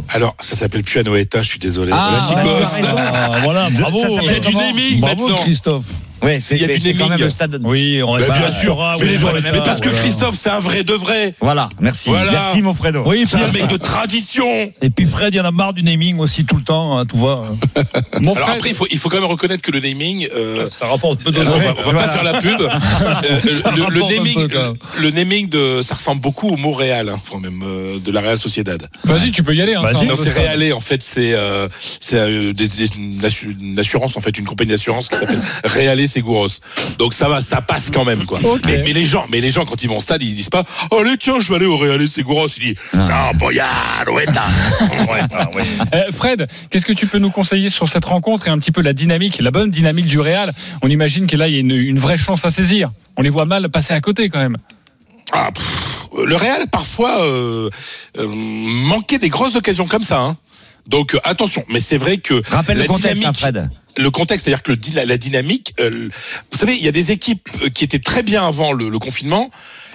Alors, 0.09 0.35
ça 0.39 0.55
s'appelle 0.55 0.83
plus 0.83 0.99
Anoeta, 0.99 1.41
je 1.41 1.47
suis 1.47 1.59
désolé. 1.59 1.91
Ah, 1.93 2.19
Voilà, 2.27 2.41
tu 2.41 2.47
ouais, 2.47 2.59
bosses. 2.59 2.73
ouais, 2.73 2.81
ouais. 2.81 3.09
Ah, 3.13 3.39
voilà, 3.43 3.69
De- 3.69 3.75
bravo. 3.79 3.99
ça 4.01 4.09
s'appelle 4.09 4.23
Il 4.25 4.31
y 4.33 4.35
a 4.35 4.39
du 4.49 4.55
naming 4.55 4.99
Bravo, 4.99 5.21
maintenant. 5.27 5.43
Christophe. 5.43 5.85
Ouais, 6.21 6.39
c'est 6.39 6.55
Il 6.55 6.61
y 6.61 6.65
a 6.65 6.67
mais 6.67 6.75
du 6.75 6.81
c'est 6.81 6.93
quand 6.93 6.99
naming. 7.05 7.11
même 7.17 7.21
le 7.25 7.29
stade. 7.29 7.59
Oui, 7.63 8.01
on 8.03 8.13
Bah, 8.13 8.17
reste 8.19 8.31
bien 8.37 8.49
sûr. 8.51 8.81
Ah, 8.81 8.93
Mais, 9.01 9.17
parce 9.63 9.79
que 9.79 9.89
voilà. 9.89 9.99
Christophe, 10.03 10.35
c'est 10.37 10.49
un 10.49 10.59
vrai 10.59 10.83
de 10.83 10.93
vrai. 10.93 11.33
Voilà, 11.41 11.69
merci. 11.79 12.09
Voilà. 12.09 12.31
Merci 12.31 12.61
mon 12.61 12.73
Fredo. 12.73 13.03
Oui, 13.05 13.25
C'est 13.27 13.37
un 13.37 13.51
mec 13.51 13.67
de 13.67 13.77
tradition. 13.77 14.47
et 14.81 14.89
puis 14.89 15.05
Fred, 15.05 15.33
il 15.33 15.37
y 15.37 15.41
en 15.41 15.45
a 15.45 15.51
marre 15.51 15.73
du 15.73 15.83
naming 15.83 16.19
aussi 16.19 16.45
tout 16.45 16.55
le 16.57 16.63
temps, 16.63 16.97
hein, 16.97 17.05
tu 17.05 17.17
vois. 17.17 17.45
Mon 18.21 18.33
Alors 18.33 18.49
après, 18.51 18.69
il 18.69 18.75
faut, 18.75 18.87
il 18.91 18.97
faut 18.99 19.09
quand 19.09 19.19
même 19.19 19.29
reconnaître 19.29 19.61
que 19.63 19.71
le 19.71 19.79
naming. 19.79 20.27
euh, 20.35 20.69
Ça 20.69 20.85
rapporte 20.87 21.23
peu 21.23 21.31
de 21.31 21.39
on 21.39 21.43
va, 21.43 21.51
on 21.55 21.57
va 21.57 21.73
Voilà. 21.83 21.99
pas 22.03 22.07
faire 22.09 22.23
la 22.23 22.33
pub. 22.39 22.61
Euh, 23.01 23.39
le, 23.89 23.99
naming, 24.01 24.47
quand 24.49 24.73
le 24.99 25.11
de, 25.47 25.81
ça 25.81 25.95
ressemble 25.95 26.21
beaucoup 26.21 26.49
au 26.49 26.57
mot 26.57 26.71
Real, 26.71 27.09
hein, 27.09 27.15
enfin 27.15 27.39
même 27.39 27.61
euh, 27.63 27.99
de 27.99 28.11
la 28.11 28.21
Real 28.21 28.37
Sociedad. 28.37 28.87
vas-y, 29.03 29.31
tu 29.31 29.43
peux 29.43 29.55
y 29.55 29.61
aller. 29.61 29.75
Hein, 29.75 29.81
Non, 29.93 29.99
on 30.11 30.15
c'est 30.15 30.31
réalé 30.31 30.71
en 30.73 30.79
fait, 30.81 31.01
c'est 31.03 31.33
euh, 31.33 31.67
c'est 31.79 32.17
euh, 32.17 32.53
une 32.53 33.79
assurance 33.79 34.17
en 34.17 34.21
fait, 34.21 34.37
une 34.37 34.45
compagnie 34.45 34.71
d'assurance 34.71 35.09
qui 35.09 35.17
s'appelle 35.17 35.39
Realé 35.63 36.07
Seguros. 36.11 36.47
Donc 36.97 37.13
ça 37.13 37.27
va, 37.27 37.39
ça 37.41 37.61
passe 37.61 37.89
quand 37.91 38.05
même 38.05 38.25
quoi. 38.25 38.39
Mais, 38.65 38.81
mais 38.83 38.93
les 38.93 39.05
gens, 39.05 39.25
mais 39.29 39.41
les 39.41 39.51
gens 39.51 39.65
quand 39.65 39.81
ils 39.83 39.87
vont 39.87 39.97
au 39.97 40.01
stade, 40.01 40.21
ils 40.21 40.35
disent 40.35 40.49
pas, 40.49 40.63
allez 40.91 41.17
tiens, 41.17 41.39
je 41.39 41.49
vais 41.49 41.55
aller 41.55 41.65
au 41.65 41.77
Realé 41.77 42.07
Seguros. 42.07 42.47
Ils 42.57 42.61
disent, 42.61 42.75
Non. 42.93 43.07
non, 43.07 43.31
boyard, 43.35 44.05
ouais, 44.07 44.25
ouais, 44.27 45.55
ouais. 45.55 45.63
Euh, 45.93 46.11
Fred, 46.11 46.47
qu'est-ce 46.69 46.85
que 46.85 46.93
tu 46.93 47.07
peux 47.07 47.17
nous 47.17 47.31
conseiller 47.31 47.69
sur 47.69 47.87
cette 47.89 48.05
rencontre 48.05 48.47
et 48.47 48.51
un 48.51 48.57
petit 48.59 48.71
peu 48.71 48.81
la 48.81 48.93
dynamique, 48.93 49.39
la 49.41 49.51
bonne 49.51 49.71
dynamique 49.71 50.05
du 50.05 50.19
Real? 50.19 50.53
On 50.81 50.87
imagine 50.89 51.27
que 51.27 51.35
là, 51.35 51.47
il 51.47 51.53
y 51.53 51.57
a 51.57 51.59
une, 51.59 51.71
une 51.71 51.99
vraie 51.99 52.17
chance 52.17 52.45
à 52.45 52.51
saisir. 52.51 52.91
On 53.17 53.21
les 53.21 53.29
voit 53.29 53.45
mal 53.45 53.69
passer 53.69 53.93
à 53.93 54.01
côté 54.01 54.29
quand 54.29 54.39
même. 54.39 54.57
Ah, 55.33 55.49
pff, 55.53 56.07
le 56.25 56.35
Real 56.35 56.67
parfois 56.71 57.21
euh, 57.21 57.69
euh, 58.17 58.27
manquait 58.27 59.19
des 59.19 59.29
grosses 59.29 59.55
occasions 59.55 59.87
comme 59.87 60.03
ça. 60.03 60.19
Hein. 60.19 60.37
Donc 60.87 61.13
euh, 61.15 61.19
attention, 61.23 61.63
mais 61.69 61.79
c'est 61.79 61.97
vrai 61.97 62.17
que 62.17 62.41
Rappelle 62.49 62.77
la 62.77 62.83
le 62.83 62.87
contexte, 62.89 63.13
dynamique, 63.13 63.27
hein, 63.27 63.33
Fred. 63.33 63.69
Le 63.97 64.09
contexte, 64.11 64.45
c'est-à-dire 64.45 64.63
que 64.63 64.71
le, 64.71 65.05
la, 65.05 65.17
dynamique, 65.17 65.73
euh, 65.79 65.89
vous 66.51 66.57
savez, 66.57 66.75
il 66.75 66.83
y 66.83 66.87
a 66.87 66.91
des 66.91 67.11
équipes 67.11 67.47
euh, 67.63 67.69
qui 67.69 67.83
étaient 67.83 67.99
très 67.99 68.23
bien 68.23 68.45
avant 68.47 68.71
le, 68.73 68.89
le 68.89 68.99
confinement 68.99 69.49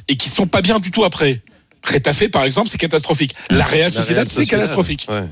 et 0.09 0.16
qui 0.16 0.28
sont 0.28 0.46
pas 0.46 0.62
bien 0.62 0.78
du 0.78 0.90
tout 0.90 1.04
après. 1.04 1.42
Retafe, 1.85 2.28
par 2.28 2.44
exemple, 2.44 2.68
c'est 2.70 2.78
catastrophique. 2.78 3.35
La 3.50 3.64
Real 3.64 3.90
Sociedad, 3.90 4.28
c'est 4.28 4.46
catastrophique. 4.46 5.06
ouais. 5.09 5.24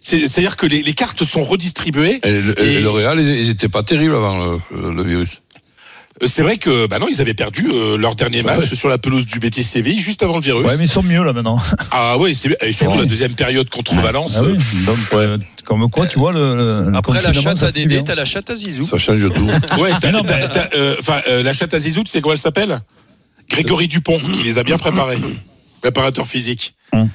C'est-à-dire 0.00 0.56
que 0.56 0.66
les, 0.66 0.82
les 0.82 0.92
cartes 0.92 1.24
sont 1.24 1.42
redistribuées. 1.42 2.20
Et 2.22 2.40
le, 2.42 2.62
Et- 2.62 2.74
et 2.74 2.80
le 2.80 2.90
Real, 2.90 3.18
ils 3.20 3.26
ils 3.40 3.50
étaient 3.50 3.68
pas 3.68 3.82
terribles 3.82 4.14
avant 4.14 4.60
le 4.70 5.02
virus. 5.02 5.42
Euh, 6.22 6.26
C'est 6.28 6.42
vrai 6.42 6.56
que, 6.56 6.86
bah 6.86 6.98
non, 6.98 7.06
ils 7.08 7.20
avaient 7.20 7.34
perdu 7.34 7.68
euh, 7.72 7.96
leur 7.96 8.14
dernier 8.14 8.42
match 8.42 8.70
Ouais. 8.70 8.76
sur 8.76 8.88
la 8.88 8.98
pelouse 8.98 9.26
du 9.26 9.38
Betis 9.38 9.62
Séville 9.62 10.00
juste 10.00 10.22
avant 10.22 10.36
le 10.36 10.42
virus. 10.42 10.66
Ouais, 10.66 10.76
mais 10.78 10.84
ils 10.84 10.90
sont 10.90 11.02
mieux 11.02 11.22
là 11.24 11.32
maintenant. 11.32 11.58
Ah 11.92 12.18
ouais, 12.18 12.34
c'est 12.34 12.56
et 12.62 12.72
surtout 12.72 12.94
Ouais. 12.96 13.02
la 13.02 13.06
deuxième 13.06 13.34
période 13.34 13.68
contre 13.70 13.94
Valence. 13.96 14.34
Ah 14.38 14.42
oui, 14.44 14.52
euh, 14.56 14.86
donc, 14.86 14.98
euh, 15.14 15.38
comme 15.64 15.88
quoi, 15.90 16.06
tu 16.06 16.18
vois, 16.18 16.32
le, 16.32 16.90
Après 16.94 17.20
la 17.22 17.32
chatte 17.32 17.62
à 17.62 17.70
Dédé, 17.72 18.02
t'as 18.04 18.14
la 18.14 18.24
chatte 18.24 18.50
à 18.50 18.56
Zizou. 18.56 18.84
Ça 18.84 18.98
change 18.98 19.22
tout. 19.32 19.46
Ouais, 19.80 19.90
t'as- 20.00 20.08
Mais 20.08 20.12
non, 20.12 20.22
t'as- 20.22 20.38
mais- 20.38 20.48
t'as, 20.48 20.68
euh, 20.76 20.96
enfin, 20.98 21.20
euh, 21.28 21.42
la 21.42 21.52
chatte 21.52 21.74
à 21.74 21.78
Zizou, 21.78 22.02
tu 22.04 22.10
sais 22.10 22.20
comment 22.20 22.32
elle 22.32 22.38
s'appelle? 22.38 22.80
Grégory 23.50 23.88
Dupont, 23.88 24.18
qui 24.18 24.42
les 24.42 24.58
a 24.58 24.62
bien 24.64 24.76
préparés. 24.78 25.18
Préparateur 25.82 26.26
physique. 26.26 26.74
Hum. 26.92 27.08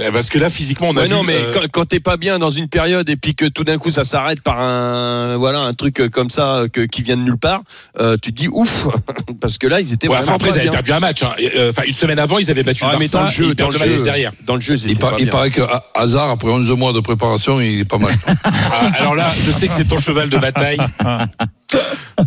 C'est 0.00 0.12
Parce 0.12 0.28
que 0.30 0.38
là, 0.38 0.48
physiquement, 0.50 0.88
on 0.88 0.96
a 0.96 1.00
Ouais, 1.02 1.06
vu, 1.08 1.12
non, 1.14 1.22
mais 1.22 1.34
euh, 1.36 1.52
quand, 1.52 1.60
quand 1.72 1.84
t'es 1.86 2.00
pas 2.00 2.16
bien 2.16 2.38
dans 2.38 2.50
une 2.50 2.68
période 2.68 3.08
et 3.10 3.16
puis 3.16 3.34
que 3.34 3.44
tout 3.46 3.64
d'un 3.64 3.78
coup 3.78 3.90
ça 3.90 4.04
s'arrête 4.04 4.40
par 4.42 4.60
un 4.60 5.36
voilà 5.36 5.60
un 5.60 5.72
truc 5.74 6.02
comme 6.10 6.30
ça 6.30 6.56
euh, 6.56 6.68
que, 6.68 6.80
qui 6.82 7.02
vient 7.02 7.16
de 7.16 7.22
nulle 7.22 7.36
part, 7.38 7.62
euh, 8.00 8.16
tu 8.20 8.32
te 8.32 8.36
dis 8.40 8.48
ouf 8.50 8.86
parce 9.40 9.58
que 9.58 9.66
là 9.66 9.80
ils 9.80 9.92
étaient 9.92 10.08
ouais, 10.08 10.16
vraiment 10.16 10.36
enfin, 10.36 10.36
après, 10.36 10.48
pas 10.48 10.54
ils 10.54 10.58
avaient 10.60 10.68
bien. 10.70 10.72
perdu 10.82 10.92
un 10.92 11.00
match. 11.00 11.22
hein. 11.22 11.32
Euh, 11.56 11.70
Enfin, 11.70 11.82
une 11.86 11.94
semaine 11.94 12.18
avant, 12.18 12.38
ils 12.38 12.50
avaient 12.50 12.62
battu 12.62 12.82
Ah, 12.84 12.92
le 12.94 12.98
mais 12.98 13.08
dans 13.08 13.24
le 13.24 13.30
jeu, 13.30 13.54
dans 13.54 13.68
le 13.68 14.02
derrière. 14.02 14.32
Dans 14.46 14.54
le 14.54 14.60
jeu, 14.60 14.74
ils 14.76 14.90
Il, 14.92 14.98
par- 14.98 15.10
pas 15.12 15.16
il 15.18 15.24
bien. 15.24 15.32
paraît 15.32 15.50
que 15.50 15.60
Ha- 15.62 15.84
Hazard, 15.94 16.30
après 16.30 16.48
11 16.48 16.68
mois 16.78 16.92
de 16.92 17.00
préparation, 17.00 17.60
il 17.60 17.80
est 17.80 17.84
pas 17.84 17.98
mal. 17.98 18.14
Ah, 18.44 18.90
alors 18.98 19.14
là, 19.14 19.30
je 19.46 19.50
sais 19.52 19.68
que 19.68 19.74
c'est 19.74 19.84
ton 19.86 19.96
cheval 19.98 20.28
de 20.28 20.38
bataille. 20.38 20.78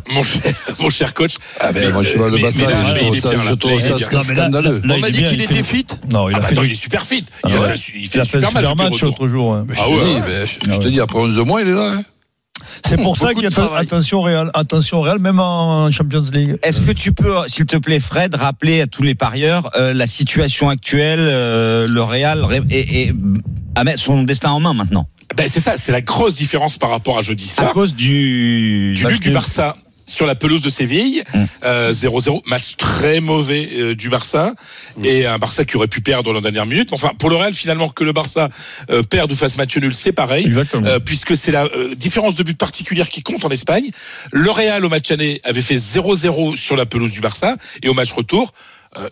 mon 0.13 0.23
cher, 0.23 0.41
mon 0.79 0.89
cher 0.89 1.13
coach. 1.13 1.35
Ah 1.59 1.71
ben, 1.71 1.91
moi, 1.91 2.03
je 2.03 2.09
suis 2.09 2.19
Barça, 2.19 2.37
mais 2.39 2.65
là, 2.65 2.83
je 2.95 2.95
trouve 3.03 3.19
ça, 3.19 3.29
bien, 3.29 3.41
je 3.43 3.49
là. 3.49 3.55
trouve 3.55 3.71
Il 3.73 3.77
est 3.77 3.81
ça 3.81 3.95
bien. 3.95 4.07
Non, 4.11 4.19
mais 4.27 4.35
là, 4.35 4.41
scandaleux. 4.43 4.81
là, 4.83 4.93
On 4.95 4.99
m'a 4.99 5.09
dit 5.09 5.23
qu'il 5.23 5.33
il 5.33 5.41
était 5.41 5.53
fait- 5.55 5.63
fit. 5.63 5.87
Non, 6.09 6.29
il 6.29 6.35
Ah 6.35 6.37
a 6.37 6.41
bah 6.41 6.47
fait 6.47 6.55
il 6.63 6.71
est 6.71 6.75
super 6.75 7.05
fit. 7.05 7.25
Ah 7.43 7.47
Il, 7.49 7.55
a 7.55 7.59
ouais. 7.59 7.67
fait, 7.69 7.91
il 7.95 8.07
fait 8.07 8.17
il 8.17 8.19
a 8.19 8.21
un 8.21 8.25
fait 8.25 8.37
un 8.37 8.49
super 8.49 8.75
match. 8.75 9.01
l'autre 9.01 9.27
jour. 9.27 9.53
hein. 9.53 9.65
Je 9.69 9.75
Ah 9.79 9.83
te 9.83 9.89
ouais, 9.89 10.05
dis, 10.05 10.31
ouais. 10.31 10.45
je, 10.67 10.71
je 10.71 10.77
te 10.79 10.87
dis, 10.87 10.99
après 10.99 11.19
11 11.19 11.37
mois, 11.39 11.61
il 11.61 11.67
est 11.69 11.71
là. 11.73 11.91
hein. 11.97 12.03
C'est 12.85 12.97
pour 12.97 13.17
ça 13.17 13.33
qu'il 13.33 13.43
y 13.43 13.45
a 13.45 13.49
de 13.49 13.75
attention 13.77 14.21
Real, 14.21 14.49
attention 14.53 15.01
Real, 15.01 15.19
même 15.19 15.39
en 15.39 15.89
Champions 15.91 16.23
League. 16.31 16.57
Est-ce 16.63 16.81
que 16.81 16.91
tu 16.91 17.11
peux, 17.11 17.35
s'il 17.47 17.65
te 17.65 17.75
plaît, 17.77 17.99
Fred, 17.99 18.35
rappeler 18.35 18.81
à 18.81 18.87
tous 18.87 19.03
les 19.03 19.15
parieurs 19.15 19.69
euh, 19.77 19.93
la 19.93 20.07
situation 20.07 20.69
actuelle, 20.69 21.19
euh, 21.21 21.87
le 21.87 22.01
Real 22.03 22.45
et, 22.69 23.01
et 23.07 23.13
à 23.75 23.83
mettre 23.83 23.99
son 24.01 24.23
destin 24.23 24.51
en 24.51 24.59
main 24.59 24.73
maintenant? 24.73 25.07
Ben, 25.35 25.47
c'est 25.49 25.59
ça, 25.59 25.73
c'est 25.77 25.91
la 25.91 26.01
grosse 26.01 26.35
différence 26.35 26.77
par 26.77 26.89
rapport 26.91 27.17
à 27.17 27.21
jeudi 27.21 27.49
À 27.57 27.61
soir. 27.61 27.71
cause 27.71 27.93
du 27.95 28.93
du 28.95 29.05
but 29.07 29.21
du 29.21 29.31
Barça 29.31 29.75
sur 30.06 30.26
la 30.26 30.36
pelouse 30.36 30.62
de 30.62 30.70
Séville, 30.70 31.24
Mm. 31.34 31.43
euh, 31.66 31.93
0-0, 31.93 32.41
match 32.45 32.76
très 32.78 33.20
mauvais 33.20 33.70
euh, 33.74 33.95
du 33.95 34.10
Barça 34.10 34.54
et 35.04 35.26
un 35.26 35.38
Barça 35.38 35.66
qui 35.66 35.78
aurait 35.78 35.88
pu 35.88 36.01
perdre 36.01 36.24
dans 36.26 36.34
la 36.34 36.41
dernière 36.41 36.66
minute. 36.66 36.89
Enfin, 36.91 37.12
pour 37.18 37.30
le 37.30 37.36
Real, 37.36 37.54
finalement, 37.54 37.89
que 37.89 38.04
le 38.04 38.12
Barça 38.14 38.49
euh, 38.91 39.04
perde 39.04 39.32
ou 39.32 39.36
fasse 39.36 39.58
match 39.58 39.76
nul, 39.78 39.93
c'est 39.95 40.12
pareil. 40.12 40.45
Puisque 41.06 41.36
c'est 41.38 41.51
la 41.51 41.68
différence 41.95 42.36
de 42.36 42.43
but 42.43 42.58
particulière 42.58 43.10
qui 43.10 43.22
compte 43.24 43.45
en 43.45 43.49
Espagne. 43.49 43.89
Le 44.32 44.51
Real 44.51 44.84
au 44.86 44.89
match 44.89 45.12
aller 45.12 45.41
avait 45.43 45.62
fait 45.62 45.76
0-0 45.78 46.56
sur 46.56 46.76
la 46.76 46.86
pelouse 46.86 47.12
du 47.12 47.22
Barça 47.22 47.56
et 47.82 47.89
au 47.89 47.93
match 47.93 48.12
retour, 48.12 48.54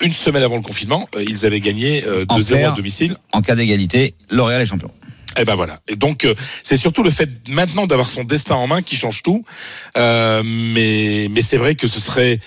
une 0.02 0.14
semaine 0.14 0.44
avant 0.44 0.58
le 0.58 0.62
confinement, 0.62 1.10
ils 1.28 1.46
avaient 1.46 1.60
gagné 1.60 2.04
euh, 2.06 2.24
En 2.30 2.40
2-0 2.40 2.66
à 2.66 2.72
domicile. 2.76 3.16
En 3.32 3.42
cas 3.42 3.56
d'égalité, 3.56 4.14
le 4.30 4.44
Real 4.44 4.62
est 4.62 4.66
champion. 4.66 4.92
Et 5.40 5.46
ben 5.46 5.56
voilà. 5.56 5.80
Et 5.88 5.96
donc 5.96 6.26
euh, 6.26 6.34
c'est 6.64 6.78
surtout 6.78 7.04
le 7.04 7.10
fait 7.12 7.30
maintenant 7.48 7.88
d'avoir 7.88 8.08
son 8.08 8.24
destin 8.24 8.56
en 8.56 8.68
main 8.68 8.82
qui 8.82 8.96
change 8.96 9.24
tout. 9.24 9.44
Euh, 9.98 10.42
mais 10.46 11.28
mais 11.32 11.42
c'est 11.42 11.58
vrai 11.58 11.76
que 11.76 11.88
ce 11.88 12.00
serait 12.00 12.40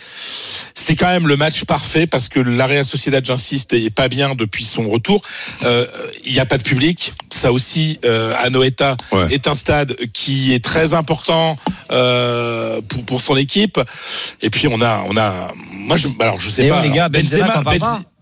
c'est 0.75 0.97
quand 0.97 1.07
même 1.07 1.29
le 1.29 1.37
match 1.37 1.65
parfait 1.65 2.07
parce 2.07 2.29
que 2.29 2.41
la 2.41 2.67
Real 2.67 2.85
Sociedad, 2.85 3.25
j'insiste, 3.25 3.73
est 3.73 3.95
pas 3.95 4.09
bien 4.09 4.35
depuis 4.35 4.65
son 4.65 4.89
retour. 4.89 5.23
Euh, 5.63 5.87
Il 6.25 6.33
n'y 6.33 6.41
a 6.41 6.47
pas 6.47 6.59
de 6.59 6.63
public. 6.63 7.13
Ça 7.33 7.53
aussi, 7.53 7.99
euh, 8.05 8.35
Anoeta 8.43 8.97
Ouais. 9.13 9.33
est 9.33 9.47
un 9.49 9.55
stade 9.55 9.97
qui 10.13 10.53
est 10.53 10.63
très 10.65 10.95
important 10.95 11.57
euh, 11.91 12.81
pour 12.89 13.05
pour 13.05 13.21
son 13.23 13.37
équipe. 13.37 13.81
Et 14.43 14.51
puis 14.51 14.67
on 14.69 14.81
a 14.83 15.05
on 15.09 15.17
a 15.17 15.53
moi 15.73 15.97
je 15.97 16.09
alors 16.21 16.41
je 16.41 16.51
sais 16.51 16.67
Et 16.67 16.69
pas. 16.69 16.83
les 16.83 16.91
gars, 16.91 17.09
Benzema, 17.09 17.49
t'en 17.49 17.63
parles 17.63 17.79
pas 17.79 18.01
Euh, 18.01 18.14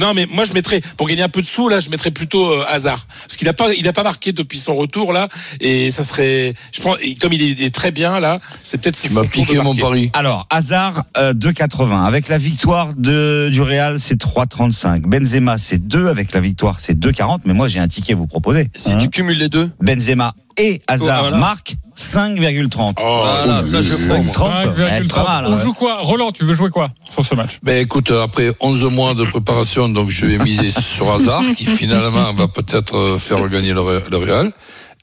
Non, 0.00 0.12
mais 0.14 0.26
moi 0.32 0.44
je 0.44 0.52
mettrais 0.52 0.80
pour 0.96 1.06
gagner 1.08 1.22
un 1.22 1.28
peu 1.28 1.40
de 1.42 1.46
sous 1.46 1.68
là, 1.68 1.80
je 1.80 1.90
mettrais 1.90 2.10
plutôt 2.10 2.50
euh, 2.50 2.64
Hazard 2.68 3.06
parce 3.22 3.36
qu'il 3.36 3.48
a 3.48 3.52
pas 3.52 3.72
il 3.74 3.86
a 3.88 3.92
pas 3.92 4.02
marqué 4.02 4.32
depuis 4.32 4.58
son 4.58 4.74
retour 4.74 5.12
là 5.12 5.28
et 5.60 5.90
ça 5.90 6.02
serait 6.02 6.54
je 6.72 6.80
pense 6.80 6.96
et 7.02 7.14
comme 7.16 7.32
il 7.32 7.42
est, 7.42 7.46
il 7.48 7.62
est 7.62 7.74
très 7.74 7.90
bien 7.90 8.20
là, 8.20 8.38
c'est 8.62 8.78
peut-être 8.80 8.98
Tu 9.00 9.10
m'as 9.10 9.24
piqué 9.24 9.58
mon 9.60 9.74
pari. 9.74 10.10
Alors, 10.14 10.46
Hazard, 10.50 11.04
euh, 11.16 11.32
2,80. 11.34 12.04
Avec 12.06 12.28
la 12.28 12.38
victoire 12.38 12.92
de, 12.96 13.48
du 13.52 13.60
Real, 13.62 13.98
c'est 14.00 14.20
3,35. 14.20 15.02
Benzema, 15.02 15.58
c'est 15.58 15.86
2. 15.86 16.08
Avec 16.08 16.32
la 16.32 16.40
victoire, 16.40 16.80
c'est 16.80 16.98
2,40. 16.98 17.40
Mais 17.44 17.54
moi, 17.54 17.68
j'ai 17.68 17.78
un 17.78 17.88
ticket 17.88 18.12
à 18.12 18.16
vous 18.16 18.26
proposer. 18.26 18.70
Si 18.76 18.92
Hein 18.92 18.98
tu 18.98 19.08
cumules 19.08 19.38
les 19.38 19.48
deux. 19.48 19.70
Benzema 19.80 20.34
et 20.58 20.82
Hazard 20.86 21.18
Oh, 21.18 21.22
voilà. 21.22 21.36
marquent 21.38 21.76
5,30. 21.96 22.94
Oh, 23.02 23.20
Voilà, 23.22 23.64
ça 23.64 23.80
je 23.80 23.94
prends. 24.06 24.22
moi. 24.22 24.32
30. 24.32 24.52
Eh, 24.78 25.02
c'est 25.02 25.12
pas 25.12 25.24
mal, 25.24 25.46
On 25.48 25.56
joue 25.56 25.72
quoi? 25.72 25.98
Roland, 26.02 26.30
tu 26.32 26.44
veux 26.44 26.54
jouer 26.54 26.68
quoi 26.70 26.90
sur 27.12 27.24
ce 27.24 27.34
match? 27.34 27.58
Ben 27.62 27.80
écoute, 27.80 28.10
après 28.10 28.50
11 28.60 28.82
mois 28.84 29.14
de 29.14 29.24
préparation, 29.24 29.61
donc 29.88 30.10
je 30.10 30.26
vais 30.26 30.38
miser 30.38 30.70
sur 30.70 31.10
Hazard, 31.10 31.42
qui 31.56 31.64
finalement 31.80 32.32
va 32.34 32.48
peut-être 32.48 32.96
euh, 32.96 33.18
faire 33.18 33.48
gagner 33.48 33.72
le 33.72 33.80
Real. 33.80 34.52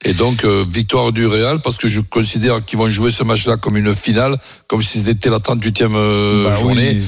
Et 0.05 0.13
donc, 0.13 0.45
euh, 0.45 0.63
victoire 0.65 1.11
du 1.11 1.27
Real, 1.27 1.59
parce 1.59 1.77
que 1.77 1.89
je 1.89 1.99
considère 1.99 2.63
qu'ils 2.63 2.79
vont 2.79 2.87
jouer 2.89 3.11
ce 3.11 3.21
match-là 3.25 3.57
comme 3.57 3.75
une 3.75 3.93
finale, 3.93 4.37
comme 4.67 4.81
si 4.81 5.01
c'était 5.01 5.29
la 5.29 5.39
38e 5.39 5.91
euh, 5.93 6.45
Bah 6.45 6.53
journée. 6.53 6.95
oui. 6.99 7.03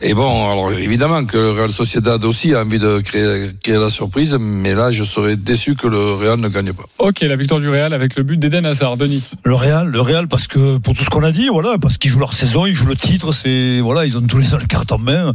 Et 0.00 0.12
bon, 0.12 0.50
alors 0.50 0.72
évidemment 0.72 1.24
que 1.24 1.36
le 1.36 1.50
Real 1.52 1.70
Sociedad 1.70 2.24
aussi 2.24 2.52
a 2.52 2.62
envie 2.62 2.80
de 2.80 2.98
créer, 2.98 3.50
créer 3.62 3.78
la 3.78 3.90
surprise, 3.90 4.36
mais 4.40 4.74
là, 4.74 4.90
je 4.90 5.04
serais 5.04 5.36
déçu 5.36 5.76
que 5.76 5.86
le 5.86 6.14
Real 6.14 6.40
ne 6.40 6.48
gagne 6.48 6.72
pas. 6.72 6.82
Ok, 6.98 7.20
la 7.20 7.36
victoire 7.36 7.60
du 7.60 7.68
Real 7.68 7.94
avec 7.94 8.16
le 8.16 8.24
but 8.24 8.40
d'Eden 8.40 8.66
Hazard. 8.66 8.96
Denis. 8.96 9.22
Le 9.44 9.54
Real, 9.54 9.86
le 9.86 10.00
Real, 10.00 10.26
parce 10.26 10.48
que 10.48 10.78
pour 10.78 10.94
tout 10.94 11.04
ce 11.04 11.10
qu'on 11.10 11.22
a 11.22 11.30
dit, 11.30 11.46
voilà, 11.48 11.78
parce 11.80 11.96
qu'ils 11.96 12.10
jouent 12.10 12.18
leur 12.18 12.32
saison, 12.32 12.66
ils 12.66 12.74
jouent 12.74 12.86
le 12.88 12.96
titre, 12.96 13.30
c'est 13.30 13.78
voilà, 13.80 14.04
ils 14.04 14.16
ont 14.18 14.22
tous 14.22 14.38
les 14.38 14.52
ans 14.52 14.58
le 14.60 14.66
carte 14.66 14.90
en 14.90 14.98
main. 14.98 15.32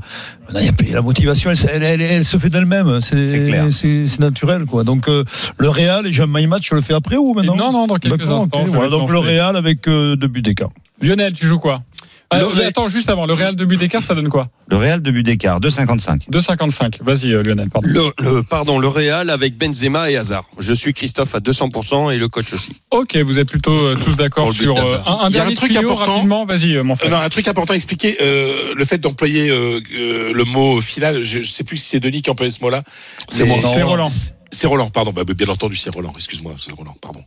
Maintenant, 0.47 0.59
il 0.59 0.65
y 0.65 0.69
a 0.69 0.73
plus- 0.73 0.91
la 0.91 1.01
motivation, 1.01 1.51
elle, 1.51 1.57
elle, 1.71 1.83
elle- 1.83 2.01
elle 2.01 2.25
se 2.25 2.37
fait 2.37 2.49
d'elle-même, 2.49 2.99
c'est 2.99 3.27
C'est 3.27 3.45
clair. 3.45 3.65
c'est 3.71 4.07
c'est 4.07 4.19
naturel, 4.19 4.65
quoi. 4.65 4.83
Donc 4.83 5.07
euh, 5.07 5.23
le 5.57 5.69
Real, 5.69 6.05
et 6.05 6.11
my 6.27 6.47
match, 6.47 6.67
je 6.69 6.75
le 6.75 6.81
fais 6.81 6.93
après 6.97 7.15
ou 7.15 7.33
maintenant 7.33 7.55
Non, 7.55 7.71
non, 7.71 7.87
dans 7.87 7.95
quelques 7.95 8.17
D'accord, 8.19 8.41
instants. 8.43 8.59
ok. 8.59 8.65
je 8.65 8.71
vais 8.71 8.77
Voilà, 8.77 8.89
te 8.89 8.95
donc 8.95 9.11
le. 9.11 9.19
Real 9.19 9.55
avec 9.55 9.87
euh, 9.87 10.15
deux 10.15 10.27
buts 10.27 10.41
d'écart. 10.41 10.69
Lionel, 11.01 11.33
tu 11.33 11.45
joues 11.47 11.59
quoi 11.59 11.83
Ah, 12.29 12.39
Le 12.41 12.47
mais 12.47 12.61
Ré- 12.61 12.65
Attends, 12.65 12.87
juste 12.87 13.09
avant, 13.09 13.25
le 13.25 13.33
Real 13.33 13.55
de 13.55 13.63
but 13.65 13.77
d'écart, 13.77 14.03
ça 14.03 14.15
donne 14.15 14.29
quoi 14.29 14.49
Le 14.69 14.75
Real, 14.77 14.99
deux 15.01 15.11
buts 15.11 15.23
d'écart, 15.23 15.59
2,55. 15.61 16.27
2,55. 16.29 17.03
Vas-y, 17.03 17.31
euh, 17.33 17.43
Lionel, 17.43 17.69
pardon. 17.69 17.87
Le, 17.87 18.11
le- 18.19 18.43
pardon, 18.43 18.79
le 18.79 18.87
Real 18.87 19.29
avec 19.29 19.57
Benzema 19.57 20.09
et 20.11 20.17
Hazard. 20.17 20.45
Je 20.59 20.73
suis 20.73 20.91
Christophe 20.93 21.35
à 21.35 21.39
200% 21.39 22.11
et 22.13 22.17
le 22.17 22.27
coach 22.27 22.51
aussi. 22.53 22.71
Ok, 22.91 23.15
vous 23.17 23.37
êtes 23.39 23.49
plutôt 23.49 23.71
euh, 23.75 23.95
tous 23.95 24.15
d'accord 24.17 24.45
Pour 24.45 24.53
le 24.53 24.57
but 24.57 24.63
sur 24.63 24.77
euh, 24.77 24.81
d'Hazard. 24.81 25.21
un, 25.21 25.25
un 25.25 25.29
Il 25.29 25.35
y 25.35 25.37
a 25.37 25.41
un 25.41 25.43
dernier 25.43 25.53
truc 25.55 25.71
tuyau 25.71 25.91
important. 25.91 26.13
rapidement. 26.15 26.45
Vas-y, 26.45 26.75
euh, 26.75 26.83
mon 26.83 26.95
frère. 26.95 27.11
Non, 27.11 27.17
un 27.17 27.29
truc 27.29 27.47
important 27.47 27.73
à 27.73 27.75
expliquer, 27.75 28.17
euh, 28.21 28.73
le 28.75 28.85
fait 28.85 28.97
d'employer 28.97 29.49
euh, 29.51 29.79
euh, 29.95 30.33
le 30.33 30.43
mot 30.45 30.81
final, 30.81 31.23
je, 31.23 31.43
je 31.43 31.49
sais 31.49 31.63
plus 31.63 31.77
si 31.77 31.89
c'est 31.89 31.99
Denis 31.99 32.21
qui 32.23 32.29
employait 32.31 32.51
ce 32.51 32.61
mot-là. 32.61 32.81
C'est 33.29 33.43
mais- 33.43 33.49
moi. 33.49 33.57
C'est 33.73 33.83
Roland. 33.83 34.09
C'est 34.51 34.67
Roland, 34.67 34.89
pardon. 34.89 35.11
Bah, 35.11 35.23
bien 35.25 35.47
entendu, 35.49 35.75
c'est 35.75 35.93
Roland. 35.93 36.13
Excuse-moi, 36.15 36.55
c'est 36.63 36.71
Roland, 36.71 36.95
pardon. 37.01 37.23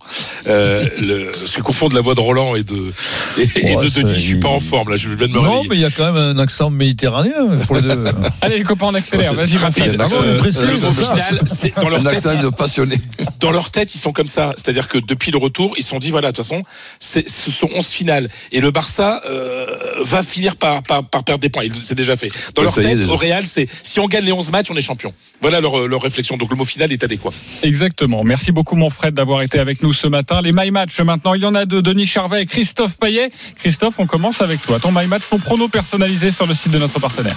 Euh, 0.47 0.85
le, 1.01 1.31
je 1.55 1.61
confonds 1.61 1.89
de 1.89 1.95
la 1.95 2.01
voix 2.01 2.15
de 2.15 2.21
Roland 2.21 2.57
et 2.57 2.63
de, 2.63 2.93
et, 3.39 3.43
et 3.73 3.77
de 3.77 3.89
Denis. 3.89 4.15
Je 4.15 4.21
suis 4.21 4.37
pas 4.41 4.49
en 4.49 4.61
forme, 4.61 4.91
là. 4.91 4.97
Je 4.97 5.09
viens 5.11 5.27
de 5.29 5.33
me 5.33 5.37
Non, 5.39 5.43
réveiller. 5.43 5.69
mais 5.69 5.77
il 5.77 5.81
y 5.83 5.85
a 5.85 5.91
quand 5.91 6.13
même 6.13 6.17
un 6.17 6.39
accent 6.39 6.71
méditerranéen 6.71 7.59
pour 7.67 7.77
les 7.77 7.83
deux. 7.83 8.05
Allez, 8.41 8.59
les 8.59 8.65
copains, 8.65 8.87
on 8.87 8.95
accélère. 8.95 9.35
Vas-y, 9.35 9.57
Rapide. 9.59 10.01
Euh, 10.01 10.43
le 10.43 10.51
c'est 10.51 10.67
mot 10.67 10.77
ça. 10.77 10.93
final, 11.15 11.41
c'est 11.47 11.75
dans 11.77 11.89
leur 11.89 12.01
Un 12.01 12.05
tête. 12.05 12.27
accent 12.27 12.43
de 12.43 12.49
passionné. 12.49 12.97
dans 13.39 13.51
leur 13.51 13.71
tête, 13.71 13.95
ils 13.95 13.99
sont 13.99 14.13
comme 14.13 14.27
ça. 14.29 14.53
C'est-à-dire 14.57 14.89
que 14.89 14.99
depuis 14.99 15.31
le 15.31 15.39
retour, 15.39 15.75
ils 15.77 15.83
se 15.83 15.91
sont 15.91 15.99
dit 15.99 16.11
voilà, 16.11 16.33
de 16.33 16.37
toute 16.37 16.45
façon, 16.45 16.63
ce 16.99 17.21
sont 17.51 17.69
11 17.75 17.87
finales. 17.87 18.29
Et 18.53 18.61
le 18.61 18.71
Barça 18.71 19.23
euh, 19.29 19.67
va 20.03 20.23
finir 20.23 20.57
par, 20.57 20.83
par, 20.83 21.05
par 21.05 21.23
perdre 21.25 21.41
des 21.43 21.51
points. 21.51 21.65
Il- 21.65 21.75
C'est 21.75 21.95
déjà 21.95 22.17
fait. 22.17 22.29
Dans 22.55 22.63
Ouais, 22.63 22.65
leur 22.65 22.75
tête, 22.75 23.09
au 23.11 23.17
Real, 23.17 23.45
c'est 23.47 23.69
si 23.83 24.01
on 24.01 24.07
gagne 24.09 24.25
les 24.25 24.33
11 24.33 24.51
matchs, 24.51 24.69
on 24.71 24.77
est 24.77 24.83
champion. 24.83 25.13
Voilà 25.43 25.61
leur, 25.61 25.87
leur 25.89 26.03
réflexion. 26.03 26.37
Donc 26.37 26.51
le 26.51 26.57
mot 26.57 26.65
final 26.65 26.93
est 26.93 27.03
adéquat. 27.11 27.33
Exactement. 27.63 28.23
Merci 28.25 28.53
beaucoup, 28.53 28.77
mon 28.77 28.91
Fred, 28.91 29.15
d'avoir 29.15 29.43
été 29.43 29.59
avec 29.59 29.83
nous 29.83 29.93
ce 29.93 30.07
matin. 30.07 30.41
Les 30.41 30.53
My 30.53 30.71
Match, 30.71 31.01
maintenant, 31.01 31.35
il 31.35 31.43
y 31.43 31.47
en 31.47 31.55
a 31.55 31.67
deux. 31.67 31.83
Denis 31.83 32.07
Charvet 32.07 32.43
et 32.43 32.47
Christophe 32.47 32.99
Payet. 32.99 33.31
Christophe, 33.57 33.99
on 33.99 34.07
commence 34.07 34.41
avec 34.41 34.63
toi. 34.63 34.79
Ton 34.79 34.93
My 34.93 35.07
Match, 35.07 35.23
ton 35.29 35.39
prono 35.39 35.69
personnalisé 35.69 36.31
sur 36.31 36.47
le 36.47 36.55
site 36.55 36.73
de 36.73 36.79
notre 36.79 37.01
partenaire. 37.01 37.37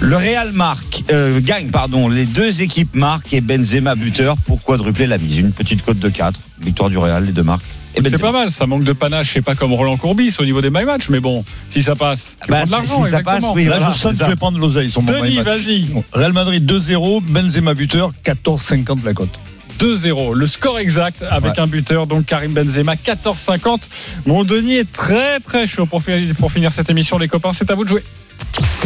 Le 0.00 0.16
Real 0.16 0.52
marque, 0.52 1.04
euh, 1.10 1.40
gagne, 1.40 1.68
pardon. 1.68 2.08
Les 2.08 2.26
deux 2.26 2.60
équipes 2.60 2.94
marquent 2.94 3.32
et 3.32 3.40
Benzema 3.40 3.94
buteur 3.94 4.36
pour 4.36 4.62
quadrupler 4.62 5.06
la 5.06 5.16
mise. 5.16 5.38
Une 5.38 5.52
petite 5.52 5.82
cote 5.82 5.98
de 5.98 6.08
4. 6.08 6.38
Victoire 6.60 6.90
du 6.90 6.98
Real, 6.98 7.24
les 7.24 7.32
deux 7.32 7.42
marques. 7.42 7.64
Et 7.96 8.02
C'est 8.02 8.10
Benzema. 8.10 8.18
pas 8.18 8.32
mal, 8.38 8.50
ça 8.50 8.66
manque 8.66 8.84
de 8.84 8.92
panache, 8.92 9.32
c'est 9.32 9.40
pas 9.42 9.54
comme 9.54 9.72
Roland 9.72 9.96
Courbis 9.96 10.36
au 10.38 10.44
niveau 10.44 10.60
des 10.60 10.68
My 10.70 10.84
Match, 10.84 11.08
mais 11.08 11.18
bon, 11.18 11.44
si 11.70 11.82
ça 11.82 11.94
passe, 11.96 12.36
tu 12.44 12.50
Bah, 12.50 12.58
prends 12.58 12.66
de 12.66 12.70
l'argent, 12.72 13.04
si 13.04 13.10
ça 13.10 13.22
passe, 13.22 13.42
oui. 13.54 13.64
Là, 13.64 13.78
voilà, 13.78 13.92
je 13.92 13.98
sens 13.98 14.12
c'est 14.12 14.18
que 14.18 14.24
je 14.26 14.30
vais 14.30 14.36
prendre 14.36 14.58
l'oseille 14.58 14.90
sur 14.90 15.00
mon 15.02 15.12
my 15.12 15.20
Denis, 15.22 15.40
vas-y. 15.40 15.82
Bon, 15.84 16.04
Real 16.12 16.32
Madrid 16.34 16.70
2-0, 16.70 17.22
Benzema 17.22 17.72
buteur, 17.74 18.12
14,50 18.24 19.02
la 19.04 19.14
cote. 19.14 19.40
2-0. 19.78 20.34
Le 20.34 20.46
score 20.46 20.78
exact 20.78 21.22
avec 21.28 21.52
Ouais. 21.52 21.60
un 21.60 21.66
buteur, 21.66 22.06
donc 22.06 22.26
Karim 22.26 22.52
Benzema, 22.52 22.94
14-50. 22.96 23.80
Mon 24.26 24.44
Denis 24.44 24.76
est 24.76 24.90
très 24.92 25.40
très 25.40 25.66
chaud 25.66 25.86
pour, 25.86 26.02
fi- 26.02 26.32
pour 26.38 26.50
finir 26.52 26.72
cette 26.72 26.90
émission, 26.90 27.18
les 27.18 27.28
copains. 27.28 27.52
C'est 27.52 27.70
à 27.70 27.74
vous 27.74 27.84
de 27.84 27.88
jouer. 27.88 28.02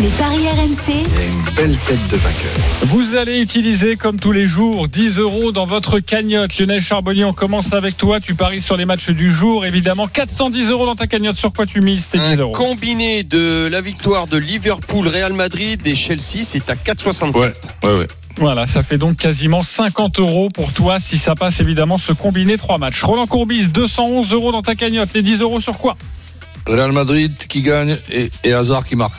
Les 0.01 0.09
paris 0.11 0.47
RMC, 0.47 0.93
une 0.95 1.55
belle 1.57 1.77
tête 1.77 2.09
de 2.09 2.17
vainqueur. 2.17 2.53
Vous 2.85 3.17
allez 3.17 3.41
utiliser, 3.41 3.97
comme 3.97 4.19
tous 4.21 4.31
les 4.31 4.47
jours, 4.47 4.87
10 4.89 5.19
euros 5.19 5.51
dans 5.51 5.67
votre 5.67 5.99
cagnotte. 5.99 6.57
Lionel 6.59 6.81
Charbonnier, 6.81 7.25
on 7.25 7.33
commence 7.33 7.73
avec 7.73 7.97
toi. 7.97 8.21
Tu 8.21 8.35
paries 8.35 8.63
sur 8.63 8.77
les 8.77 8.85
matchs 8.85 9.11
du 9.11 9.31
jour, 9.31 9.67
évidemment. 9.67 10.07
410 10.07 10.71
euros 10.71 10.87
dans 10.87 10.95
ta 10.97 11.09
cagnotte. 11.09 11.37
Sur 11.37 11.53
quoi 11.53 11.67
tu 11.67 11.81
mises 11.81 12.07
tes 12.09 12.19
10 12.19 12.25
Un 12.25 12.37
euros 12.37 12.53
combiné 12.53 13.25
de 13.25 13.67
la 13.71 13.81
victoire 13.81 14.29
de 14.29 14.37
Liverpool, 14.39 15.09
Real 15.09 15.33
Madrid 15.33 15.81
et 15.85 15.95
Chelsea, 15.97 16.45
c'est 16.45 16.71
à 16.71 16.75
4,64. 16.77 17.37
Ouais, 17.37 17.53
ouais, 17.83 17.95
ouais. 17.99 18.07
Voilà, 18.37 18.67
ça 18.67 18.83
fait 18.83 18.97
donc 18.99 19.17
quasiment 19.17 19.63
50 19.63 20.19
euros 20.19 20.49
pour 20.49 20.73
toi 20.73 20.99
si 20.99 21.19
ça 21.19 21.35
passe 21.35 21.61
évidemment 21.61 21.99
ce 21.99 22.13
combiné 22.13 22.57
3 22.57 22.79
matchs. 22.79 23.03
Roland 23.03 23.27
Courbis, 23.27 23.69
211 23.69 24.33
euros 24.33 24.53
dans 24.53 24.63
ta 24.63 24.75
cagnotte. 24.75 25.11
Les 25.15 25.23
10 25.23 25.41
euros 25.43 25.61
sur 25.61 25.77
quoi? 25.79 25.97
Real 26.67 26.93
Madrid 26.93 27.33
qui 27.49 27.63
gagne 27.63 27.97
et, 28.13 28.31
et 28.45 28.53
Hazard 28.53 28.85
qui 28.85 28.97
marque. 28.97 29.15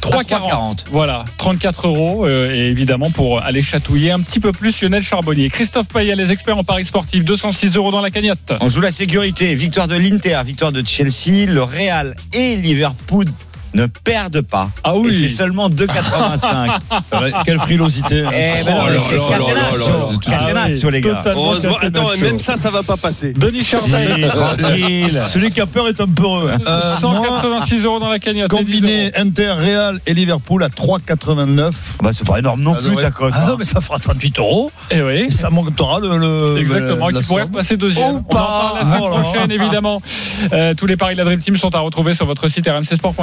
3,40. 0.00 0.84
Voilà, 0.92 1.24
34 1.38 1.88
euros. 1.88 2.24
euh, 2.24 2.50
et 2.54 2.68
évidemment, 2.70 3.10
pour 3.10 3.42
aller 3.42 3.62
chatouiller 3.62 4.12
un 4.12 4.20
petit 4.20 4.40
peu 4.40 4.52
plus 4.52 4.80
Lionel 4.80 5.02
Charbonnier. 5.02 5.50
Christophe 5.50 5.88
Payet, 5.88 6.14
les 6.14 6.30
experts 6.30 6.56
en 6.56 6.64
paris 6.64 6.84
sportif, 6.84 7.24
206 7.24 7.76
euros 7.76 7.90
dans 7.90 8.00
la 8.00 8.10
cagnotte. 8.10 8.52
On 8.60 8.68
joue 8.68 8.80
la 8.80 8.92
sécurité. 8.92 9.54
Victoire 9.56 9.88
de 9.88 9.96
l'Inter, 9.96 10.38
victoire 10.46 10.72
de 10.72 10.82
Chelsea, 10.86 11.46
le 11.46 11.62
Real 11.62 12.14
et 12.32 12.56
Liverpool 12.56 13.24
ne 13.74 13.86
perdent 13.86 14.40
pas. 14.42 14.70
Ah 14.84 14.92
Et 14.94 14.98
oui. 14.98 15.28
c'est 15.28 15.36
seulement 15.36 15.68
2,85. 15.70 17.42
Quelle 17.44 17.58
frilosité. 17.60 18.24
Eh 18.32 18.64
ben 18.64 18.74
non, 18.74 18.80
Oh 18.84 18.88
là 18.88 19.38
là 19.38 19.38
là 19.38 19.54
là 19.54 19.78
là 19.78 19.78
là. 19.78 20.18
Catenaccio, 20.38 20.90
les 20.90 21.00
gars. 21.00 21.22
Heureusement, 21.26 21.76
attends, 21.80 22.08
même 22.20 22.38
ça, 22.38 22.56
ça 22.56 22.70
va 22.70 22.82
pas 22.82 22.96
passer. 22.96 23.32
Denis 23.32 23.64
Charvet. 23.64 24.28
Tranquille. 24.28 25.20
Celui 25.28 25.50
qui 25.50 25.60
a 25.60 25.66
peur 25.66 25.88
est 25.88 26.00
un 26.00 26.06
peu 26.06 26.22
heureux. 26.24 26.50
Euh, 26.66 26.80
moi, 27.02 27.16
186 27.16 27.84
euros 27.84 27.98
dans 28.00 28.08
la 28.10 28.18
cagnotte. 28.18 28.52
et 28.52 28.56
10 28.64 28.80
combiné. 28.80 29.10
Inter, 29.16 29.52
Real 29.52 30.00
et 30.06 30.14
Liverpool 30.14 30.62
à 30.62 30.68
3,89. 30.68 31.72
Bah, 32.02 32.10
c'est 32.16 32.26
pas 32.26 32.38
énorme 32.38 32.60
non 32.62 32.74
Ça 32.74 32.80
plus, 32.82 32.96
ta 32.96 33.10
cote. 33.10 33.32
Ah 33.36 33.42
hein. 33.44 33.46
non, 33.50 33.56
mais 33.58 33.64
ça 33.64 33.80
fera 33.80 33.98
38 33.98 34.38
euros. 34.38 34.70
Eh 34.90 35.02
oui. 35.02 35.12
Et 35.28 35.30
ça 35.30 35.50
montera 35.50 36.00
le. 36.00 36.16
le 36.16 36.58
Exactement, 36.58 37.08
la 37.08 37.20
qui 37.20 37.26
pourrait 37.26 37.42
somme. 37.42 37.52
passer 37.52 37.76
deuxième. 37.76 38.06
Ou 38.08 38.14
On 38.14 38.18
en 38.18 38.22
pas. 38.22 38.36
parle 38.36 38.78
la 38.78 38.84
semaine 38.84 38.98
Voilà. 39.00 39.20
prochaine, 39.22 39.50
évidemment. 39.50 40.00
Euh, 40.52 40.74
tous 40.74 40.86
les 40.86 40.96
paris 40.96 41.14
de 41.14 41.18
la 41.18 41.24
Dream 41.24 41.40
Team 41.40 41.56
sont 41.56 41.74
à 41.74 41.80
retrouver 41.80 42.14
sur 42.14 42.26
votre 42.26 42.48
site 42.48 42.66
rmcsport.fr. 42.68 43.22